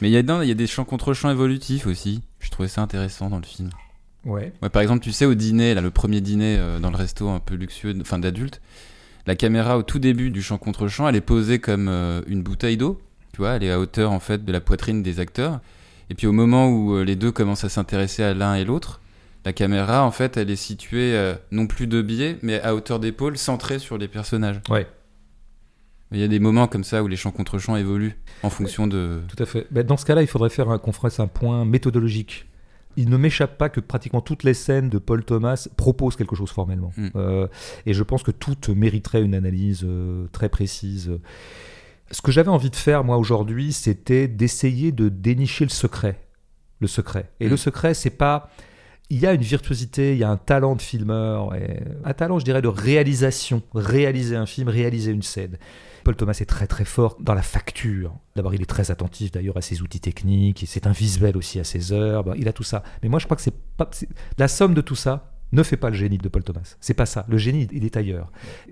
[0.01, 2.23] Mais il y a, y a des champs contre champs évolutifs aussi.
[2.39, 3.69] Je trouvais ça intéressant dans le film.
[4.25, 4.51] Ouais.
[4.61, 7.29] Ouais, par exemple, tu sais, au dîner, là, le premier dîner euh, dans le resto
[7.29, 8.61] un peu luxueux, enfin d'adultes,
[9.25, 12.43] La caméra au tout début du champ contre champ, elle est posée comme euh, une
[12.43, 13.01] bouteille d'eau.
[13.31, 15.59] Tu vois, elle est à hauteur en fait de la poitrine des acteurs.
[16.09, 18.99] Et puis au moment où euh, les deux commencent à s'intéresser à l'un et l'autre,
[19.45, 22.99] la caméra en fait, elle est située euh, non plus de biais, mais à hauteur
[22.99, 24.61] d'épaule, centrée sur les personnages.
[24.69, 24.87] Ouais.
[26.11, 28.85] Il y a des moments comme ça où les champs contre champs évoluent en fonction
[28.85, 29.21] de.
[29.35, 29.65] Tout à fait.
[29.71, 32.45] Ben, dans ce cas-là, il faudrait faire un, qu'on fasse un point méthodologique.
[32.97, 36.51] Il ne m'échappe pas que pratiquement toutes les scènes de Paul Thomas proposent quelque chose
[36.51, 36.91] formellement.
[36.97, 37.07] Mm.
[37.15, 37.47] Euh,
[37.85, 41.11] et je pense que toutes mériteraient une analyse euh, très précise.
[42.11, 46.19] Ce que j'avais envie de faire, moi, aujourd'hui, c'était d'essayer de dénicher le secret.
[46.79, 47.29] Le secret.
[47.39, 47.49] Et Mm.
[47.49, 48.49] le secret, c'est pas.
[49.09, 52.39] Il y a une virtuosité, il y a un talent de filmeur, et un talent,
[52.39, 53.61] je dirais, de réalisation.
[53.75, 55.57] Réaliser un film, réaliser une scène.
[56.03, 58.13] Paul Thomas est très très fort dans la facture.
[58.35, 61.63] D'abord, il est très attentif d'ailleurs à ses outils techniques, c'est un visuel aussi à
[61.63, 62.83] ses heures, il a tout ça.
[63.01, 63.89] Mais moi, je crois que c'est pas
[64.37, 66.75] la somme de tout ça ne fait pas le génie de Paul Thomas.
[66.81, 67.25] C'est pas ça.
[67.29, 68.31] Le génie, il est ailleurs.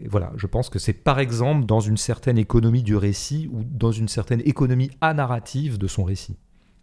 [0.10, 3.92] Voilà, je pense que c'est par exemple dans une certaine économie du récit ou dans
[3.92, 6.38] une certaine économie anarrative de son récit.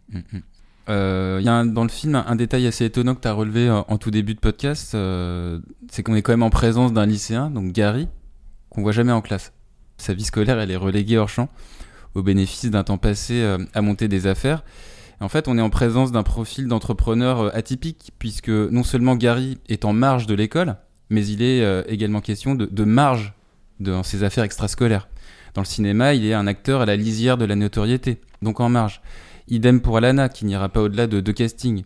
[0.09, 0.19] Mm,
[0.89, 0.91] mm.
[0.91, 3.69] Euh, Il y a dans le film un, détail assez étonnant que tu as relevé
[3.69, 5.59] en, en tout début de podcast, euh,
[5.91, 8.07] c'est qu'on est quand même en présence d'un lycéen, donc Gary,
[8.69, 9.53] qu'on voit jamais en classe.
[9.97, 11.49] Sa vie scolaire, elle est reléguée hors champ,
[12.15, 14.63] au bénéfice d'un temps passé euh, à monter des affaires.
[15.21, 19.57] En fait, on est en présence d'un profil d'entrepreneur euh, atypique, puisque non seulement Gary
[19.67, 20.77] est en marge de l'école,
[21.09, 23.33] mais il est euh, également question de marge
[23.79, 25.09] dans ses affaires extrascolaires.
[25.53, 28.69] Dans le cinéma, il est un acteur à la lisière de la notoriété, donc en
[28.69, 29.01] marge.
[29.49, 31.83] Idem pour Alana, qui n'ira pas au-delà de deux castings.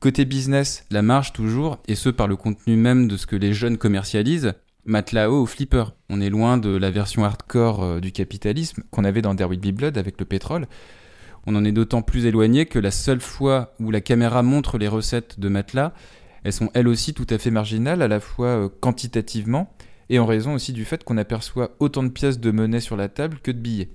[0.00, 3.54] Côté business, la marge toujours, et ce par le contenu même de ce que les
[3.54, 4.52] jeunes commercialisent,
[4.84, 5.84] Matlao ou Flipper.
[6.10, 9.98] On est loin de la version hardcore euh, du capitalisme qu'on avait dans There Blood
[9.98, 10.66] avec le pétrole.
[11.46, 14.88] On en est d'autant plus éloigné que la seule fois où la caméra montre les
[14.88, 15.92] recettes de Matelas,
[16.44, 19.74] elles sont elles aussi tout à fait marginales, à la fois euh, quantitativement
[20.08, 23.08] et en raison aussi du fait qu'on aperçoit autant de pièces de monnaie sur la
[23.08, 23.88] table que de billets.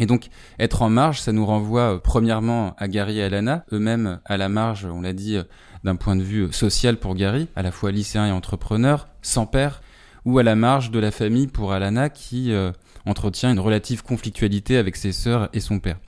[0.00, 0.28] Et donc,
[0.58, 4.48] être en marge, ça nous renvoie euh, premièrement à Gary et Alana, eux-mêmes à la
[4.48, 5.42] marge, on l'a dit, euh,
[5.84, 9.46] d'un point de vue euh, social pour Gary, à la fois lycéen et entrepreneur, sans
[9.46, 9.82] père,
[10.24, 12.52] ou à la marge de la famille pour Alana qui
[13.06, 15.98] entretient une relative conflictualité avec ses sœurs et son père.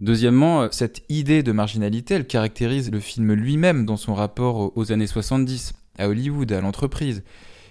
[0.00, 4.90] Deuxièmement, cette idée de marginalité, elle caractérise le film lui-même dans son rapport aux- aux
[4.90, 7.22] années 70, à Hollywood, à l'entreprise,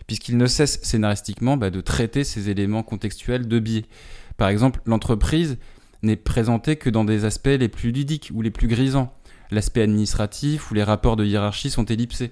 [0.08, 3.84] puisqu'il ne cesse scénaristiquement bah, de traiter ces éléments contextuels de biais.
[4.42, 5.60] Par exemple, l'entreprise
[6.02, 9.14] n'est présentée que dans des aspects les plus ludiques ou les plus grisants.
[9.52, 12.32] L'aspect administratif ou les rapports de hiérarchie sont ellipsés.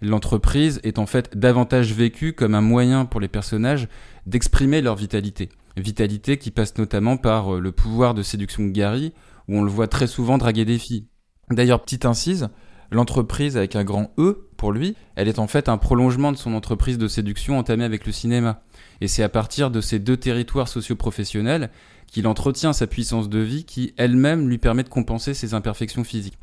[0.00, 3.88] L'entreprise est en fait davantage vécue comme un moyen pour les personnages
[4.26, 5.48] d'exprimer leur vitalité.
[5.76, 9.12] Vitalité qui passe notamment par euh, le pouvoir de séduction de Gary,
[9.48, 11.08] où on le voit très souvent draguer des filles.
[11.50, 12.48] D'ailleurs, petite incise,
[12.90, 16.54] l'entreprise avec un grand E, pour lui, elle est en fait un prolongement de son
[16.54, 18.62] entreprise de séduction entamée avec le cinéma.
[19.00, 21.70] Et c'est à partir de ces deux territoires socio-professionnels
[22.06, 26.38] qu'il entretient sa puissance de vie qui elle-même lui permet de compenser ses imperfections physiques.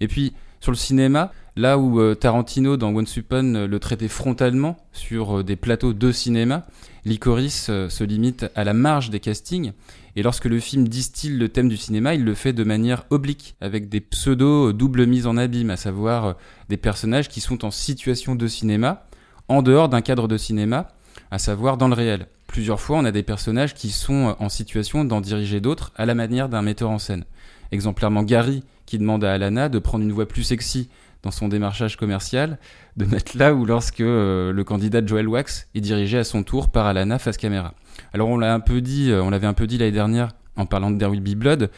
[0.00, 4.76] Et puis, sur le cinéma, là où euh, Tarantino dans Once Upon le traitait frontalement
[4.92, 6.66] sur euh, des plateaux de cinéma,
[7.06, 9.72] Licorice euh, se limite à la marge des castings.
[10.16, 13.54] Et lorsque le film distille le thème du cinéma, il le fait de manière oblique,
[13.60, 16.32] avec des pseudos double mise en abîme, à savoir euh,
[16.68, 19.06] des personnages qui sont en situation de cinéma,
[19.46, 20.88] en dehors d'un cadre de cinéma,
[21.30, 22.26] à savoir dans le réel.
[22.48, 26.06] Plusieurs fois, on a des personnages qui sont euh, en situation d'en diriger d'autres à
[26.06, 27.24] la manière d'un metteur en scène.
[27.70, 30.88] Exemplairement Gary, qui demande à Alana de prendre une voix plus sexy
[31.26, 32.56] dans son démarchage commercial,
[32.96, 36.68] de mettre là où lorsque euh, le candidat Joel Wax est dirigé à son tour
[36.68, 37.74] par Alana face caméra.
[38.12, 40.66] Alors on l'a un peu dit, euh, on l'avait un peu dit l'année dernière en
[40.66, 41.70] parlant de There Will Be Blood,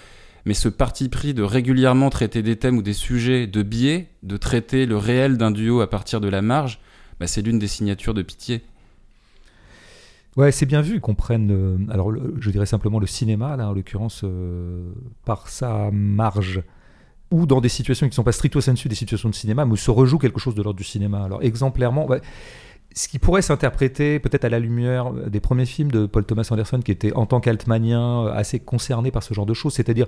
[0.45, 4.37] mais ce parti pris de régulièrement traiter des thèmes ou des sujets de biais, de
[4.37, 6.79] traiter le réel d'un duo à partir de la marge,
[7.19, 8.61] bah, c'est l'une des signatures de pitié.
[10.37, 13.73] Ouais, c'est bien vu qu'on prenne, euh, alors je dirais simplement le cinéma, là en
[13.73, 14.27] l'occurrence,
[15.25, 16.63] par sa marge,
[17.31, 19.73] ou dans des situations qui ne sont pas stricto sensu des situations de cinéma, mais
[19.73, 21.23] où se rejoue quelque chose de l'ordre du cinéma.
[21.25, 22.21] Alors exemplairement, ouais,
[22.95, 26.81] ce qui pourrait s'interpréter peut-être à la lumière des premiers films de Paul Thomas Anderson,
[26.81, 30.07] qui était en tant qu'altmanien euh, assez concerné par ce genre de choses, c'est-à-dire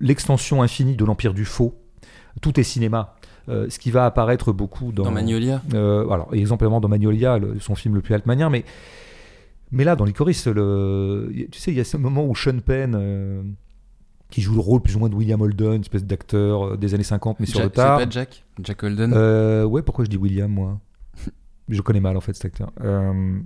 [0.00, 1.74] l'extension infinie de l'empire du faux.
[2.40, 3.16] Tout est cinéma.
[3.48, 7.58] Euh, ce qui va apparaître beaucoup dans, Dans Magnolia, euh, alors, exemplairement dans Magnolia, le-
[7.58, 8.64] son film le plus altmanien, mais,
[9.72, 12.94] mais là, dans Licorice, le, tu sais, il y a ce moment où Sean Penn,
[12.96, 13.42] euh,
[14.30, 16.94] qui joue le rôle plus ou moins de William Holden, une espèce d'acteur euh, des
[16.94, 17.98] années 50, mais sur le c'est tard.
[17.98, 20.80] pas Jack Jack Holden Euh, ouais, pourquoi je dis William, moi?
[21.68, 22.72] Je connais mal, en fait, cet acteur.
[22.82, 23.38] Euh,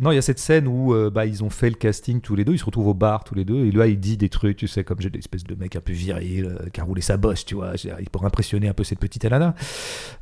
[0.00, 2.34] Non, il y a cette scène où euh, bah, ils ont fait le casting tous
[2.34, 4.28] les deux, ils se retrouvent au bar tous les deux, et là il dit des
[4.28, 7.00] trucs, tu sais, comme j'ai des espèces de mec un peu viril, qui a roulé
[7.00, 7.74] sa bosse, tu vois,
[8.10, 9.54] pour impressionner un peu cette petite Alana.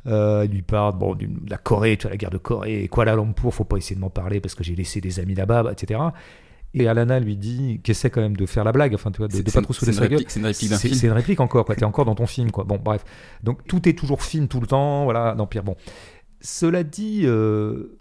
[0.05, 3.51] Il lui parle bon, de la Corée, tu vois, la guerre de Corée, Kuala Lumpur,
[3.51, 5.99] faut pas essayer de m'en parler parce que j'ai laissé des amis là-bas, bah, etc.
[6.75, 9.27] Et Alana lui dit qu'il essaie quand même de faire la blague, enfin, tu vois,
[9.27, 10.23] de, de pas trop soulever sa gueule.
[10.27, 10.95] C'est une réplique d'un film.
[10.95, 11.75] C'est une réplique encore, quoi.
[11.75, 12.63] T'es encore dans ton film, quoi.
[12.63, 13.05] Bon, bref.
[13.43, 15.35] Donc tout est toujours film tout le temps, voilà.
[15.35, 15.75] Non, pire, bon.
[16.41, 17.99] Cela dit, euh,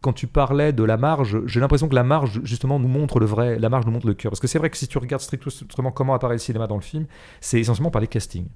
[0.00, 3.26] quand tu parlais de la marge, j'ai l'impression que la marge, justement, nous montre le
[3.26, 4.30] vrai, la marge nous montre le cœur.
[4.30, 6.82] Parce que c'est vrai que si tu regardes strictement comment apparaît le cinéma dans le
[6.82, 7.06] film,
[7.40, 8.46] c'est essentiellement par les castings.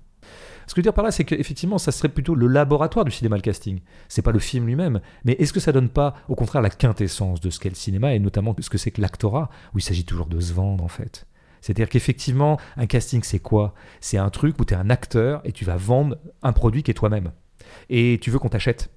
[0.67, 3.11] Ce que je veux dire par là, c'est qu'effectivement, ça serait plutôt le laboratoire du
[3.11, 3.81] cinéma, le casting.
[4.09, 5.01] C'est pas le film lui-même.
[5.25, 8.15] Mais est-ce que ça donne pas, au contraire, la quintessence de ce qu'est le cinéma,
[8.15, 10.89] et notamment ce que c'est que l'actorat, où il s'agit toujours de se vendre, en
[10.89, 11.27] fait?
[11.61, 13.75] C'est-à-dire qu'effectivement, un casting, c'est quoi?
[14.01, 16.91] C'est un truc où tu es un acteur et tu vas vendre un produit qui
[16.91, 17.31] est toi-même.
[17.89, 18.91] Et tu veux qu'on t'achète.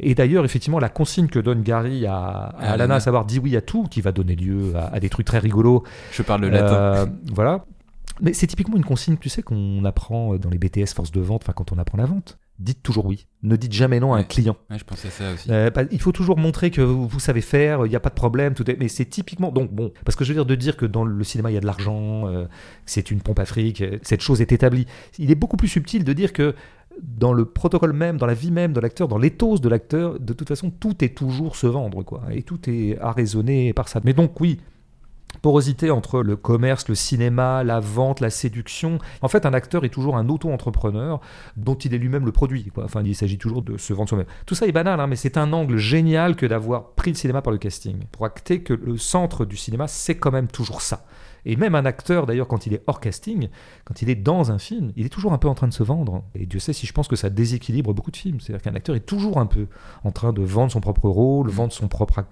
[0.00, 3.56] Et d'ailleurs, effectivement, la consigne que donne Gary à, à Alana, à savoir dis oui
[3.56, 5.82] à tout, qui va donner lieu à, des trucs très rigolos.
[6.12, 6.74] Je parle le latin.
[6.74, 7.64] Euh, voilà.
[8.20, 11.42] Mais c'est typiquement une consigne, tu sais, qu'on apprend dans les BTS force de vente,
[11.44, 12.38] enfin quand on apprend la vente.
[12.58, 13.28] Dites toujours oui.
[13.44, 14.56] Ne dites jamais non à un client.
[14.68, 15.48] Ouais, je pensais à ça aussi.
[15.48, 18.16] Euh, bah, il faut toujours montrer que vous, savez faire, il n'y a pas de
[18.16, 18.54] problème.
[18.54, 18.76] Tout est...
[18.80, 19.52] Mais c'est typiquement.
[19.52, 21.56] Donc, bon, parce que je veux dire, de dire que dans le cinéma, il y
[21.56, 22.46] a de l'argent, euh,
[22.84, 24.86] c'est une pompe afrique, cette chose est établie.
[25.18, 26.56] Il est beaucoup plus subtil de dire que
[27.00, 30.32] dans le protocole même, dans la vie même de l'acteur, dans l'éthos de l'acteur, de
[30.32, 32.22] toute façon, tout est toujours se vendre, quoi.
[32.32, 34.00] Et tout est à raisonner par ça.
[34.02, 34.58] Mais donc, oui,
[35.42, 38.98] porosité entre le commerce, le cinéma, la vente, la séduction.
[39.22, 41.20] En fait, un acteur est toujours un auto-entrepreneur
[41.56, 42.70] dont il est lui-même le produit.
[42.76, 44.26] Enfin, il s'agit toujours de se vendre soi-même.
[44.46, 47.42] Tout ça est banal, hein, mais c'est un angle génial que d'avoir pris le cinéma
[47.42, 48.04] par le casting.
[48.10, 51.04] Pour acter que le centre du cinéma, c'est quand même toujours ça.
[51.44, 53.48] Et même un acteur, d'ailleurs, quand il est hors casting,
[53.84, 55.82] quand il est dans un film, il est toujours un peu en train de se
[55.82, 56.24] vendre.
[56.34, 58.40] Et Dieu sait si je pense que ça déséquilibre beaucoup de films.
[58.40, 59.68] C'est-à-dire qu'un acteur est toujours un peu
[60.04, 62.24] en train de vendre son propre rôle, vendre son propre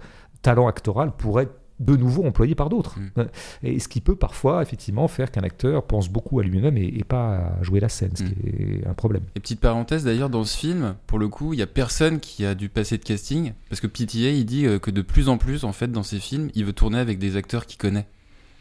[0.42, 2.98] talent actoral pour être de nouveau employé par d'autres.
[2.98, 3.22] Mm.
[3.62, 7.36] Et ce qui peut parfois, effectivement, faire qu'un acteur pense beaucoup à lui-même et, pas
[7.36, 8.82] à jouer la scène, ce qui mm.
[8.82, 9.22] est un problème.
[9.34, 12.44] Et petite parenthèse, d'ailleurs, dans ce film, pour le coup, il y a personne qui
[12.44, 15.38] a dû passer de casting, parce que PTA, il dit euh, que de plus en
[15.38, 18.06] plus, en fait, dans ses films, il veut tourner avec des acteurs qu'il connaît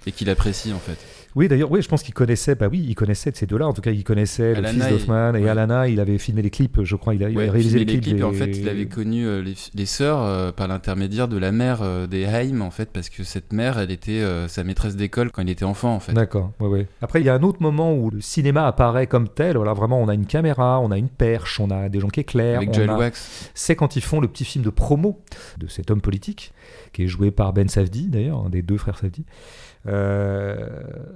[0.08, 0.97] et qu'il apprécie, en fait.
[1.36, 3.68] Oui, d'ailleurs, oui, je pense qu'il connaissait, bah oui, il connaissait ces deux-là.
[3.68, 5.89] En tout cas, il connaissait le fils d'Hoffman et Alana.
[5.89, 7.14] Il avait filmé les clips, je crois.
[7.14, 8.24] Il a, réalisé les, clips.
[8.24, 9.43] En fait, il avait connu euh,
[9.74, 13.26] les, sœurs euh, par l'intermédiaire de la mère euh, des Haim, en fait, parce que
[13.26, 16.14] cette mère, elle était sa maîtresse d'école quand il était enfant, en fait.
[16.14, 16.53] D'accord.
[16.62, 16.88] Ouais, ouais.
[17.01, 19.58] Après, il y a un autre moment où le cinéma apparaît comme tel.
[19.58, 22.22] Voilà, vraiment, on a une caméra, on a une perche, on a des gens qui
[22.22, 22.60] éclairent.
[22.60, 23.51] Avec Joel Wax.
[23.53, 25.20] C'est quand ils font le petit film de promo
[25.58, 26.53] de cet homme politique,
[26.93, 29.26] qui est joué par Ben Savdi, d'ailleurs, un des deux frères Savdi.
[29.88, 30.70] Euh,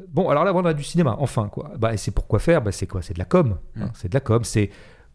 [0.10, 1.72] bon, alors là, on a du cinéma, enfin, quoi.
[1.78, 2.62] Bah, et c'est pourquoi faire?
[2.62, 3.02] Bah, C'est quoi?
[3.02, 3.58] C'est de la com.
[3.78, 3.92] Hein, mm.
[3.94, 4.44] c'est de la com.
[4.44, 4.70] C'est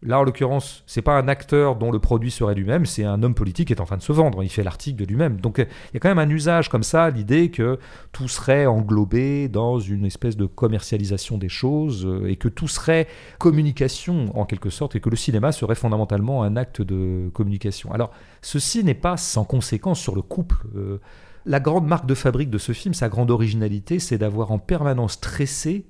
[0.05, 3.33] Là, en l'occurrence, c'est pas un acteur dont le produit serait lui-même, c'est un homme
[3.33, 4.43] politique qui est en train de se vendre.
[4.43, 5.41] Il fait l'article de lui-même.
[5.41, 7.79] Donc, il y a quand même un usage comme ça, l'idée que
[8.11, 13.07] tout serait englobé dans une espèce de commercialisation des choses euh, et que tout serait
[13.39, 17.91] communication en quelque sorte et que le cinéma serait fondamentalement un acte de communication.
[17.91, 18.11] Alors,
[18.43, 20.57] ceci n'est pas sans conséquence sur le couple.
[20.75, 20.99] Euh,
[21.45, 25.19] la grande marque de fabrique de ce film, sa grande originalité, c'est d'avoir en permanence
[25.19, 25.85] tressé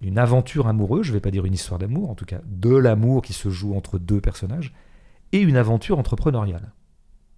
[0.00, 2.74] une aventure amoureuse, je ne vais pas dire une histoire d'amour, en tout cas de
[2.74, 4.72] l'amour qui se joue entre deux personnages,
[5.32, 6.72] et une aventure entrepreneuriale.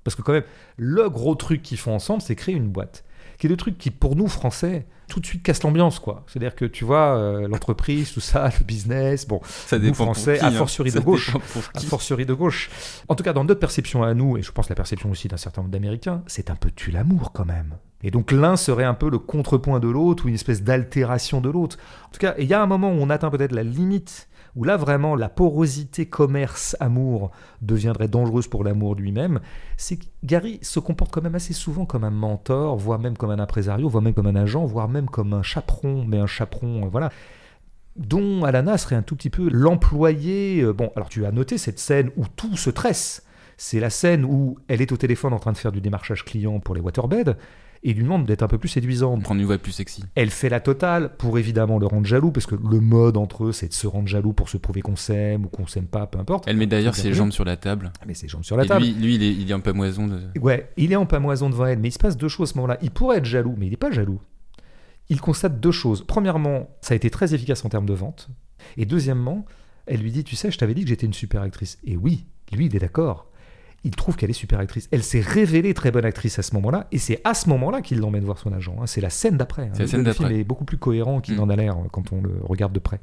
[0.04, 0.44] Parce que quand même,
[0.76, 3.04] le gros truc qu'ils font ensemble, c'est créer une boîte
[3.42, 6.24] qui est le truc qui, pour nous, Français, tout de suite casse l'ambiance, quoi.
[6.28, 10.44] C'est-à-dire que tu vois, euh, l'entreprise, tout ça, le business, bon, ça nous, Français, qui,
[10.44, 11.32] a fortiori de gauche,
[11.74, 12.70] a fortiori de gauche.
[13.08, 15.38] En tout cas, dans notre perception à nous, et je pense la perception aussi d'un
[15.38, 17.74] certain nombre d'Américains, c'est un peu tu l'amour quand même.
[18.04, 21.50] Et donc l'un serait un peu le contrepoint de l'autre ou une espèce d'altération de
[21.50, 21.78] l'autre.
[22.06, 24.64] En tout cas, il y a un moment où on atteint peut-être la limite où
[24.64, 27.30] là vraiment la porosité commerce-amour
[27.60, 29.40] deviendrait dangereuse pour l'amour lui-même,
[29.76, 33.30] c'est que Gary se comporte quand même assez souvent comme un mentor, voire même comme
[33.30, 36.86] un impresario, voire même comme un agent, voire même comme un chaperon, mais un chaperon,
[36.86, 37.10] euh, voilà
[37.96, 40.62] dont Alana serait un tout petit peu l'employé.
[40.62, 43.22] Euh, bon, alors tu as noté cette scène où tout se tresse.
[43.58, 46.58] C'est la scène où elle est au téléphone en train de faire du démarchage client
[46.58, 47.36] pour les waterbeds
[47.84, 49.22] et lui demande d'être un peu plus séduisante.
[49.22, 50.04] Prendre une voix plus sexy.
[50.14, 53.52] Elle fait la totale pour évidemment le rendre jaloux, parce que le mode entre eux,
[53.52, 56.18] c'est de se rendre jaloux pour se prouver qu'on s'aime ou qu'on s'aime pas, peu
[56.18, 56.44] importe.
[56.46, 57.92] Elle met d'ailleurs ses jambes sur la table.
[58.06, 58.84] Met ses jambes sur la table.
[58.84, 60.06] Lui, lui il, est, il est en pamoison.
[60.06, 60.20] De...
[60.40, 62.58] Ouais, il est en pamoison devant elle, mais il se passe deux choses à ce
[62.58, 62.78] moment-là.
[62.82, 64.20] Il pourrait être jaloux, mais il n'est pas jaloux.
[65.08, 66.04] Il constate deux choses.
[66.06, 68.28] Premièrement, ça a été très efficace en termes de vente.
[68.76, 69.44] Et deuxièmement,
[69.86, 71.78] elle lui dit, tu sais, je t'avais dit que j'étais une super actrice.
[71.84, 73.31] Et oui, lui, il est d'accord
[73.84, 74.88] il trouve qu'elle est super actrice.
[74.92, 77.98] Elle s'est révélée très bonne actrice à ce moment-là, et c'est à ce moment-là qu'il
[77.98, 78.76] l'emmène voir son agent.
[78.80, 78.86] hein.
[78.86, 79.62] C'est la scène d'après.
[79.64, 79.72] hein.
[79.78, 81.38] Le- scène le film est beaucoup plus cohérent qu'il Mm.
[81.38, 83.00] n'en a l'air euh, quand on le regarde de près.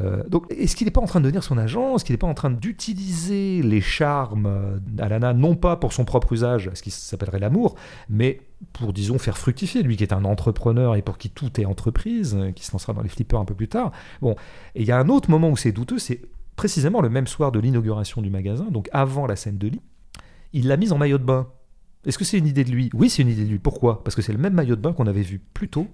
[0.00, 1.96] Euh, donc, est-ce qu'il n'est pas en train de devenir son agent?
[1.96, 6.04] Est-ce qu'il n'est pas en train d'utiliser les charmes euh, d'Alana, non pas pour son
[6.04, 7.74] propre usage, ce qui s'appellerait l'amour,
[8.08, 8.40] mais
[8.72, 12.36] pour, disons, faire fructifier, lui qui est un entrepreneur et pour qui tout est entreprise,
[12.38, 13.90] euh, qui se lancera dans les flippers un peu plus tard?
[14.20, 14.36] Bon,
[14.74, 16.20] et il y a un autre moment où c'est douteux, c'est
[16.54, 19.80] précisément le même soir de l'inauguration du magasin, donc avant la scène de lit,
[20.52, 21.48] il l'a mise en maillot de bain.
[22.04, 22.90] Est-ce que c'est une idée de lui?
[22.94, 23.58] Oui, c'est une idée de lui.
[23.58, 24.02] Pourquoi?
[24.02, 25.86] Parce que c'est le même maillot de bain qu'on avait vu plus tôt.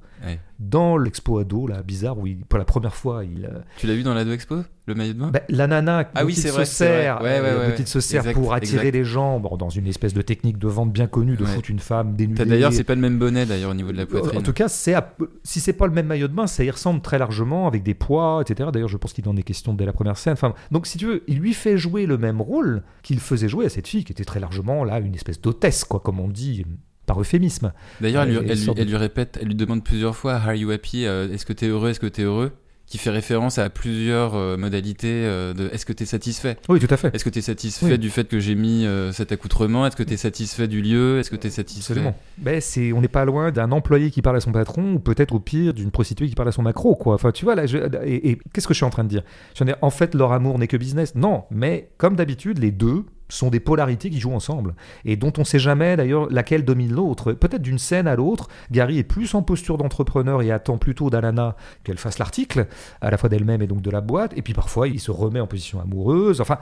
[0.59, 3.94] Dans l'expo ado, là, bizarre, où il, pour la première fois, il, euh, Tu l'as
[3.94, 4.56] vu dans l'ado expo
[4.86, 5.30] Le maillot de bain?
[5.30, 8.22] Bah, la nana Ah oui, se vrai, sert, Ouais, ouais, euh, ouais, il se sert
[8.22, 8.94] exact, pour attirer exact.
[8.98, 11.78] les gens bon, dans une espèce de technique de vente bien connue de foutre une
[11.78, 12.44] femme dénudée.
[12.44, 14.42] D'ailleurs, c'est pas le même bonnet d'ailleurs au niveau de la En poitrine.
[14.42, 17.02] tout cas, c'est à- si c'est pas le même maillot de bain, ça y ressemble
[17.02, 18.70] très largement avec des poids, etc.
[18.72, 20.32] D'ailleurs, je pense qu'il en est question dès la première scène.
[20.32, 23.66] Enfin, donc, si tu veux, il lui fait jouer le même rôle qu'il faisait jouer
[23.66, 26.64] à cette fille qui était très largement là une espèce d'hôtesse, quoi, comme on dit
[27.09, 27.72] par euphémisme.
[28.00, 30.54] D'ailleurs, elle, elle lui- sorte de- elle lui répète, elle lui demande plusieurs fois Are
[30.54, 31.06] you happy?
[31.06, 31.90] Euh, Est-ce que t'es heureux?
[31.90, 32.52] Est-ce que t'es heureux
[32.86, 36.56] Qui fait référence à plusieurs euh, modalités euh, de Est-ce que t'es satisfait?
[36.70, 37.14] Oui, tout à fait.
[37.14, 37.98] Est-ce que t'es satisfait Oui.
[37.98, 39.86] du fait que j'ai mis euh, cet accoutrement?
[39.86, 41.18] Est-ce que t'es satisfait du lieu?
[41.18, 41.92] Est-ce que t'es satisfait?
[41.92, 42.16] Absolument.
[42.38, 45.34] Ben, c'est, on n'est pas loin d'un employé qui parle à son patron, ou peut-être
[45.34, 47.14] au pire d'une prostituée qui parle à son macro, quoi.
[47.14, 49.22] Enfin, tu vois, là, je- et, et qu'est-ce que je suis en train de dire?
[49.54, 51.14] Je veux dire, En fait, leur amour n'est que business.
[51.14, 54.74] Non, mais comme d'habitude, les deux sont des polarités qui jouent ensemble,
[55.05, 57.33] et dont on sait jamais d'ailleurs laquelle domine l'autre.
[57.33, 61.57] Peut-être d'une scène à l'autre, Gary est plus en posture d'entrepreneur et attend plutôt d'Alana
[61.85, 62.66] qu'elle fasse l'article,
[63.01, 65.41] à la fois d'elle-même et donc de la boîte, et puis parfois il se remet
[65.41, 66.41] en position amoureuse.
[66.41, 66.59] Enfin,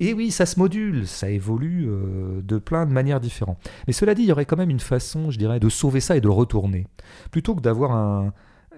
[0.00, 3.58] et oui, ça se module, ça évolue euh, de plein de manières différentes.
[3.86, 6.16] Mais cela dit, il y aurait quand même une façon, je dirais, de sauver ça
[6.16, 6.88] et de retourner.
[7.30, 8.32] Plutôt que d'avoir un-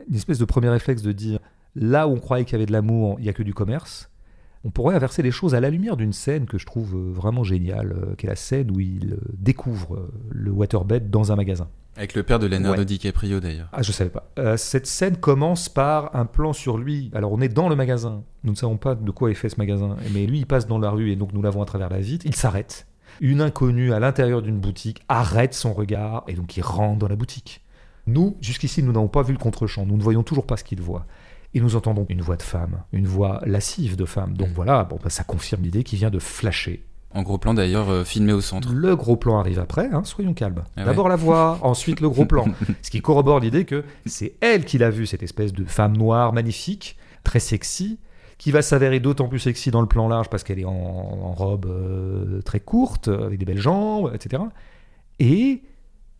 [0.08, 1.38] une espèce de premier réflexe de dire
[1.74, 4.10] là où on croyait qu'il y avait de l'amour, il n'y a que du commerce,
[4.64, 7.44] on pourrait inverser les choses à la lumière d'une scène que je trouve euh, vraiment
[7.44, 11.36] géniale, euh, qui est la scène où il euh, découvre euh, le waterbed dans un
[11.36, 11.68] magasin.
[11.96, 12.84] Avec le père de Leonardo Ouais.
[12.84, 13.68] DiCaprio d'ailleurs.
[13.72, 14.28] Ah, je savais pas.
[14.38, 17.10] Euh, cette scène commence par un plan sur lui.
[17.14, 18.24] Alors, on est dans le magasin.
[18.42, 19.94] Nous ne savons pas de quoi est fait ce magasin.
[20.12, 22.26] Mais lui, il passe dans la rue et donc nous l'avons à travers la vitre.
[22.26, 22.88] Il s'arrête.
[23.20, 27.14] Une inconnue à l'intérieur d'une boutique arrête son regard et donc il rentre dans la
[27.14, 27.60] boutique.
[28.08, 29.86] Nous, jusqu'ici, nous n'avons pas vu le contre-champ.
[29.86, 31.06] Nous ne voyons toujours pas ce qu'il voit.
[31.54, 34.36] Et nous entendons une voix de femme, une voix lascive de femme.
[34.36, 34.54] Donc Mhm.
[34.54, 36.84] voilà, bon, bah, ça confirme l'idée qu'il vient de flasher.
[37.12, 38.72] En gros plan d'ailleurs euh, filmé au centre.
[38.72, 40.64] Le gros plan arrive après, hein, soyons calmes.
[40.76, 40.86] Ah ouais.
[40.86, 42.44] D'abord la voix, ensuite le gros plan.
[42.82, 46.32] Ce qui corrobore l'idée que c'est elle qui l'a vu, cette espèce de femme noire
[46.32, 48.00] magnifique, très sexy,
[48.36, 51.32] qui va s'avérer d'autant plus sexy dans le plan large parce qu'elle est en, en
[51.34, 54.42] robe euh, très courte, avec des belles jambes, etc.
[55.20, 55.62] Et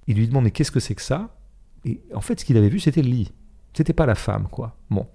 [0.07, 1.35] il lui demande mais qu'est-ce que c'est que ça?
[1.85, 3.33] Et en fait, ce qu'il avait vu, c'était le lit.
[3.73, 4.77] C'était pas la femme, quoi.
[4.91, 5.09] Bon.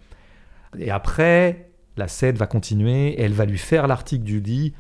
[0.78, 4.74] Et après, la scène va continuer, elle va lui faire l'article du lit,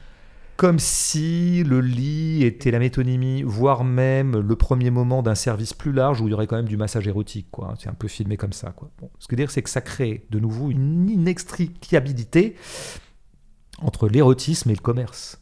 [0.57, 5.93] comme si le lit était la métonymie, voire même le premier moment d'un service plus
[5.93, 7.75] large où il y aurait quand même du massage érotique, quoi.
[7.79, 8.91] C'est un peu filmé comme ça, quoi.
[8.99, 9.09] Bon.
[9.19, 12.55] Ce que dire, c'est que ça crée de nouveau une inextricabilité
[13.81, 15.41] entre l'érotisme et le commerce.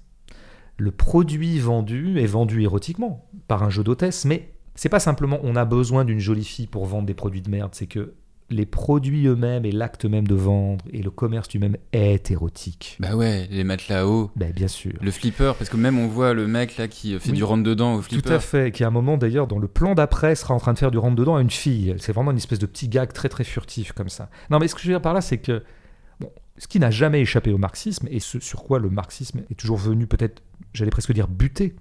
[0.77, 5.55] Le produit vendu est vendu érotiquement par un jeu d'hôtesse, mais c'est pas simplement on
[5.55, 8.13] a besoin d'une jolie fille pour vendre des produits de merde, c'est que
[8.49, 12.95] les produits eux-mêmes et l'acte même de vendre et le commerce lui-même est érotique.
[12.99, 14.31] Bah ouais, les matelas hauts.
[14.37, 14.93] Ben, bien sûr.
[15.01, 17.35] Le flipper, parce que même on voit le mec là qui fait Oui.
[17.37, 18.31] du rentre-dedans au Tout flipper.
[18.33, 20.79] à fait, qui à un moment d'ailleurs dans le plan d'après sera en train de
[20.79, 21.93] faire du rentre-dedans à une fille.
[21.99, 24.29] C'est vraiment une espèce de petit gag très très furtif comme ça.
[24.49, 25.63] Non mais ce que je veux dire par là c'est que
[26.21, 29.55] bon, ce qui n'a jamais échappé au marxisme et ce sur quoi le marxisme est
[29.55, 30.41] toujours venu peut-être,
[30.73, 31.75] j'allais presque dire buter,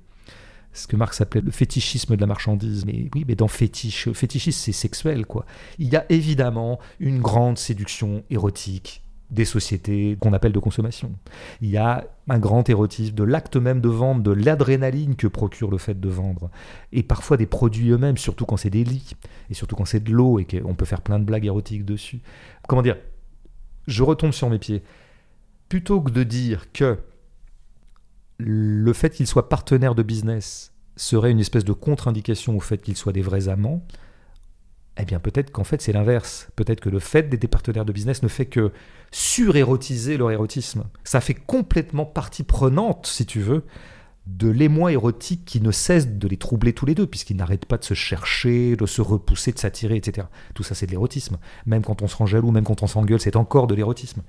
[0.76, 2.84] ce que Marx appelait le fétichisme de la marchandise.
[2.86, 5.46] Mais oui, mais dans fétiche, fétichisme c'est sexuel quoi.
[5.78, 11.12] Il y a évidemment une grande séduction érotique des sociétés qu'on appelle de consommation.
[11.60, 15.70] Il y a un grand érotisme de l'acte même de vente, de l'adrénaline que procure
[15.70, 16.50] le fait de vendre,
[16.92, 19.16] et parfois des produits eux-mêmes, surtout quand c'est des lits,
[19.50, 22.20] et surtout quand c'est de l'eau, et qu'on peut faire plein de blagues érotiques dessus.
[22.68, 22.96] Comment dire?
[23.86, 24.82] Je retombe sur mes pieds.
[25.68, 26.98] Plutôt que de dire que
[28.38, 32.96] le fait qu'ils soient partenaires de business serait une espèce de contre-indication au fait qu'ils
[32.96, 33.82] soient des vrais amants,
[34.98, 36.48] eh bien peut-être qu'en fait c'est l'inverse.
[36.56, 38.72] Peut-être que le fait d'être des partenaires de business ne fait que
[39.10, 40.84] surérotiser leur érotisme.
[41.04, 43.64] Ça fait complètement partie prenante, si tu veux,
[44.26, 47.78] de l'émoi érotique qui ne cesse de les troubler tous les deux, puisqu'ils n'arrêtent pas
[47.78, 50.26] de se chercher, de se repousser, de s'attirer, etc.
[50.54, 51.38] Tout ça, c'est de l'érotisme.
[51.64, 54.22] Même quand on se rend jaloux, même quand on s'engueule, c'est encore de l'érotisme.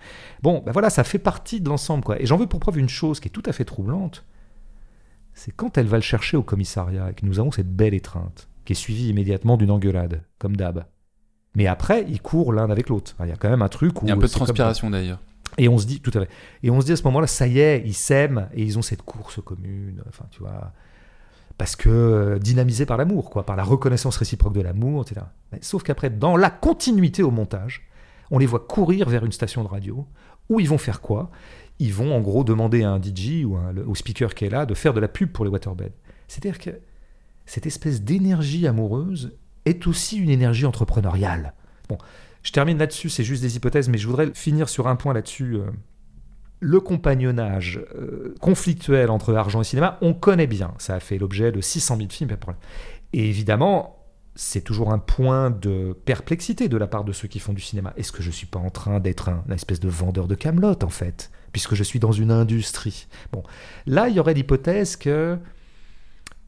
[0.43, 2.21] Bon, ben voilà, ça fait partie de l'ensemble, quoi.
[2.21, 4.23] Et j'en veux pour preuve une chose qui est tout à fait troublante,
[5.33, 8.49] c'est quand elle va le chercher au commissariat et que nous avons cette belle étreinte,
[8.65, 10.85] qui est suivie immédiatement d'une engueulade, comme d'hab.
[11.55, 13.15] Mais après, ils courent l'un avec l'autre.
[13.23, 14.05] Il y a quand même un truc où...
[14.05, 15.19] Il y a un peu de transpiration d'ailleurs.
[15.57, 16.29] Et on se dit, tout à fait.
[16.63, 18.81] Et on se dit à ce moment-là, ça y est, ils s'aiment et ils ont
[18.81, 20.03] cette course commune.
[20.07, 20.71] Enfin, tu vois.
[21.57, 25.25] Parce que euh, dynamisé par l'amour, quoi, par la reconnaissance réciproque de l'amour, etc.
[25.61, 27.87] Sauf qu'après, dans la continuité au montage,
[28.29, 30.05] on les voit courir vers une station de radio
[30.49, 31.31] où ils vont faire quoi?
[31.79, 34.73] Ils vont en gros demander à un DJ ou au speaker qui est là de
[34.73, 35.93] faire de la pub pour les waterbeds.
[36.27, 36.71] C'est-à-dire que
[37.45, 41.53] cette espèce d'énergie amoureuse est aussi une énergie entrepreneuriale.
[41.89, 41.97] Bon,
[42.43, 45.55] je termine là-dessus, c'est juste des hypothèses, mais je voudrais finir sur un point là-dessus.
[45.55, 45.71] euh.
[46.59, 50.73] Le compagnonnage euh, conflictuel entre argent et cinéma, on connaît bien.
[50.79, 52.35] Ça a fait l'objet de 600 000 films.
[53.13, 53.97] Et évidemment,
[54.37, 57.93] c'est toujours un point de perplexité de la part de ceux qui font du cinéma.
[57.97, 60.89] Est-ce que je suis pas en train d'être un, espèce de vendeur de camelote en
[60.89, 63.07] fait, puisque je suis dans une industrie?
[63.31, 63.43] Bon,
[63.87, 65.37] là, il y aurait l'hypothèse que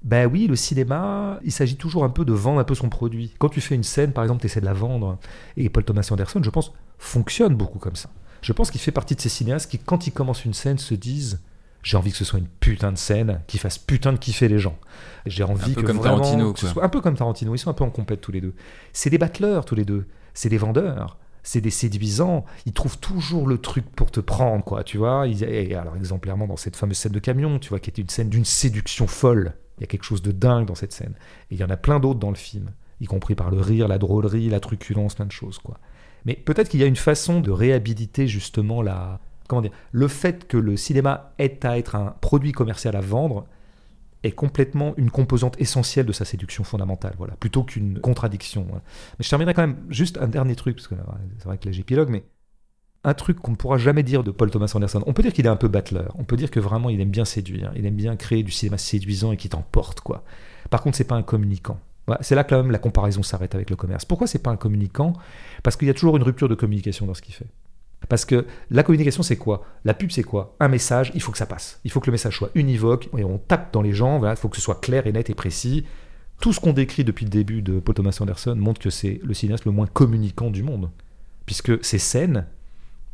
[0.03, 3.33] ben oui, le cinéma, il s'agit toujours un peu de vendre un peu son produit.
[3.37, 5.17] Quand tu fais une scène, par exemple, tu essaies de la vendre,
[5.57, 8.09] et Paul Thomas Anderson, je pense, fonctionne beaucoup comme ça.
[8.41, 10.93] Je pense qu'il fait partie de ces cinéastes qui, quand ils commencent une scène, se
[10.93, 11.41] disent
[11.81, 14.59] j'ai envie que ce soit une putain de scène qui fasse putain de kiffer les
[14.59, 14.77] gens.
[15.25, 17.55] J'ai envie peu que comme vraiment Tarantino, que ce soit un peu comme Tarantino.
[17.55, 18.53] Ils sont un peu en compète tous les deux.
[18.91, 20.05] C'est des battleurs tous les deux.
[20.33, 21.17] C'est des vendeurs.
[21.41, 22.45] C'est des séduisants.
[22.65, 24.83] Ils trouvent toujours le truc pour te prendre, quoi.
[24.83, 25.25] Tu vois.
[25.27, 28.29] Et alors exemplairement dans cette fameuse scène de camion, tu vois, qui était une scène
[28.29, 29.53] d'une séduction folle.
[29.79, 31.13] Il y a quelque chose de dingue dans cette scène.
[31.49, 33.87] Et il y en a plein d'autres dans le film, y compris par le rire,
[33.87, 35.79] la drôlerie, la truculence, plein de choses, quoi.
[36.25, 39.19] Mais peut-être qu'il y a une façon de réhabiliter justement la.
[39.47, 43.47] Comment dire Le fait que le cinéma ait à être un produit commercial à vendre
[44.23, 48.63] est complètement une composante essentielle de sa séduction fondamentale, voilà, plutôt qu'une contradiction.
[48.63, 48.83] voilà.
[49.17, 50.95] Mais je terminerai quand même juste un dernier truc, parce que
[51.37, 52.25] c'est vrai que là j'épilogue, mais
[53.03, 55.03] un truc qu'on ne pourra jamais dire de Paul Thomas Anderson.
[55.05, 57.09] On peut dire qu'il est un peu battleur, on peut dire que vraiment il aime
[57.09, 60.23] bien séduire, il aime bien créer du cinéma séduisant et qui t'emporte, quoi.
[60.69, 61.79] Par contre, c'est pas un communicant.
[62.07, 64.03] Voilà, c'est là que même la comparaison s'arrête avec le commerce.
[64.03, 65.13] Pourquoi c'est pas un communicant?
[65.63, 67.47] Parce qu'il y a toujours une rupture de communication dans ce qu'il fait.
[68.07, 69.65] Parce que la communication, c'est quoi?
[69.85, 70.55] La pub, c'est quoi?
[70.59, 71.79] Un message, il faut que ça passe.
[71.83, 74.49] Il faut que le message soit univoque, et on tape dans les gens, il faut
[74.49, 75.85] que ce soit clair et net et précis.
[76.41, 79.33] Tout ce qu'on décrit depuis le début de Paul Thomas Anderson montre que c'est le
[79.33, 80.89] cinéaste le moins communicant du monde.
[81.45, 82.47] Puisque ces scènes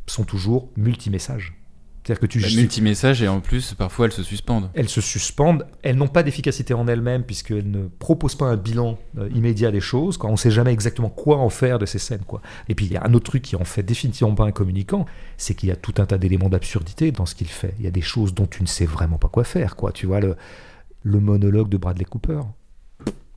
[0.06, 1.54] sont toujours multi-messages.
[2.06, 4.70] C'est-à-dire que tu La multimessage et en plus, parfois, elles se suspendent.
[4.74, 8.96] elles se suspendent, elles n'ont pas d'efficacité en elles-mêmes puisqu'elles ne proposent pas un bilan
[9.18, 10.16] euh, immédiat des choses.
[10.16, 10.30] Quoi.
[10.30, 12.22] On ne sait jamais exactement quoi en faire de ces scènes.
[12.24, 12.42] Quoi.
[12.68, 15.04] Et puis il y a un autre truc qui en fait définitivement pas un communicant,
[15.36, 17.74] c'est qu'il y a tout un tas d'éléments d'absurdité dans ce qu'il fait.
[17.80, 19.74] Il y a des choses dont tu ne sais vraiment pas quoi faire.
[19.74, 19.90] Quoi.
[19.90, 20.36] Tu vois le,
[21.02, 22.42] le monologue de Bradley Cooper.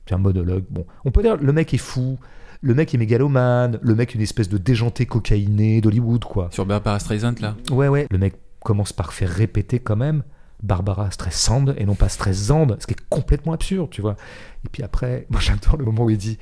[0.06, 0.64] C'est un monologue.
[0.70, 2.20] Bon, on peut dire le mec est fou.
[2.62, 6.48] Le mec est mégalomane, le mec une espèce de déjanté cocaïné d'Hollywood, quoi.
[6.52, 7.56] Sur Barbara Streisand, là.
[7.70, 8.06] Ouais, ouais.
[8.10, 10.22] Le mec commence par faire répéter quand même
[10.62, 14.16] Barbara Streisand et non pas Streisand, ce qui est complètement absurde, tu vois.
[14.64, 16.38] Et puis après, moi j'adore le moment où il dit.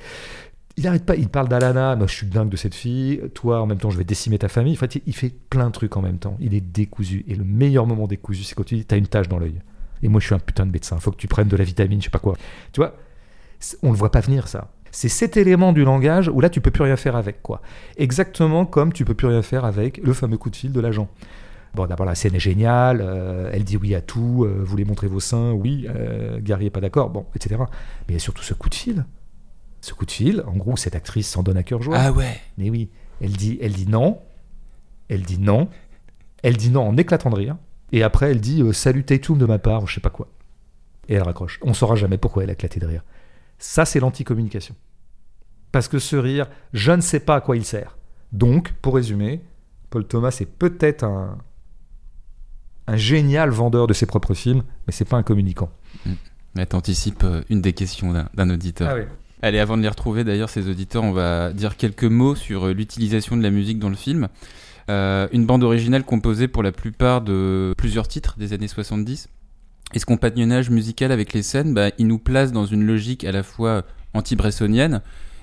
[0.77, 3.65] Il arrête pas, il parle d'Alana, moi je suis dingue de cette fille, toi en
[3.65, 4.73] même temps je vais décimer ta famille.
[4.73, 6.37] En fait, il fait plein de trucs en même temps.
[6.39, 7.25] Il est décousu.
[7.27, 9.61] Et le meilleur moment décousu, c'est quand tu dis t'as une tache dans l'œil.
[10.03, 11.99] Et moi je suis un putain de médecin, faut que tu prennes de la vitamine,
[11.99, 12.37] je sais pas quoi.
[12.71, 12.95] Tu vois,
[13.83, 14.71] on le voit pas venir ça.
[14.91, 17.61] C'est cet élément du langage où là tu peux plus rien faire avec quoi.
[17.97, 21.07] Exactement comme tu peux plus rien faire avec le fameux coup de fil de l'agent.
[21.75, 24.85] Bon, d'abord, la scène est géniale, euh, elle dit oui à tout, euh, vous voulez
[24.85, 27.57] montrer vos seins, oui, euh, Gary est pas d'accord, bon, etc.
[27.59, 27.65] Mais
[28.09, 29.05] il y a surtout ce coup de fil.
[29.81, 31.95] Ce coup de fil, en gros, cette actrice s'en donne à cœur joie.
[31.97, 32.41] Ah ouais.
[32.57, 32.89] Mais oui,
[33.21, 34.19] elle dit, elle dit non,
[35.09, 35.69] elle dit non,
[36.43, 37.55] elle dit non en éclatant de rire,
[37.91, 40.27] et après elle dit euh, salut Tatum de ma part, ou je sais pas quoi.
[41.07, 41.59] Et elle raccroche.
[41.63, 43.03] On saura jamais pourquoi elle a éclaté de rire.
[43.59, 44.75] Ça, c'est l'anticommunication.
[45.71, 47.97] Parce que ce rire, je ne sais pas à quoi il sert.
[48.31, 49.41] Donc, pour résumer,
[49.89, 51.37] Paul Thomas est peut-être un,
[52.87, 55.69] un génial vendeur de ses propres films, mais c'est pas un communicant.
[56.55, 58.95] Là, t'anticipes euh, une des questions d'un auditeur.
[58.95, 59.03] oui.
[59.41, 62.73] Allez, avant de les retrouver, d'ailleurs, ces auditeurs, on va dire quelques mots sur euh,
[62.73, 64.27] l'utilisation de la musique dans le film.
[64.89, 69.29] Euh, une bande originale composée pour la plupart de plusieurs titres des années 70.
[69.93, 73.31] Et ce compagnonnage musical avec les scènes, bah, il nous place dans une logique à
[73.31, 73.83] la fois
[74.13, 75.01] anti-bressonienne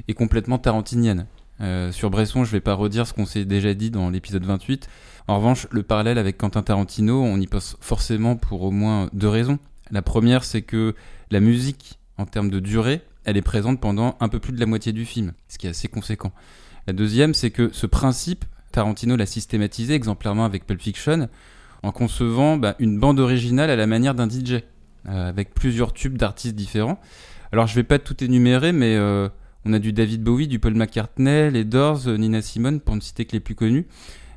[0.08, 1.26] et complètement tarantinienne.
[1.60, 4.88] Euh, sur Bresson, je vais pas redire ce qu'on s'est déjà dit dans l'épisode 28.
[5.28, 9.28] En revanche, le parallèle avec Quentin Tarantino, on y pense forcément pour au moins deux
[9.28, 9.58] raisons.
[9.90, 10.94] La première, c'est que
[11.30, 14.66] la musique, en termes de durée, elle est présente pendant un peu plus de la
[14.66, 16.32] moitié du film, ce qui est assez conséquent.
[16.86, 21.28] La deuxième, c'est que ce principe, Tarantino l'a systématisé exemplairement avec Pulp Fiction,
[21.82, 24.62] en concevant bah, une bande originale à la manière d'un DJ,
[25.08, 26.98] euh, avec plusieurs tubes d'artistes différents.
[27.52, 29.28] Alors je vais pas tout énumérer, mais euh,
[29.64, 33.00] on a du David Bowie, du Paul McCartney, les Doors, euh, Nina Simone, pour ne
[33.00, 33.86] citer que les plus connus.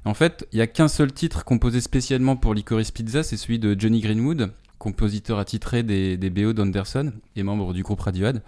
[0.06, 3.58] En fait, il y a qu'un seul titre composé spécialement pour Licorice Pizza, c'est celui
[3.58, 8.44] de Johnny Greenwood, compositeur attitré des, des BO d'Anderson et membre du groupe Radiohead.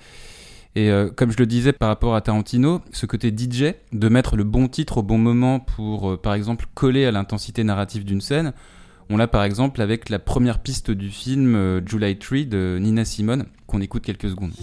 [0.76, 4.46] Et comme je le disais par rapport à Tarantino, ce côté DJ, de mettre le
[4.46, 8.54] bon titre au bon moment pour, par exemple, coller à l'intensité narrative d'une scène,
[9.12, 13.04] on l'a par exemple avec la première piste du film euh, July Tree de Nina
[13.04, 14.54] Simone, qu'on écoute quelques secondes.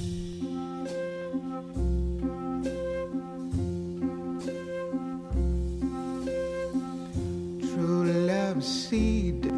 [7.61, 9.53] True love seed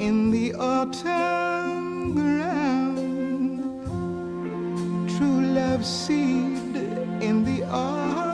[0.00, 3.60] in the autumn ground.
[5.16, 6.76] True love seed
[7.22, 8.31] in the autumn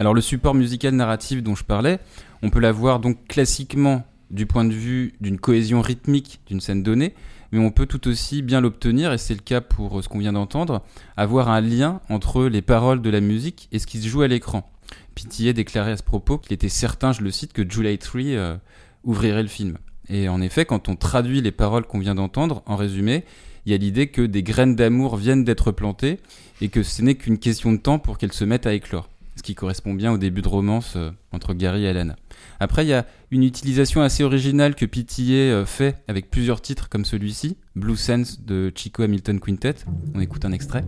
[0.00, 1.98] Alors le support musical narratif dont je parlais,
[2.42, 7.14] on peut l'avoir donc classiquement du point de vue d'une cohésion rythmique d'une scène donnée,
[7.52, 10.18] mais on peut tout aussi bien l'obtenir, et c'est le cas pour euh, ce qu'on
[10.18, 10.82] vient d'entendre,
[11.16, 14.28] avoir un lien entre les paroles de la musique et ce qui se joue à
[14.28, 14.68] l'écran.
[15.14, 18.56] Pitié déclarait à ce propos qu'il était certain, je le cite, que July Tree euh,
[19.04, 19.78] ouvrirait le film.
[20.08, 23.24] Et en effet, quand on traduit les paroles qu'on vient d'entendre, en résumé,
[23.66, 26.18] il y a l'idée que des graines d'amour viennent d'être plantées
[26.60, 29.08] et que ce n'est qu'une question de temps pour qu'elles se mettent à éclore.
[29.36, 32.16] Ce qui correspond bien au début de romance euh, entre Gary et Alana.
[32.60, 36.88] Après, il y a une utilisation assez originale que Pitié euh, fait avec plusieurs titres
[36.88, 39.74] comme celui-ci, Blue Sense de Chico Hamilton Quintet.
[40.14, 40.84] On écoute un extrait.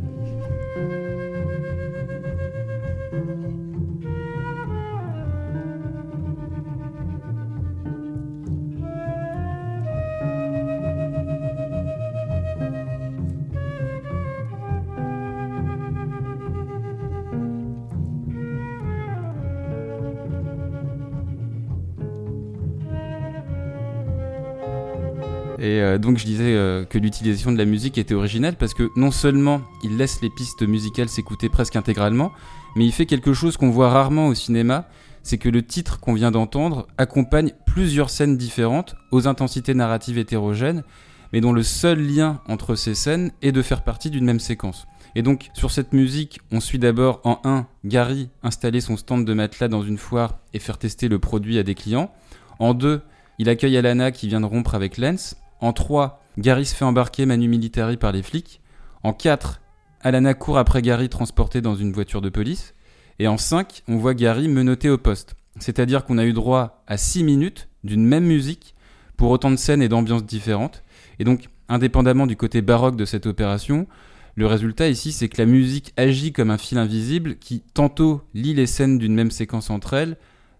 [25.66, 28.88] Et euh, donc je disais euh, que l'utilisation de la musique était originale parce que
[28.94, 32.30] non seulement il laisse les pistes musicales s'écouter presque intégralement,
[32.76, 34.88] mais il fait quelque chose qu'on voit rarement au cinéma,
[35.24, 40.84] c'est que le titre qu'on vient d'entendre accompagne plusieurs scènes différentes aux intensités narratives hétérogènes,
[41.32, 44.86] mais dont le seul lien entre ces scènes est de faire partie d'une même séquence.
[45.16, 49.34] Et donc sur cette musique, on suit d'abord en 1 Gary installer son stand de
[49.34, 52.12] matelas dans une foire et faire tester le produit à des clients.
[52.60, 53.02] En 2,
[53.40, 55.34] il accueille Alana qui vient de rompre avec Lance.
[55.60, 58.60] En 3, Gary se fait embarquer Manu Militari par les flics.
[59.02, 59.60] En 4,
[60.00, 62.74] Alana court après Gary transporté dans une voiture de police.
[63.18, 65.34] Et en 5, on voit Gary menotté au poste.
[65.58, 68.74] C'est-à-dire qu'on a eu droit à 6 minutes d'une même musique
[69.16, 70.82] pour autant de scènes et d'ambiances différentes.
[71.18, 73.86] Et donc, indépendamment du côté baroque de cette opération,
[74.34, 78.52] le résultat ici, c'est que la musique agit comme un fil invisible qui tantôt lie
[78.52, 80.18] les scènes d'une même séquence entre elles,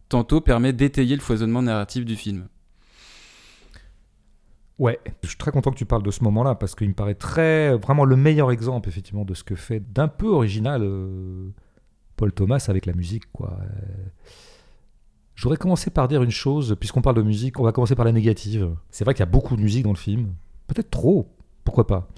[0.09, 2.47] tantôt permet d'étayer le foisonnement narratif du film.
[4.79, 7.15] Ouais, je suis très content que tu parles de ce moment-là parce qu'il me paraît
[7.15, 11.49] très vraiment le meilleur exemple effectivement de ce que fait d'un peu original euh,
[12.17, 13.59] Paul Thomas avec la musique quoi.
[13.63, 13.67] Euh,
[15.35, 18.13] J'aurais commencé par dire une chose puisqu'on parle de musique, on va commencer par la
[18.13, 18.71] négative.
[18.91, 20.33] C'est vrai qu'il y a beaucoup de musique dans le film,
[20.67, 21.29] peut-être trop,
[21.65, 22.09] pourquoi pas.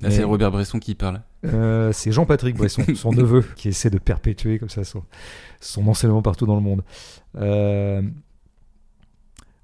[0.00, 1.22] Là, Mais- c'est Robert Bresson qui parle.
[1.44, 5.02] Euh, c'est Jean-Patrick Bresson, son neveu, qui essaie de perpétuer comme ça son,
[5.60, 6.82] son enseignement partout dans le monde.
[7.36, 8.02] Euh,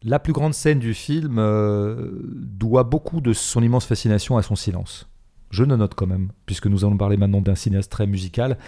[0.04, 4.54] la plus grande scène du film euh, doit beaucoup de son immense fascination à son
[4.54, 5.08] silence.
[5.50, 8.58] Je le note quand même, puisque nous allons parler maintenant d'un cinéaste très musical.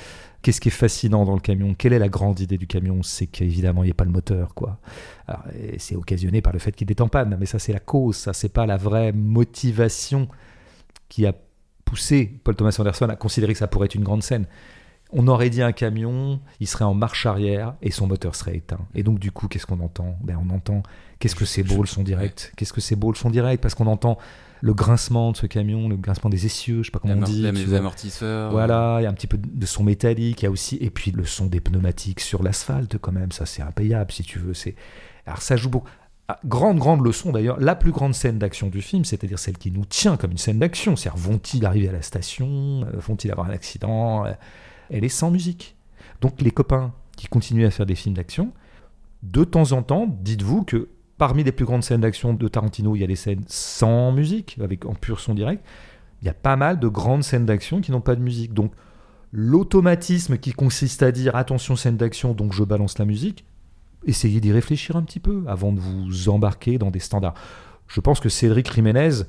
[0.41, 1.75] Qu'est-ce qui est fascinant dans le camion?
[1.75, 3.03] Quelle est la grande idée du camion?
[3.03, 4.79] C'est qu'évidemment, il n'y a pas le moteur, quoi.
[5.79, 8.33] C'est occasionné par le fait qu'il est en panne, mais ça, c'est la cause, ça,
[8.33, 10.29] c'est pas la vraie motivation
[11.09, 11.35] qui a
[11.85, 14.47] poussé Paul Thomas Anderson à considérer que ça pourrait être une grande scène.
[15.13, 18.81] On aurait dit un camion, il serait en marche arrière et son moteur serait éteint.
[18.95, 20.19] Et donc du coup, qu'est-ce qu'on entend?
[20.23, 20.83] Ben on entend
[21.21, 22.53] qu'est-ce que c'est beau le son direct.
[22.57, 24.19] Qu'est-ce que c'est beau le son direct parce qu'on entend
[24.63, 27.43] le grincement de ce camion, le grincement des essieux, je sais pas comment on dit.
[27.43, 28.51] les amortisseurs.
[28.51, 30.91] Voilà, il y a un petit peu de son métallique, il y a aussi et
[30.91, 34.55] puis le son des pneumatiques sur l'asphalte quand même, ça c'est impayable si tu veux,
[34.55, 34.75] c'est
[35.27, 35.89] alors ça joue beaucoup.
[36.29, 39.71] Ah, grande grande leçon d'ailleurs, la plus grande scène d'action du film, c'est-à-dire celle qui
[39.71, 43.47] nous tient comme une scène d'action, c'est-à-dire vont-ils arriver à la station, Euh, vont-ils avoir
[43.49, 44.33] un accident, Euh,
[44.91, 45.77] elle est sans musique.
[46.21, 48.53] Donc les copains qui continuent à faire des films d'action,
[49.23, 53.01] de temps en temps, dites-vous que parmi les plus grandes scènes d'action de Tarantino, il
[53.01, 55.65] y a des scènes sans musique, avec en pur son direct.
[56.23, 58.53] Il y a pas mal de grandes scènes d'action qui n'ont pas de musique.
[58.55, 58.73] Donc
[59.33, 63.45] l'automatisme qui consiste à dire attention scène d'action, donc je balance la musique,
[64.07, 67.35] essayez d'y réfléchir un petit peu avant de vous embarquer dans des standards.
[67.89, 69.23] Je pense que Cédric Jiménez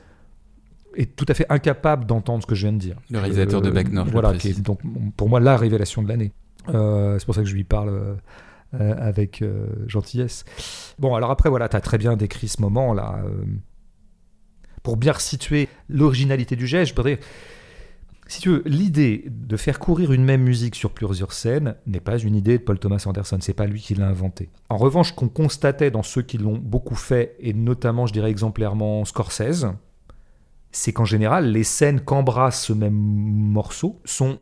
[0.98, 2.98] est tout à fait incapable d'entendre ce que je viens de dire.
[3.10, 4.82] Le réalisateur de Bac Nord, je le Voilà, qui est donc
[5.16, 6.32] pour moi la révélation de l'année.
[6.70, 8.14] Euh, c'est pour ça que je lui parle euh,
[8.74, 10.44] euh, avec euh, gentillesse.
[11.00, 13.22] Bon, alors après, voilà, tu as très bien décrit ce moment-là.
[13.26, 13.44] euh,
[14.84, 17.20] pour bien resituer l'originalité du geste, je voudrais.
[18.30, 22.18] Si tu veux, l'idée de faire courir une même musique sur plusieurs scènes n'est pas
[22.18, 24.50] une idée de Paul Thomas Anderson, c'est pas lui qui l'a inventé.
[24.70, 29.06] En revanche, qu'on constatait dans ceux qui l'ont beaucoup fait, et notamment, je dirais exemplairement
[29.06, 29.68] Scorsese,
[30.72, 34.40] c'est qu'en général, les scènes qu'embrasse ce même morceau sont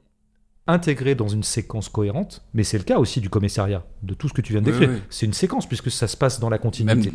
[0.67, 4.33] intégrées dans une séquence cohérente, mais c'est le cas aussi du commissariat, de tout ce
[4.33, 4.89] que tu viens de décrire.
[4.89, 5.01] oui.
[5.09, 7.11] C'est une séquence puisque ça se passe dans la continuité.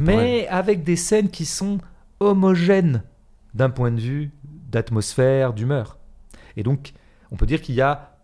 [0.00, 1.78] mais avec des scènes qui sont
[2.20, 3.02] homogènes
[3.54, 4.30] d'un point de vue
[4.70, 5.98] d'atmosphère, d'humeur.
[6.56, 6.92] Et donc,
[7.30, 8.18] on peut dire qu'il y a,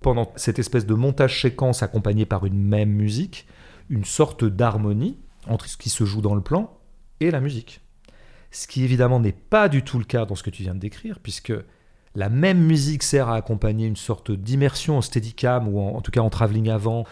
[0.00, 3.46] pendant cette espèce de montage séquence accompagné par une même musique,
[3.88, 6.76] une sorte d'harmonie entre ce qui se joue dans le plan
[7.20, 7.80] et la musique.
[8.56, 10.80] Ce qui évidemment n'est pas du tout le cas dans ce que tu viens de
[10.80, 11.52] décrire, puisque
[12.14, 16.12] la même musique sert à accompagner une sorte d'immersion en steadicam, ou en, en tout
[16.12, 17.04] cas en travelling avant,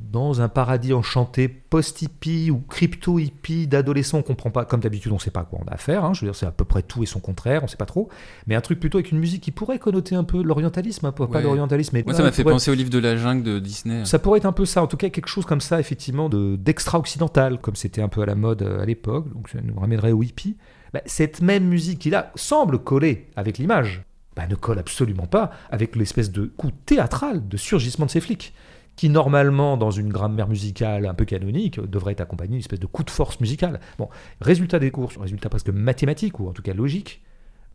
[0.00, 5.20] dans un paradis enchanté post-hippie ou crypto-hippie d'adolescents, on comprend pas, comme d'habitude, on ne
[5.20, 6.82] sait pas à quoi on a affaire, hein, je veux dire, c'est à peu près
[6.82, 8.08] tout et son contraire, on ne sait pas trop,
[8.46, 11.38] mais un truc plutôt avec une musique qui pourrait connoter un peu l'orientalisme, peu, pas
[11.38, 11.42] Ouais.
[11.42, 14.04] l'orientalisme, mais Moi, ça m'a fait pourrait- penser au livre de la jungle de Disney.
[14.04, 16.56] ça pourrait être un peu ça, en tout cas quelque chose comme ça, effectivement, de-
[16.56, 20.12] d'extra-occidental, comme c'était un peu à la mode euh, à l'époque, donc ça nous ramènerait
[20.12, 20.56] au hippie.
[20.92, 24.02] Bah, cette même musique qui là semble coller avec l'image,
[24.36, 28.54] bah, ne colle absolument pas avec l'espèce de coup théâtral de surgissement de ces flics,
[28.96, 32.86] qui normalement, dans une grammaire musicale un peu canonique, devrait être accompagné d'une espèce de
[32.86, 33.80] coup de force musicale.
[33.96, 34.08] Bon,
[34.40, 37.22] résultat des cours, résultat presque mathématique, ou en tout cas logique,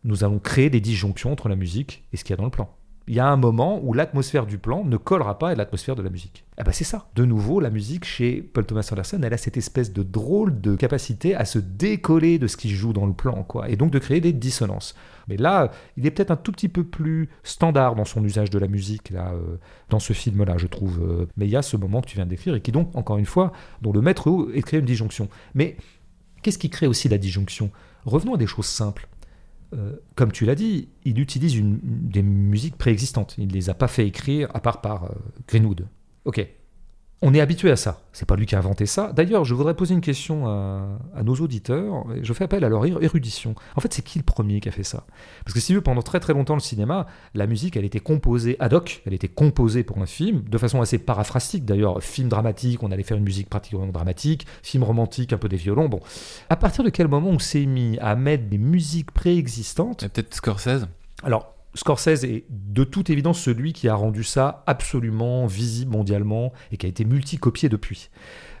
[0.04, 2.50] nous allons créer des disjonctions entre la musique et ce qu'il y a dans le
[2.50, 2.68] plan.
[3.06, 6.02] Il y a un moment où l'atmosphère du plan ne collera pas à l'atmosphère de
[6.02, 6.44] la musique.
[6.58, 7.06] Eh ben c'est ça.
[7.14, 10.74] De nouveau, la musique chez Paul Thomas Anderson, elle a cette espèce de drôle de
[10.74, 13.98] capacité à se décoller de ce qui joue dans le plan, quoi, et donc de
[13.98, 14.94] créer des dissonances.
[15.28, 18.58] Mais là, il est peut-être un tout petit peu plus standard dans son usage de
[18.58, 19.58] la musique là, euh,
[19.90, 21.02] dans ce film-là, je trouve.
[21.02, 21.26] euh.
[21.36, 23.18] mais il y a ce moment que tu viens de décrire et qui donc, encore
[23.18, 23.52] une fois,
[23.82, 25.28] dont le maître est de créer une disjonction.
[25.54, 25.76] Mais
[26.42, 27.70] qu'est-ce qui crée aussi la disjonction?
[28.06, 29.08] Revenons à des choses simples.
[29.74, 33.34] Euh, comme tu l'as dit, il utilise des musiques préexistantes.
[33.38, 35.08] Il ne les a pas fait écrire à part par euh,
[35.48, 35.88] Greenwood.
[36.24, 36.46] Ok.
[37.22, 38.02] On est habitué à ça.
[38.12, 39.12] C'est pas lui qui a inventé ça.
[39.14, 42.04] D'ailleurs, je voudrais poser une question à, à nos auditeurs.
[42.20, 43.54] Je fais appel à leur ér- érudition.
[43.76, 45.06] En fait, c'est qui le premier qui a fait ça?
[45.42, 48.56] Parce que si veux, pendant très très longtemps, le cinéma, la musique, elle était composée
[48.60, 49.00] ad hoc.
[49.06, 51.64] Elle était composée pour un film, de façon assez paraphrastique.
[51.64, 54.46] D'ailleurs, film dramatique, on allait faire une musique pratiquement dramatique.
[54.62, 55.88] Film romantique, un peu des violons.
[55.88, 56.00] Bon,
[56.50, 60.00] à partir de quel moment on s'est mis à mettre des musiques préexistantes?
[60.12, 60.86] Peut-être Scorsese.
[61.22, 66.76] alors, Scorsese est de toute évidence celui qui a rendu ça absolument visible mondialement et
[66.76, 68.10] qui a été multicopié depuis.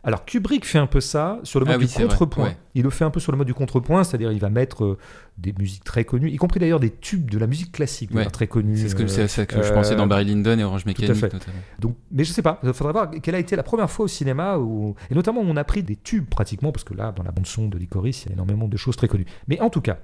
[0.06, 2.44] Alors, Kubrick fait un peu ça sur le mode Ah oui, du contrepoint.
[2.44, 2.56] ouais.
[2.74, 4.98] Il le fait un peu sur le mode du contrepoint, c'est-à-dire il va mettre euh,
[5.38, 8.26] des musiques très connues, y compris d'ailleurs des tubes de la musique classique Ouais.
[8.26, 8.76] très connus.
[8.76, 11.14] C'est ce que, ça que je euh, pensais dans Barry Lyndon et Orange à Mécanique,
[11.14, 11.32] fait.
[11.32, 11.56] notamment.
[11.78, 14.08] donc, mais je sais pas, il faudrait voir quelle a été la première fois au
[14.08, 17.22] cinéma, où, et notamment où on a pris des tubes pratiquement, parce que là, dans
[17.22, 19.26] la bande-son de Licorice, il y a énormément de choses très connues.
[19.48, 20.00] Mais en tout cas,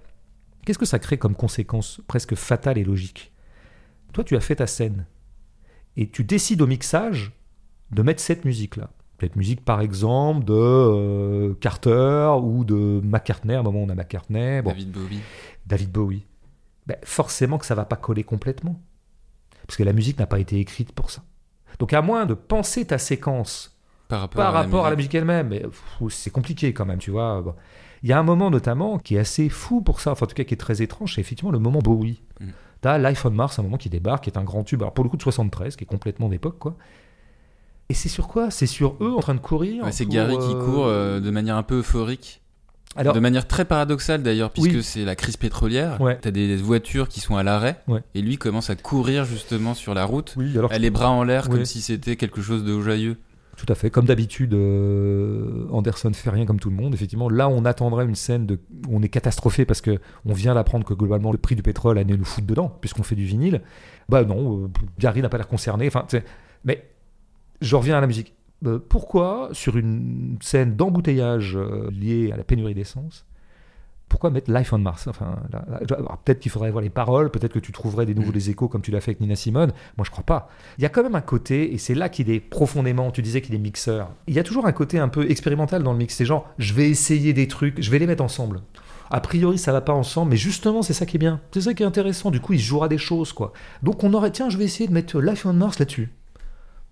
[0.65, 3.33] qu'est-ce que ça crée comme conséquence presque fatale et logique?
[4.13, 5.07] Toi, tu as fait ta scène,
[5.97, 7.33] et tu décides au mixage
[7.91, 8.91] de mettre cette musique-là.
[9.21, 13.95] Cette musique, par exemple, de euh, Carter ou de McCartney, à un moment on a
[13.95, 14.63] McCartney.
[14.63, 15.21] Bon, David Bowie.
[15.67, 16.27] David Bowie,
[16.87, 18.81] ben, forcément que ça va pas coller complètement.
[19.67, 21.23] Parce que la musique n'a pas été écrite pour ça.
[21.79, 25.15] Donc à moins de penser ta séquence Par rapport, par à, rapport à la musique.
[25.15, 25.55] elle-même,
[26.09, 27.43] c'est compliqué quand même, tu vois.
[27.43, 27.55] Bon.
[28.03, 30.35] Il y a un moment notamment qui est assez fou pour ça, enfin en tout
[30.35, 32.23] cas qui est très étrange, c'est effectivement le moment Bowie.
[32.41, 32.47] Mm.
[32.81, 35.05] T'as Life on Mars, un moment qui débarque, qui est un grand tube, alors pour
[35.05, 36.77] le coup de 73, qui est complètement d'époque, quoi.
[37.91, 38.51] Et c'est sur quoi?
[38.51, 41.31] C'est sur eux en train de courir Ouais, c'est Gary qui euh, court euh, de
[41.31, 42.41] manière un peu euphorique.
[42.97, 44.83] Alors, de manière très paradoxale d'ailleurs, puisque Oui.
[44.83, 46.01] c'est la crise pétrolière.
[46.01, 46.19] Ouais.
[46.21, 47.81] T'as des voitures qui sont à l'arrêt.
[47.87, 48.03] Ouais.
[48.15, 50.35] Et lui commence à courir justement sur la route.
[50.37, 53.17] oui, alors les bras en l'air comme si c'était quelque chose de joyeux.
[53.61, 53.91] Tout à fait.
[53.91, 56.95] Comme d'habitude, euh, Anderson fait rien comme tout le monde.
[56.95, 58.47] Effectivement, là, on attendrait une scène
[58.89, 61.99] où on est catastrophé parce que on vient d'apprendre que globalement le prix du pétrole
[61.99, 63.61] allait nous foutre dedans puisqu'on fait du vinyle.
[64.09, 65.87] Bah non, euh, Gary n'a pas l'air concerné.
[65.89, 66.07] Enfin,
[66.65, 66.89] mais
[67.61, 68.35] je reviens à la musique.
[68.65, 73.27] Euh, pourquoi sur une scène d'embouteillage euh, liée à la pénurie d'essence
[74.11, 75.07] pourquoi mettre Life on Mars?
[75.07, 75.37] Enfin,
[76.25, 78.35] peut-être qu'il faudrait voir les paroles, peut-être que tu trouverais des nouveaux Mm.
[78.35, 79.73] des échos comme tu l'as fait avec Nina Simone.
[79.97, 80.51] Moi, je crois pas.
[80.77, 83.41] Il y a quand même un côté, et c'est là qu'il est profondément, tu disais
[83.41, 84.11] qu'il est mixeur.
[84.27, 86.15] Il y a toujours un côté un peu expérimental dans le mix.
[86.17, 88.61] C'est genre, je vais essayer des trucs, je vais les mettre ensemble.
[89.13, 91.41] A priori, ça va pas ensemble, mais justement, c'est ça qui est bien.
[91.53, 92.31] C'est ça qui est intéressant.
[92.31, 93.53] Du coup, il se jouera des choses, quoi.
[93.83, 96.11] Donc, on aurait, tiens, je vais essayer de mettre Life on Mars là-dessus.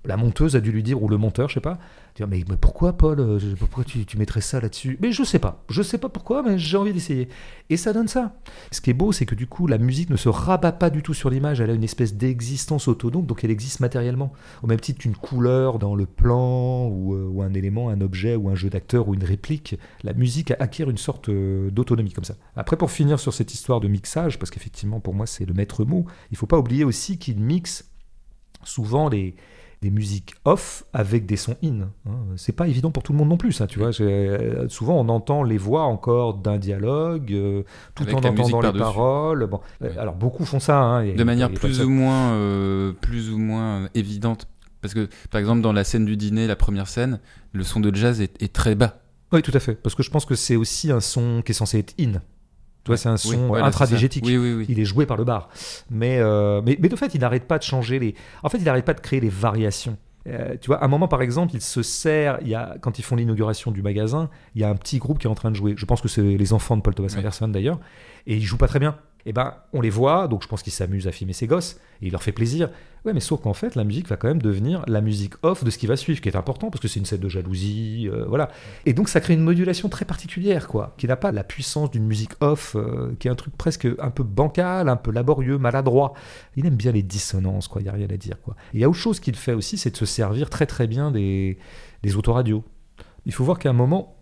[0.09, 1.79] La monteuse a dû lui dire, ou le monteur, je sais pas,
[2.17, 4.99] dire, mais, mais pourquoi Paul euh, Pourquoi tu, tu mettrais ça là-dessus?
[5.03, 5.63] Mais je sais pas.
[5.69, 7.29] Je sais pas pourquoi, mais j'ai envie d'essayer.
[7.69, 8.35] Et ça donne ça.
[8.73, 11.03] Ce qui est beau, c'est que du coup, la musique ne se rabat pas du
[11.03, 11.61] tout sur l'image.
[11.61, 14.33] Elle a une espèce d'existence autonome, donc elle existe matériellement.
[14.63, 18.49] Au même titre qu'une couleur dans le plan, ou, euh, un élément, un objet, ou
[18.49, 22.37] un jeu d'acteur, ou une réplique, la musique acquiert une sorte euh, d'autonomie comme ça.
[22.57, 25.85] Après, pour finir sur cette histoire de mixage, parce qu'effectivement, pour moi, c'est le maître
[25.85, 27.91] mot, il faut pas oublier aussi qu'il mixe
[28.65, 29.37] souvent les,
[29.81, 31.83] des musiques off avec des sons in.
[32.07, 32.11] Hein.
[32.37, 33.91] C'est pas évident pour tout le monde non plus, ça, tu vois.
[34.01, 37.63] Euh, Souvent, on entend les voix encore d'un dialogue, euh,
[37.95, 39.47] tout Avec en entendant les paroles.
[39.47, 39.97] Bon, euh, Ouais.
[39.99, 40.79] alors beaucoup font ça.
[40.81, 44.49] hein, et- de manière et plus ou moins euh, plus ou moins évidente
[44.81, 47.19] parce que par exemple dans la scène du dîner la première scène
[47.53, 48.99] le son de jazz est, est très bas
[49.33, 49.75] Oui, tout à fait.
[49.75, 52.21] Parce que je pense que c'est aussi un son qui est censé être in.
[52.97, 54.25] C'est un Oui, son voilà, intradigétique.
[54.27, 55.49] oui Il est joué par le bar.
[55.91, 58.15] Mais, euh, mais, mais de fait, il n'arrête pas de changer les.
[58.43, 59.97] En fait, il n'arrête pas de créer les variations.
[60.27, 62.39] Euh, tu vois, à un moment, par exemple, il se sert.
[62.43, 65.19] Il y a, quand ils font l'inauguration du magasin, il y a un petit groupe
[65.19, 65.75] qui est en train de jouer.
[65.77, 67.15] Je pense que c'est les enfants de Paul Thomas.
[67.17, 67.79] Anderson d'ailleurs.
[68.27, 68.97] Et ils jouent pas très bien.
[69.27, 71.79] Et ben, on les voit, donc je pense qu'ils s'amusent à filmer ses gosses.
[72.01, 72.71] Et il leur fait plaisir.
[73.05, 75.71] Ouais, mais sauf qu'en fait, la musique va quand même devenir la musique off de
[75.71, 78.09] ce qui va suivre, qui est important parce que c'est une scène de jalousie.
[78.13, 78.51] euh, voilà.
[78.87, 82.07] Et donc, ça crée une modulation très particulière, quoi, qui n'a pas la puissance d'une
[82.07, 86.15] musique off, euh, qui est un truc presque un peu bancal, un peu laborieux, maladroit.
[86.57, 87.83] Il aime bien les dissonances, quoi.
[87.83, 88.57] Il y a rien à dire, quoi.
[88.73, 90.87] Et il y a autre chose qu'il fait aussi, c'est de se servir très très
[90.87, 91.59] bien des,
[92.03, 92.65] des autoradios.
[93.27, 94.17] Il faut voir qu'à un moment,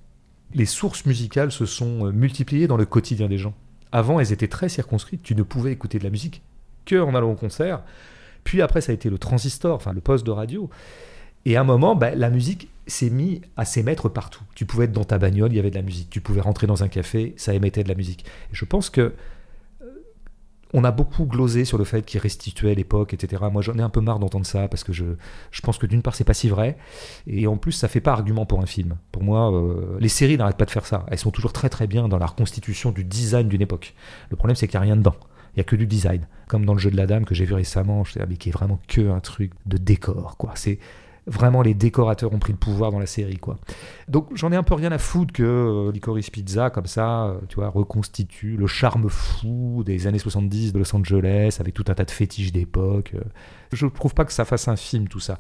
[0.54, 3.54] les sources musicales se sont euh, multipliées dans le quotidien des gens.
[3.92, 5.22] Avant, elles étaient très circonscrites.
[5.22, 6.42] Tu ne pouvais écouter de la musique
[6.84, 7.82] que en allant au concert.
[8.44, 10.70] Puis après, ça a été le transistor, enfin le poste de radio.
[11.44, 14.42] Et à un moment, bah, la musique s'est mise à s'émettre partout.
[14.54, 16.10] Tu pouvais être dans ta bagnole, il y avait de la musique.
[16.10, 18.24] Tu pouvais rentrer dans un café, ça émettait de la musique.
[18.52, 19.14] Et je pense que
[20.72, 23.44] on a beaucoup glosé sur le fait qu'il restituait l'époque, etc.
[23.52, 25.04] Moi, j'en ai un peu marre d'entendre ça parce que je,
[25.50, 26.76] je pense que d'une part, c'est pas si vrai,
[27.26, 28.96] et en plus, ça fait pas argument pour un film.
[29.12, 31.06] Pour moi, euh, les séries n'arrêtent pas de faire ça.
[31.08, 33.94] Elles sont toujours très très bien dans la reconstitution du design d'une époque.
[34.30, 35.16] Le problème, c'est qu'il n'y a rien dedans.
[35.54, 36.26] Il y a que du design.
[36.48, 38.36] Comme dans le jeu de la dame que j'ai vu récemment, je sais, ah, mais
[38.36, 40.52] qui est vraiment que un truc de décor, quoi.
[40.54, 40.78] C'est
[41.26, 43.58] vraiment les décorateurs ont pris le pouvoir dans la série, quoi.
[44.08, 47.38] Donc j'en ai un peu rien à foutre que euh, Licorice Pizza, comme ça, euh,
[47.48, 51.94] tu vois, reconstitue le charme fou des années 70 de Los Angeles, avec tout un
[51.94, 53.12] tas de fétiches d'époque.
[53.14, 53.20] euh.
[53.72, 55.38] Je ne trouve pas que ça fasse un film, tout ça.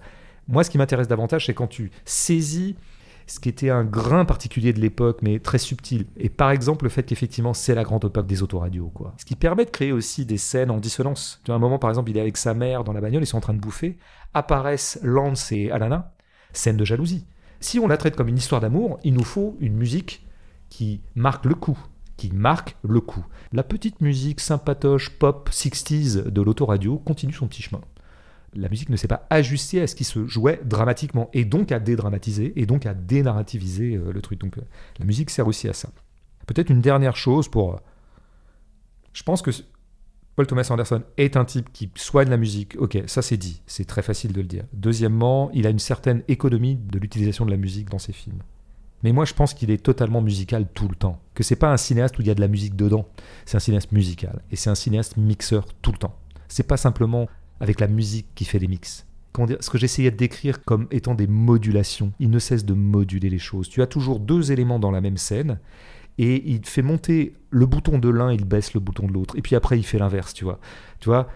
[0.48, 2.76] Moi, ce qui m'intéresse davantage, c'est quand tu saisis
[3.26, 6.06] ce qui était un grain particulier de l'époque, mais très subtil.
[6.16, 9.14] Et par exemple, le fait qu'effectivement, c'est la grande époque des autoradios, quoi.
[9.18, 11.40] Ce qui permet de créer aussi des scènes en dissonance.
[11.44, 13.26] Tu vois, un moment, par exemple, il est avec sa mère dans la bagnole, ils
[13.26, 13.98] sont en train de bouffer.
[14.32, 16.14] Apparaissent Lance et Alana,
[16.52, 17.26] scène de jalousie.
[17.60, 20.24] Si on la traite comme une histoire d'amour, il nous faut une musique
[20.68, 21.78] qui marque le coup,
[22.16, 23.24] qui marque le coup.
[23.52, 27.80] La petite musique sympatoche pop 60s de l'autoradio continue son petit chemin.
[28.56, 31.78] La musique ne s'est pas ajustée à ce qui se jouait dramatiquement, et donc à
[31.78, 34.40] dédramatiser, et donc à dénarrativiser euh, le truc.
[34.40, 34.62] Donc euh,
[34.98, 35.90] la musique sert aussi à ça.
[36.46, 37.74] Peut-être une dernière chose pour...
[37.74, 37.78] euh,
[39.12, 39.50] Je pense que
[40.36, 42.76] Paul Thomas Anderson est un type qui soigne la musique.
[42.78, 44.64] Ok, ça c'est dit, c'est très facile de le dire.
[44.74, 48.42] Deuxièmement, il a une certaine économie de l'utilisation de la musique dans ses films.
[49.02, 51.20] Mais moi, je pense qu'il est totalement musical tout le temps.
[51.34, 53.06] Que c'est pas un cinéaste où il y a de la musique dedans.
[53.44, 54.42] C'est un cinéaste musical.
[54.50, 56.18] Et c'est un cinéaste mixeur tout le temps.
[56.48, 57.28] C'est pas simplement
[57.60, 59.06] avec la musique qui fait des mix.
[59.60, 62.12] Ce que j'essayais de décrire comme étant des modulations.
[62.18, 63.68] Il ne cesse de moduler les choses.
[63.68, 65.58] Tu as toujours deux éléments dans la même scène.
[66.18, 69.36] Et il fait monter le bouton de l'un, il baisse le bouton de l'autre.
[69.36, 70.58] Et puis après, il fait l'inverse, tu vois.
[71.00, 71.28] Tu vois,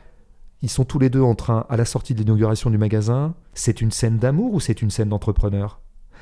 [0.62, 3.82] ils sont tous les deux en train, à la sortie de l'inauguration du magasin, c'est
[3.82, 5.80] une scène d'amour ou c'est une scène d'entrepreneur?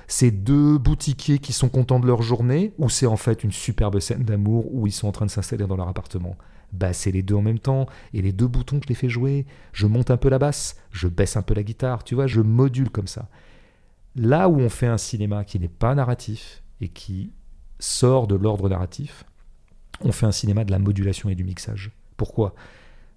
[0.08, 4.00] C'est deux boutiquiers qui sont contents de leur journée ou c'est en fait une superbe
[4.00, 6.36] scène d'amour où ils sont en train de s'installer dans leur appartement?
[6.92, 9.86] C'est les deux en même temps et les deux boutons je les fais jouer, je
[9.86, 12.90] monte un peu la basse, je baisse un peu la guitare, tu vois, je module
[12.90, 13.28] comme ça.
[14.16, 17.32] Là où on fait un cinéma qui n'est pas narratif et qui
[17.78, 19.24] sort de l'ordre narratif,
[20.00, 21.90] on fait un cinéma de la modulation et du mixage.
[22.16, 22.54] Pourquoi?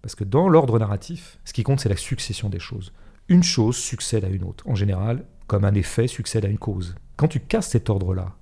[0.01, 2.93] Parce que dans l'ordre narratif, ce qui compte, c'est la succession des choses.
[3.27, 4.67] Une chose succède à une autre.
[4.67, 6.95] En général, comme un effet succède à une cause.
[7.17, 8.35] Quand tu casses cet ordre-là,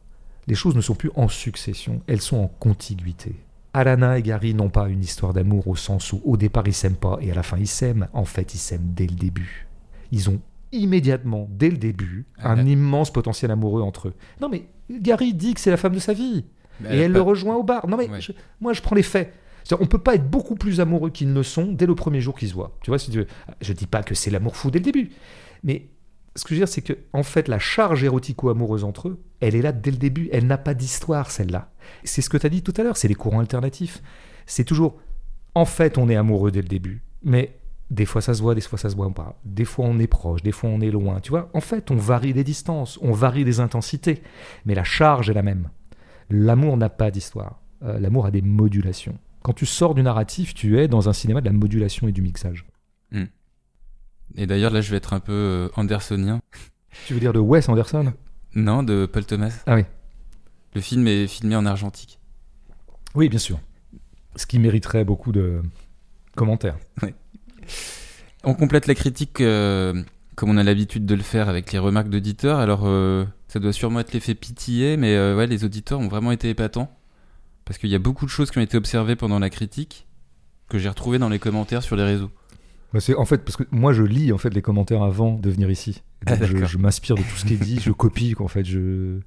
[0.48, 3.36] les choses ne sont plus en succession, elles sont en contiguïté.
[3.74, 6.96] Alana et Gary n'ont pas une histoire d'amour au sens où au départ ils s'aiment
[6.96, 8.08] pas et à la fin ils s'aiment.
[8.14, 9.68] En fait, ils s'aiment dès le début.
[10.12, 10.40] Ils ont
[10.72, 14.14] immédiatement, dès le début, Ah, un immense potentiel amoureux entre eux.
[14.41, 16.46] Non mais Gary dit que c'est la femme de sa vie.
[16.82, 17.88] Mais Et elle le rejoint au bar.
[17.88, 18.22] Non mais Ouais.
[18.22, 18.32] je-
[18.62, 19.34] moi je prends les faits.
[19.80, 22.50] On peut pas être beaucoup plus amoureux qu'ils ne sont dès le premier jour qu'ils
[22.50, 22.76] se voient.
[22.82, 23.28] Tu vois, si tu veux.
[23.62, 25.12] Je dis pas que c'est l'amour fou dès le début,
[25.64, 25.90] mais
[26.35, 29.56] ce que je veux dire, c'est que en fait, la charge érotico-amoureuse entre eux, elle
[29.56, 30.30] est là dès le début.
[30.31, 31.72] Elle n'a pas d'histoire, celle-là.
[32.03, 32.97] C'est ce que tu as dit tout à l'heure.
[32.97, 34.01] C'est les courants alternatifs.
[34.45, 34.97] C'est toujours,
[35.56, 37.56] en fait, on est amoureux dès le début, mais
[37.89, 39.39] Des fois ça se voit, des fois ça se voit pas.
[39.45, 41.19] Des fois on est proche, des fois on est loin.
[41.22, 44.22] Tu vois, en fait, on varie les distances, on varie les intensités,
[44.65, 45.69] mais la charge est la même.
[46.30, 47.61] L'amour n'a pas d'histoire.
[47.84, 49.18] Euh, L'amour a des modulations.
[49.41, 52.22] Quand tu sors du narratif, tu es dans un cinéma de la modulation et du
[52.22, 52.68] mixage.
[54.35, 56.41] Et d'ailleurs, là, je vais être un peu euh, andersonien.
[57.06, 58.14] Tu veux dire de Wes Anderson?
[58.56, 59.61] Non, de Paul Thomas.
[59.68, 59.85] Ah oui.
[60.73, 62.19] Le film est filmé en argentique.
[63.15, 63.60] Oui, bien sûr.
[64.35, 65.61] Ce qui mériterait beaucoup de
[66.35, 66.77] commentaires.
[68.43, 70.03] On complète la critique euh,
[70.35, 72.60] comme on a l'habitude de le faire avec les remarques d'auditeurs.
[72.60, 76.31] Alors, euh, ça doit sûrement être l'effet pitié, mais euh, ouais, les auditeurs ont vraiment
[76.31, 76.89] été épatants.
[77.65, 80.07] Parce qu'il y a beaucoup de choses qui ont été observées pendant la critique
[80.69, 82.31] que j'ai retrouvées dans les commentaires sur les réseaux.
[82.94, 85.49] Bah, c'est en fait parce que moi je lis en fait les commentaires avant de
[85.49, 86.02] venir ici.
[86.26, 89.20] Ah, je m'inspire de tout ce qui est dit, je copie en fait, je,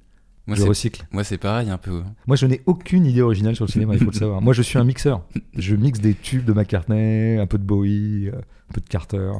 [0.47, 1.05] Moi, je c'est, recycle.
[1.11, 2.03] moi, c'est pareil un peu.
[2.27, 4.41] Moi je n'ai aucune idée originale sur le cinéma, il faut le savoir.
[4.41, 5.23] Moi je suis un mixeur.
[5.57, 8.37] Je mixe des tubes de McCartney, un peu de Bowie, euh,
[8.69, 9.31] un peu de Carter.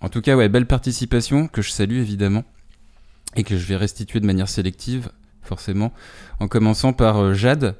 [0.00, 2.44] En tout cas, ouais, belle participation que je salue évidemment
[3.34, 5.10] et que je vais restituer de manière sélective,
[5.42, 5.92] forcément,
[6.40, 7.76] en commençant par euh, Jade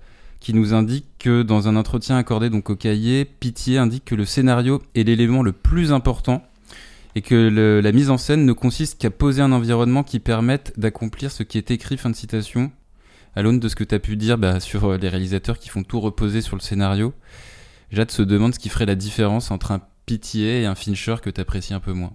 [0.47, 4.24] qui nous indique que dans un entretien accordé donc au cahier, Pitié indique que le
[4.24, 6.47] scénario est l'élément le plus important
[7.16, 11.32] et que la mise en scène ne consiste qu'à poser un environnement qui permette d'accomplir
[11.32, 12.70] ce qui est écrit, fin de citation.
[13.35, 15.68] À l'aune de ce que tu as pu dire bah, sur euh, les réalisateurs qui
[15.68, 17.12] font tout reposer sur le scénario,
[17.90, 21.28] Jade se demande ce qui ferait la différence entre un Pitié et un Fincher que
[21.28, 22.12] tu apprécies un peu moins.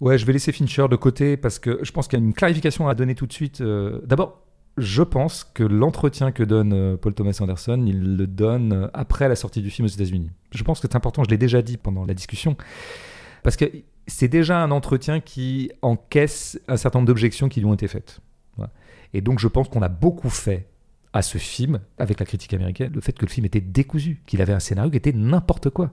[0.00, 2.32] Ouais, je vais laisser Fincher de côté parce que je pense qu'il y a une
[2.32, 3.60] clarification à donner tout de suite.
[3.60, 4.46] Euh, D'abord,
[4.76, 9.28] je pense que l'entretien que donne euh, Paul Thomas Anderson, il le donne euh, après
[9.28, 10.30] la sortie du film aux États-Unis.
[10.52, 12.56] Je pense que c'est important, je l'ai déjà dit pendant la discussion,
[13.42, 13.64] parce que
[14.06, 18.20] c'est déjà un entretien qui encaisse un certain nombre d'objections qui lui ont été faites.
[19.12, 20.68] Et donc, je pense qu'on a beaucoup fait
[21.12, 24.40] à ce film, avec la critique américaine, le fait que le film était décousu, qu'il
[24.40, 25.90] avait un scénario qui était n'importe quoi.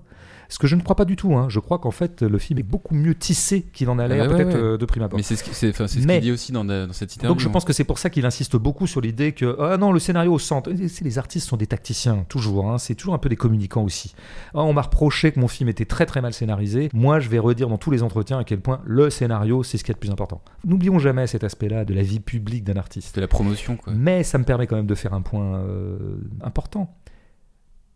[0.49, 1.35] Ce que je ne crois pas du tout.
[1.35, 1.47] hein.
[1.49, 4.27] Je crois qu'en fait, le film est beaucoup mieux tissé qu'il en a l'air, Ah
[4.29, 4.61] ouais, peut-être ouais.
[4.63, 5.17] euh, de prime abord.
[5.17, 7.33] Mais c'est ce qui- c'est enfin, c'est ce qu'il dit aussi dans, dans cette interview.
[7.33, 9.91] Donc je pense que c'est pour ça qu'il insiste beaucoup sur l'idée que ah non
[9.91, 10.69] le scénario au centre.
[10.71, 12.71] Les artistes sont des tacticiens toujours.
[12.71, 12.77] hein.
[12.77, 14.13] C'est toujours un peu des communicants aussi.
[14.53, 16.89] Ah, on m'a reproché que mon film était très très mal scénarisé.
[16.93, 19.83] Moi je vais redire dans tous les entretiens à quel point le scénario c'est ce
[19.83, 20.41] qui est le plus important.
[20.65, 23.07] N'oublions jamais cet aspect-là de la vie publique d'un artiste.
[23.09, 23.91] C'était la promotion, quoi.
[23.93, 25.97] Mais ça me permet quand même de faire un point euh,
[26.41, 26.95] important.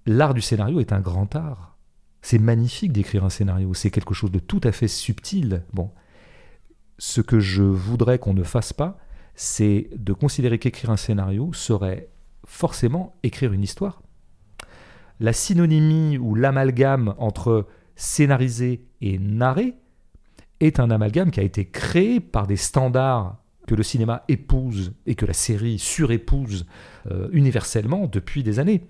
[0.06, 1.70] L'art du scénario est un grand art.
[2.22, 3.73] C'est magnifique d'écrire un scénario.
[3.73, 5.64] C'est quelque chose de tout à fait subtil.
[5.73, 5.91] Bon,
[6.98, 8.98] ce que je voudrais qu'on ne fasse pas,
[9.35, 12.10] c'est de considérer qu'écrire un scénario serait
[12.45, 14.02] forcément écrire une histoire.
[15.19, 19.76] La synonymie ou l'amalgame entre scénariser et narrer
[20.60, 23.38] est un amalgame qui a été créé par des standards
[23.68, 26.65] que le cinéma épouse et que la série surépouse
[27.10, 28.88] euh, universellement depuis des années.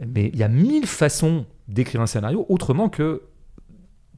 [0.00, 3.22] Mais il y a mille façons d'écrire un scénario autrement que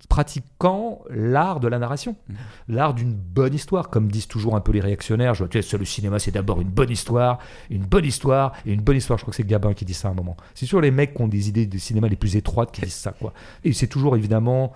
[0.08, 2.16] pratiquant l'art de la narration,
[2.68, 5.34] l'art d'une bonne histoire, comme disent toujours un peu les réactionnaires.
[5.34, 7.38] Je vois, tu sais, le cinéma, c'est d'abord une bonne histoire,
[7.70, 9.18] une bonne histoire et une bonne histoire.
[9.18, 10.36] Je crois que c'est Gabin qui dit ça à un moment.
[10.54, 12.94] C'est toujours les mecs qui ont des idées de cinéma les plus étroites qui disent
[12.94, 13.32] ça, quoi.
[13.64, 14.72] Et c'est toujours évidemment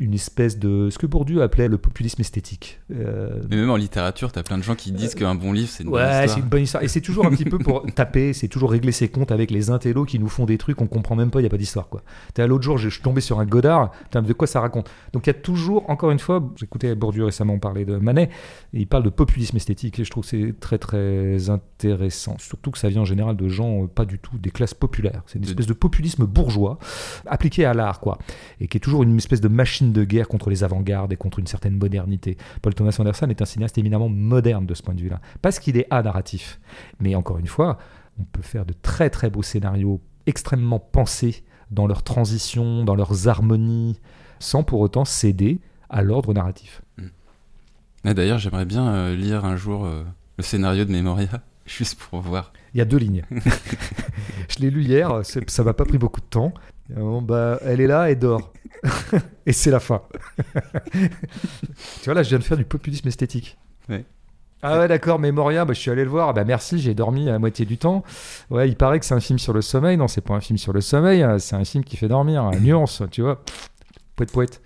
[0.00, 2.80] une espèce de ce que Bourdieu appelait le populisme esthétique.
[2.94, 5.82] Euh, Mais même en littérature, t'as plein de gens qui disent qu'un bon livre, c'est
[5.82, 6.38] une bonne Ouais, c'est histoire.
[6.44, 6.82] une bonne histoire.
[6.84, 9.70] Et c'est toujours un petit peu pour taper, c'est toujours régler ses comptes avec les
[9.70, 11.88] intellos qui nous font des trucs qu'on comprend même pas, il n'y a pas d'histoire.
[11.88, 12.02] quoi.
[12.34, 14.88] T'as l'autre jour, je suis tombé sur un Godard, putain, de quoi ça raconte?
[15.12, 18.30] Donc il y a toujours, encore une fois, j'écoutais Bourdieu récemment parler de Manet,
[18.74, 22.36] et il parle de populisme esthétique, et je trouve que c'est très très intéressant.
[22.38, 25.22] Surtout que ça vient en général de gens euh, pas du tout des classes populaires.
[25.26, 26.78] C'est une espèce de populisme bourgeois
[27.26, 28.18] appliqué à l'art, quoi.
[28.60, 31.38] Et qui est toujours une espèce de machine de guerre contre les avant-gardes et contre
[31.38, 32.36] une certaine modernité.
[32.62, 35.20] Paul Thomas Anderson est un cinéaste éminemment moderne de ce point de vue-là.
[35.42, 36.60] Parce qu'il est a-narratif.
[37.00, 37.78] Mais encore une fois,
[38.18, 43.28] on peut faire de très très beaux scénarios extrêmement pensés dans leurs transitions, dans leurs
[43.28, 44.00] harmonies,
[44.38, 45.60] sans pour autant céder
[45.90, 46.82] à l'ordre narratif.
[48.04, 50.04] Ah, D'ailleurs, j'aimerais bien euh, lire un jour euh,
[50.36, 51.42] le scénario de Memoria,
[51.78, 52.52] juste pour voir.
[52.74, 53.24] Il y a deux lignes.
[54.48, 56.52] Je l'ai lu hier, ça m'a pas pris beaucoup de temps.
[56.94, 58.52] Moment, bah, elle est là et dort.
[59.46, 60.02] et c'est la fin.
[60.94, 63.58] tu vois, là, je viens de faire du populisme esthétique.
[63.88, 64.04] Ouais.
[64.62, 66.30] Ah ouais, d'accord, Memoria, bah, je suis allé le voir.
[66.30, 68.02] Ah Bah merci, j'ai dormi à la moitié du temps.
[68.50, 69.96] Ouais, il paraît que c'est un film sur le sommeil.
[69.96, 72.50] Non, c'est pas un film sur le sommeil, hein, c'est un film qui fait dormir.
[72.60, 73.42] Nuance, tu vois.
[74.16, 74.62] Poète, poète.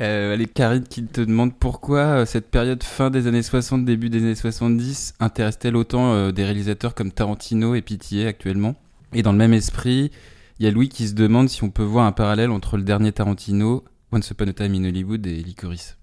[0.00, 4.10] Euh, allez, Karine qui te demande pourquoi euh, cette période fin des années 60, début
[4.10, 8.74] des années 70 intéresse-t-elle autant euh, des réalisateurs comme Tarantino et Pitié actuellement?
[9.14, 10.10] Et dans le même esprit,
[10.58, 12.82] il y a Louis qui se demande si on peut voir un parallèle entre le
[12.82, 15.96] dernier Tarantino, Once Upon a Time in Hollywood et Licorice.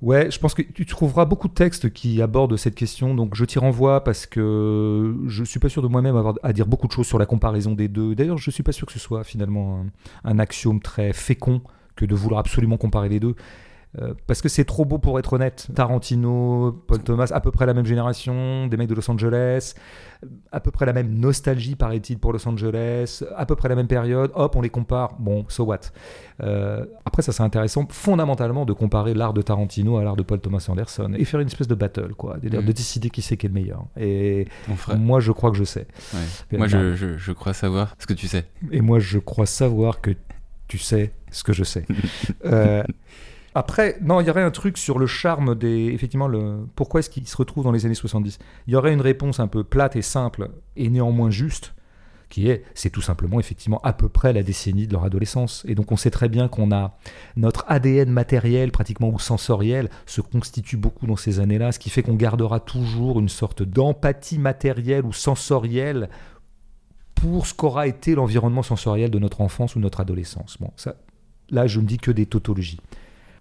[0.00, 3.44] Ouais, je pense que tu trouveras beaucoup de textes qui abordent cette question, donc je
[3.44, 7.06] t'y renvoie parce que je suis pas sûr de moi-même à dire beaucoup de choses
[7.06, 8.16] sur la comparaison des deux.
[8.16, 9.86] D'ailleurs, je suis pas sûr que ce soit finalement
[10.24, 11.62] un axiome très fécond
[11.96, 13.34] que de vouloir absolument comparer les deux.
[14.00, 15.68] Euh, parce que c'est trop beau pour être honnête.
[15.74, 19.74] Tarantino, Paul Thomas, à peu près la même génération, des mecs de Los Angeles,
[20.50, 23.88] à peu près la même nostalgie, paraît-il, pour Los Angeles, à peu près la même
[23.88, 24.30] période.
[24.34, 25.16] Hop, on les compare.
[25.18, 25.80] Bon, so what?
[26.42, 30.40] Euh, Après, ça c'est intéressant, fondamentalement, de comparer l'art de Tarantino à l'art de Paul
[30.40, 32.38] Thomas Anderson et faire une espèce de battle, quoi.
[32.38, 33.84] De, de décider qui c'est qui est le meilleur.
[34.00, 34.48] Et
[34.96, 35.86] moi, je crois que je sais.
[36.14, 36.56] Ouais.
[36.56, 38.46] Moi, je, je, je crois savoir ce que tu sais.
[38.70, 40.12] Et moi, je crois savoir que
[40.72, 41.84] tu sais ce que je sais.
[42.44, 42.82] Euh,
[43.54, 45.90] après, non, il y aurait un truc sur le charme des.
[45.92, 49.00] Effectivement, le, pourquoi est-ce qu'il se retrouve dans les années 70 Il y aurait une
[49.02, 51.74] réponse un peu plate et simple, et néanmoins juste,
[52.30, 55.62] qui est c'est tout simplement, effectivement, à peu près la décennie de leur adolescence.
[55.68, 56.96] Et donc, on sait très bien qu'on a.
[57.36, 62.02] Notre ADN matériel, pratiquement, ou sensoriel, se constitue beaucoup dans ces années-là, ce qui fait
[62.02, 66.08] qu'on gardera toujours une sorte d'empathie matérielle ou sensorielle
[67.14, 70.56] pour ce qu'aura été l'environnement sensoriel de notre enfance ou notre adolescence.
[70.60, 70.96] Bon, ça,
[71.50, 72.80] là, je ne dis que des tautologies.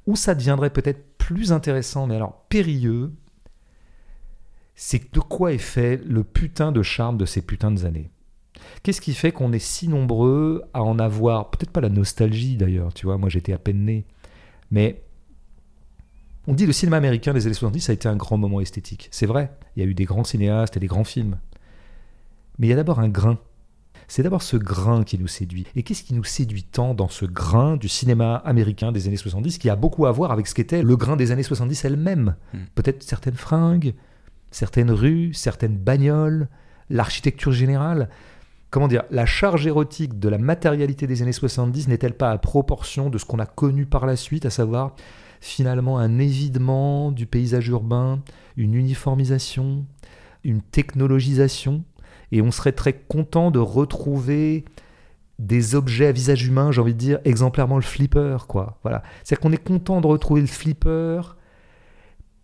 [0.07, 3.11] Où ça deviendrait peut-être plus intéressant, mais alors périlleux,
[4.75, 8.09] c'est de quoi est fait le putain de charme de ces putains d'années.
[8.83, 12.93] Qu'est-ce qui fait qu'on est si nombreux à en avoir, peut-être pas la nostalgie d'ailleurs,
[12.93, 14.05] tu vois, moi j'étais à peine né,
[14.71, 15.03] mais
[16.47, 19.07] on dit le cinéma américain des années 70 ça a été un grand moment esthétique.
[19.11, 21.37] C'est vrai, il y a eu des grands cinéastes et des grands films.
[22.57, 23.37] Mais il y a d'abord un grain.
[24.11, 25.65] C'est d'abord ce grain qui nous séduit.
[25.73, 29.57] Et qu'est-ce qui nous séduit tant dans ce grain du cinéma américain des années 70
[29.57, 32.57] qui a beaucoup à voir avec ce qu'était le grain des années 70 elle-même Hmm.
[32.75, 33.93] Peut-être certaines fringues,
[34.51, 36.49] certaines rues, certaines bagnoles,
[36.89, 38.09] l'architecture générale.
[38.69, 43.09] Comment dire La charge érotique de la matérialité des années 70 n'est-elle pas à proportion
[43.09, 44.93] de ce qu'on a connu par la suite, à savoir
[45.39, 48.21] finalement un évidement du paysage urbain,
[48.57, 49.85] une uniformisation,
[50.43, 51.85] une technologisation?
[52.31, 54.65] Et on serait très content de retrouver
[55.39, 58.77] des objets à visage humain, j'ai envie de dire exemplairement le flipper, quoi.
[58.83, 59.01] Voilà.
[59.23, 61.21] C'est-à-dire qu'on est content de retrouver le flipper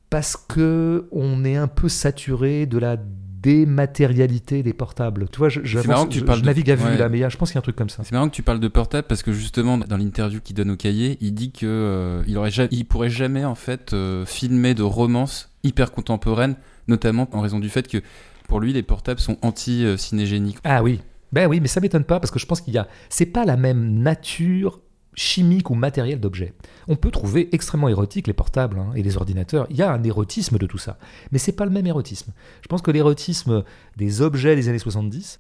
[0.10, 5.28] parce que on est un peu saturé de la dématérialité des portables.
[5.32, 6.98] Tu vois, je, que tu je- je de- navigue à vue ouais.
[6.98, 8.04] là, mais je pense qu'il y a un truc comme ça.
[8.04, 10.76] C'est marrant que tu parles de portable parce que justement dans l'interview qu'il donne au
[10.78, 14.74] cahier, il dit que euh, il aurait ja- il pourrait jamais en fait euh, filmer
[14.74, 16.56] de romances hyper contemporaines,
[16.88, 18.00] notamment en raison du fait que
[18.48, 20.58] pour lui les portables sont anti-cinégéniques.
[20.64, 21.02] Ah oui.
[21.32, 22.88] Ben oui, mais ça m'étonne pas parce que je pense qu'il y a.
[23.10, 24.82] C'est pas la même nature
[25.14, 26.54] chimique ou matérielle d'objets.
[26.88, 29.66] On peut trouver extrêmement érotiques les portables hein, et les ordinateurs.
[29.72, 30.98] Il y a un érotisme de tout ça,
[31.32, 32.32] mais c'est pas le même érotisme.
[32.62, 33.64] Je pense que l'érotisme
[33.98, 35.40] des objets des années 70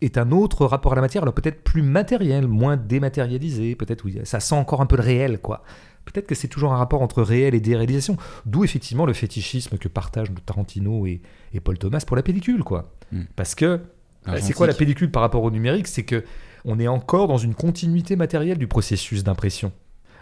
[0.00, 4.18] est un autre rapport à la matière, alors peut-être plus matériel, moins dématérialisé, peut-être oui,
[4.24, 5.62] ça sent encore un peu le réel, quoi.
[6.04, 9.88] Peut-être que c'est toujours un rapport entre réel et déréalisation, d'où effectivement le fétichisme que
[9.88, 11.20] partagent Tarantino et,
[11.54, 12.92] et Paul Thomas pour la pellicule, quoi.
[13.12, 13.22] Hmm.
[13.36, 13.80] Parce que
[14.26, 15.86] bah, c'est quoi la pellicule par rapport au numérique?
[15.86, 16.24] C'est que
[16.64, 19.72] on est encore dans une continuité matérielle du processus d'impression,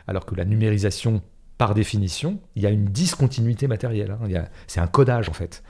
[0.07, 1.23] alors que la numérisation,
[1.59, 4.11] par définition, il y a une discontinuité matérielle.
[4.13, 4.45] hein.
[4.67, 5.63] C'est un codage en fait.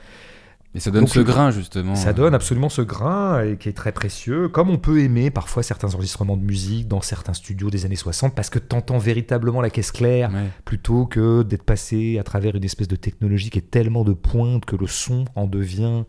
[0.73, 1.95] Et ça donne Donc, ce grain justement.
[1.95, 5.63] Ça donne absolument ce grain et qui est très précieux, comme on peut aimer parfois
[5.63, 9.69] certains enregistrements de musique dans certains studios des années 60, parce que t'entends véritablement la
[9.69, 10.49] caisse claire, ouais.
[10.63, 14.63] plutôt que d'être passé à travers une espèce de technologie qui est tellement de pointe
[14.65, 16.03] que le son en devient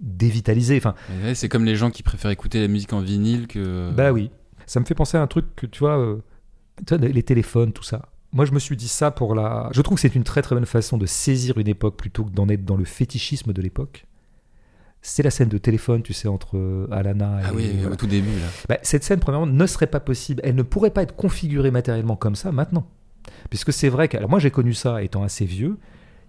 [0.00, 0.76] dévitalisé.
[0.76, 3.92] Enfin, ouais, c'est comme les gens qui préfèrent écouter la musique en vinyle que.
[3.92, 4.30] Bah oui.
[4.66, 6.22] Ça me fait penser à un truc que tu vois, euh,
[6.86, 8.11] tu vois, les téléphones, tout ça.
[8.32, 9.68] Moi, je me suis dit ça pour la.
[9.72, 12.30] Je trouve que c'est une très très bonne façon de saisir une époque plutôt que
[12.30, 14.06] d'en être dans le fétichisme de l'époque.
[15.02, 17.44] C'est la scène de téléphone, tu sais, entre euh, Alana et.
[17.46, 17.92] Ah oui, voilà.
[17.92, 18.46] au tout début là.
[18.68, 20.40] Bah, cette scène, premièrement, ne serait pas possible.
[20.44, 22.86] Elle ne pourrait pas être configurée matériellement comme ça maintenant.
[23.50, 24.16] Puisque c'est vrai que.
[24.16, 25.76] Alors, moi, j'ai connu ça étant assez vieux.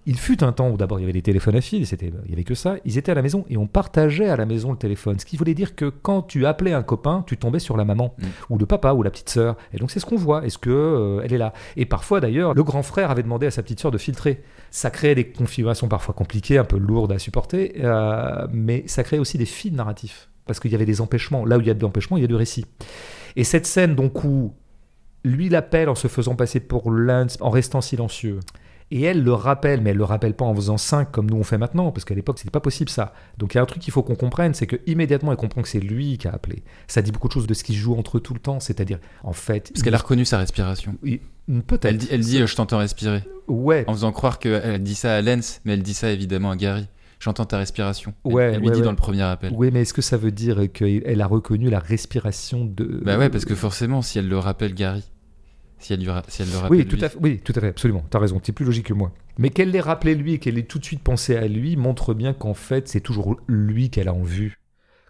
[0.05, 2.29] Il fut un temps où d'abord il y avait des téléphones à fil, c'était, il
[2.29, 2.75] y avait que ça.
[2.83, 5.17] Ils étaient à la maison et on partageait à la maison le téléphone.
[5.19, 8.13] Ce qui voulait dire que quand tu appelais un copain, tu tombais sur la maman
[8.17, 8.25] Mm.
[8.49, 9.55] ou le papa ou la petite sœur.
[9.73, 10.45] Et donc c'est ce qu'on voit.
[10.45, 11.53] Est-ce que euh, elle est là?
[11.77, 14.43] Et parfois d'ailleurs, le grand frère avait demandé à sa petite sœur de filtrer.
[14.71, 19.19] Ça créait des configurations parfois compliquées, un peu lourdes à supporter, euh, mais ça créait
[19.19, 21.45] aussi des fils narratifs parce qu'il y avait des empêchements.
[21.45, 22.65] Là où il y a de l'empêchement, il y a du récit.
[23.35, 24.53] Et cette scène donc où
[25.23, 28.39] lui l'appelle en se faisant passer pour l'un, en restant silencieux.
[28.95, 31.43] Et elle le rappelle, mais elle le rappelle pas en faisant 5 comme nous on
[31.43, 33.11] fait maintenant, parce qu'à l'époque c'était pas possible ça.
[33.39, 35.63] Donc il y a un truc qu'il faut qu'on comprenne, c'est que immédiatement elle comprend
[35.63, 36.61] que c'est lui qui a appelé.
[36.87, 38.59] Ça dit beaucoup de choses de ce qui se joue entre eux tout le temps,
[38.59, 39.71] c'est-à-dire en fait.
[39.73, 40.95] Parce qu'elle a reconnu sa respiration.
[41.03, 41.19] il-
[41.67, 41.85] Peut-être.
[41.85, 43.23] Elle dit, elle dit je t'entends respirer.
[43.47, 43.83] Ouais.
[43.87, 46.87] En faisant croire qu'elle dit ça à Lens, mais elle dit ça évidemment à Gary.
[47.19, 48.13] J'entends ta respiration.
[48.25, 48.85] Ouais, elle, lui ouais, dit ouais.
[48.85, 49.53] dans le premier appel.
[49.53, 53.01] Ouais, mais est-ce que ça veut dire qu'elle a reconnu la respiration de.
[53.03, 55.03] Bah ouais, parce que forcément, si elle le rappelle Gary,
[55.83, 56.77] si elle, lui ra- si elle le rappelle.
[56.77, 58.03] Oui, tout lui- à fait, oui, tout à fait, absolument.
[58.09, 59.11] T'as raison, t'es plus logique que moi.
[59.37, 62.13] Mais qu'elle l'ait rappelé lui et qu'elle ait tout de suite pensé à lui montre
[62.13, 64.57] bien qu'en fait, c'est toujours lui qu'elle a en vue.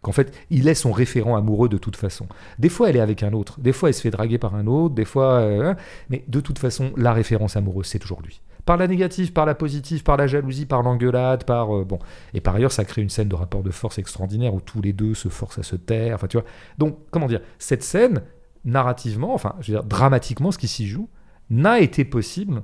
[0.02, 2.28] Qu'en fait, il est son référent amoureux de toute façon.
[2.60, 3.62] Des fois, elle est avec un autre.
[3.62, 4.94] Des fois, elle se fait draguer par un autre.
[4.95, 5.36] Des fois.
[5.40, 5.74] euh,
[6.10, 8.41] mais de toute façon, la référence amoureuse, c'est toujours lui.
[8.66, 11.74] Par la négative, par la positive, par la jalousie, par l'engueulade, par.
[11.74, 12.00] euh, bon.
[12.34, 14.91] Et par ailleurs, ça crée une scène de rapport de force extraordinaire où tous les
[14.91, 16.16] deux se forcent à se taire.
[16.16, 16.45] Enfin, tu vois.
[16.78, 17.40] Donc, comment dire?
[17.58, 18.24] Cette scène,
[18.65, 21.10] narrativement, enfin, je veux dire, dramatiquement, ce qui s'y joue,
[21.49, 22.64] n'a été possible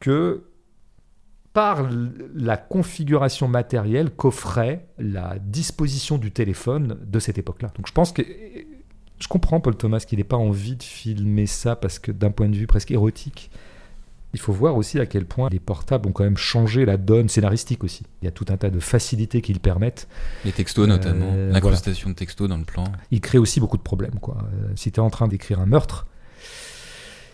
[0.00, 0.44] que
[1.52, 1.86] par
[2.34, 7.70] la configuration matérielle qu'offrait la disposition du téléphone de cette époque-là.
[7.76, 8.22] Donc je pense que
[9.18, 12.48] je comprends Paul Thomas qu'il n'ait pas envie de filmer ça parce que d'un point
[12.48, 13.50] de vue presque érotique,
[14.34, 17.28] il faut voir aussi à quel point les portables ont quand même changé la donne
[17.28, 18.04] scénaristique aussi.
[18.22, 20.08] Il y a tout un tas de facilités qui le permettent.
[20.44, 22.84] Les textos notamment, Euh, l'incrustation de textos dans le plan.
[23.10, 24.18] Il crée aussi beaucoup de problèmes.
[24.20, 24.38] Quoi.
[24.54, 26.06] Euh, si tu es en train d'écrire un meurtre,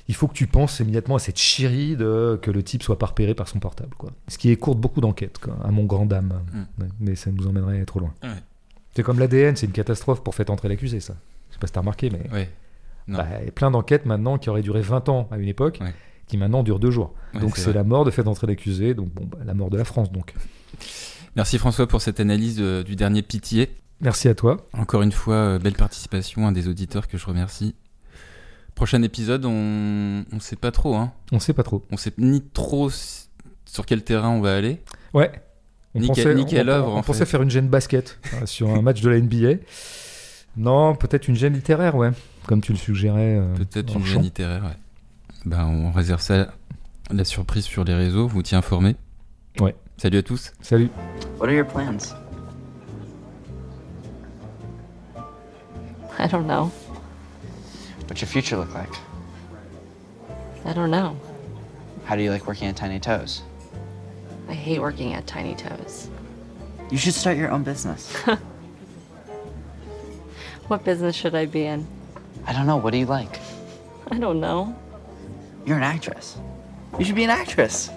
[0.08, 3.06] il faut que tu penses immédiatement à cette chérie de que le type soit pas
[3.06, 3.94] repéré par son portable.
[3.96, 4.10] Quoi.
[4.26, 6.40] Ce qui écourte beaucoup d'enquêtes, à mon grand dame.
[6.52, 6.82] Mm.
[6.82, 8.14] Ouais, Mais ça nous emmènerait trop loin.
[8.22, 8.30] Ouais.
[8.96, 11.14] C'est comme l'ADN, c'est une catastrophe pour faire entrer l'accusé, ça.
[11.50, 12.50] Je sais pas si t'as remarqué, mais Ouais.
[13.06, 15.78] Bah, il y a plein d'enquêtes maintenant qui auraient duré 20 ans à une époque,
[15.80, 15.94] Ouais.
[16.28, 17.14] Qui maintenant durent deux jours.
[17.34, 19.76] Ouais, donc c'est la mort de fait entrer l'accusé, donc bon, bah, la mort de
[19.76, 20.12] la France.
[20.12, 20.34] Donc
[21.36, 23.70] Merci François pour cette analyse du dernier Pitié.
[24.00, 24.66] merci à toi.
[24.72, 27.74] Encore une fois, euh, belle participation, un des auditeurs que je remercie.
[28.74, 31.12] Prochain épisode, on on sait pas trop, hein.
[31.32, 31.84] On sait pas trop.
[31.90, 34.80] On sait ni trop sur quel terrain on va aller.
[35.14, 35.30] Ouais.
[35.94, 38.18] On Ni pensait, quelle- ni quelle on- œuvre, on en pensait faire une gêne basket
[38.34, 39.55] euh, sur un match de la NBA.
[40.56, 42.10] Non, peut-être une gêne littéraire, ouais,
[42.46, 43.36] comme tu le suggérais.
[43.38, 44.12] euh, Peut-être une chant.
[44.14, 44.76] gêne littéraire, ouais.
[45.44, 46.48] Ben, on réserve ça,
[47.10, 48.97] la surprise sur les réseaux, vous tient informé.
[49.60, 49.74] Ouais.
[49.97, 50.52] Salut à tous.
[50.60, 50.90] Salut.
[51.39, 52.15] What are your plans?
[56.19, 56.70] I don't know.
[58.09, 58.93] What's your future look like?
[60.65, 61.16] I don't know.
[62.05, 63.43] How do you like working at Tiny Toes?
[64.48, 66.09] I hate working at Tiny Toes.
[66.90, 68.15] You should start your own business.
[70.69, 71.86] What business should I be in?
[72.47, 72.77] I don't know.
[72.77, 73.40] What do you like?
[74.10, 74.77] I don't know.
[75.68, 76.38] You're an actress.
[76.98, 77.90] You should be an actress.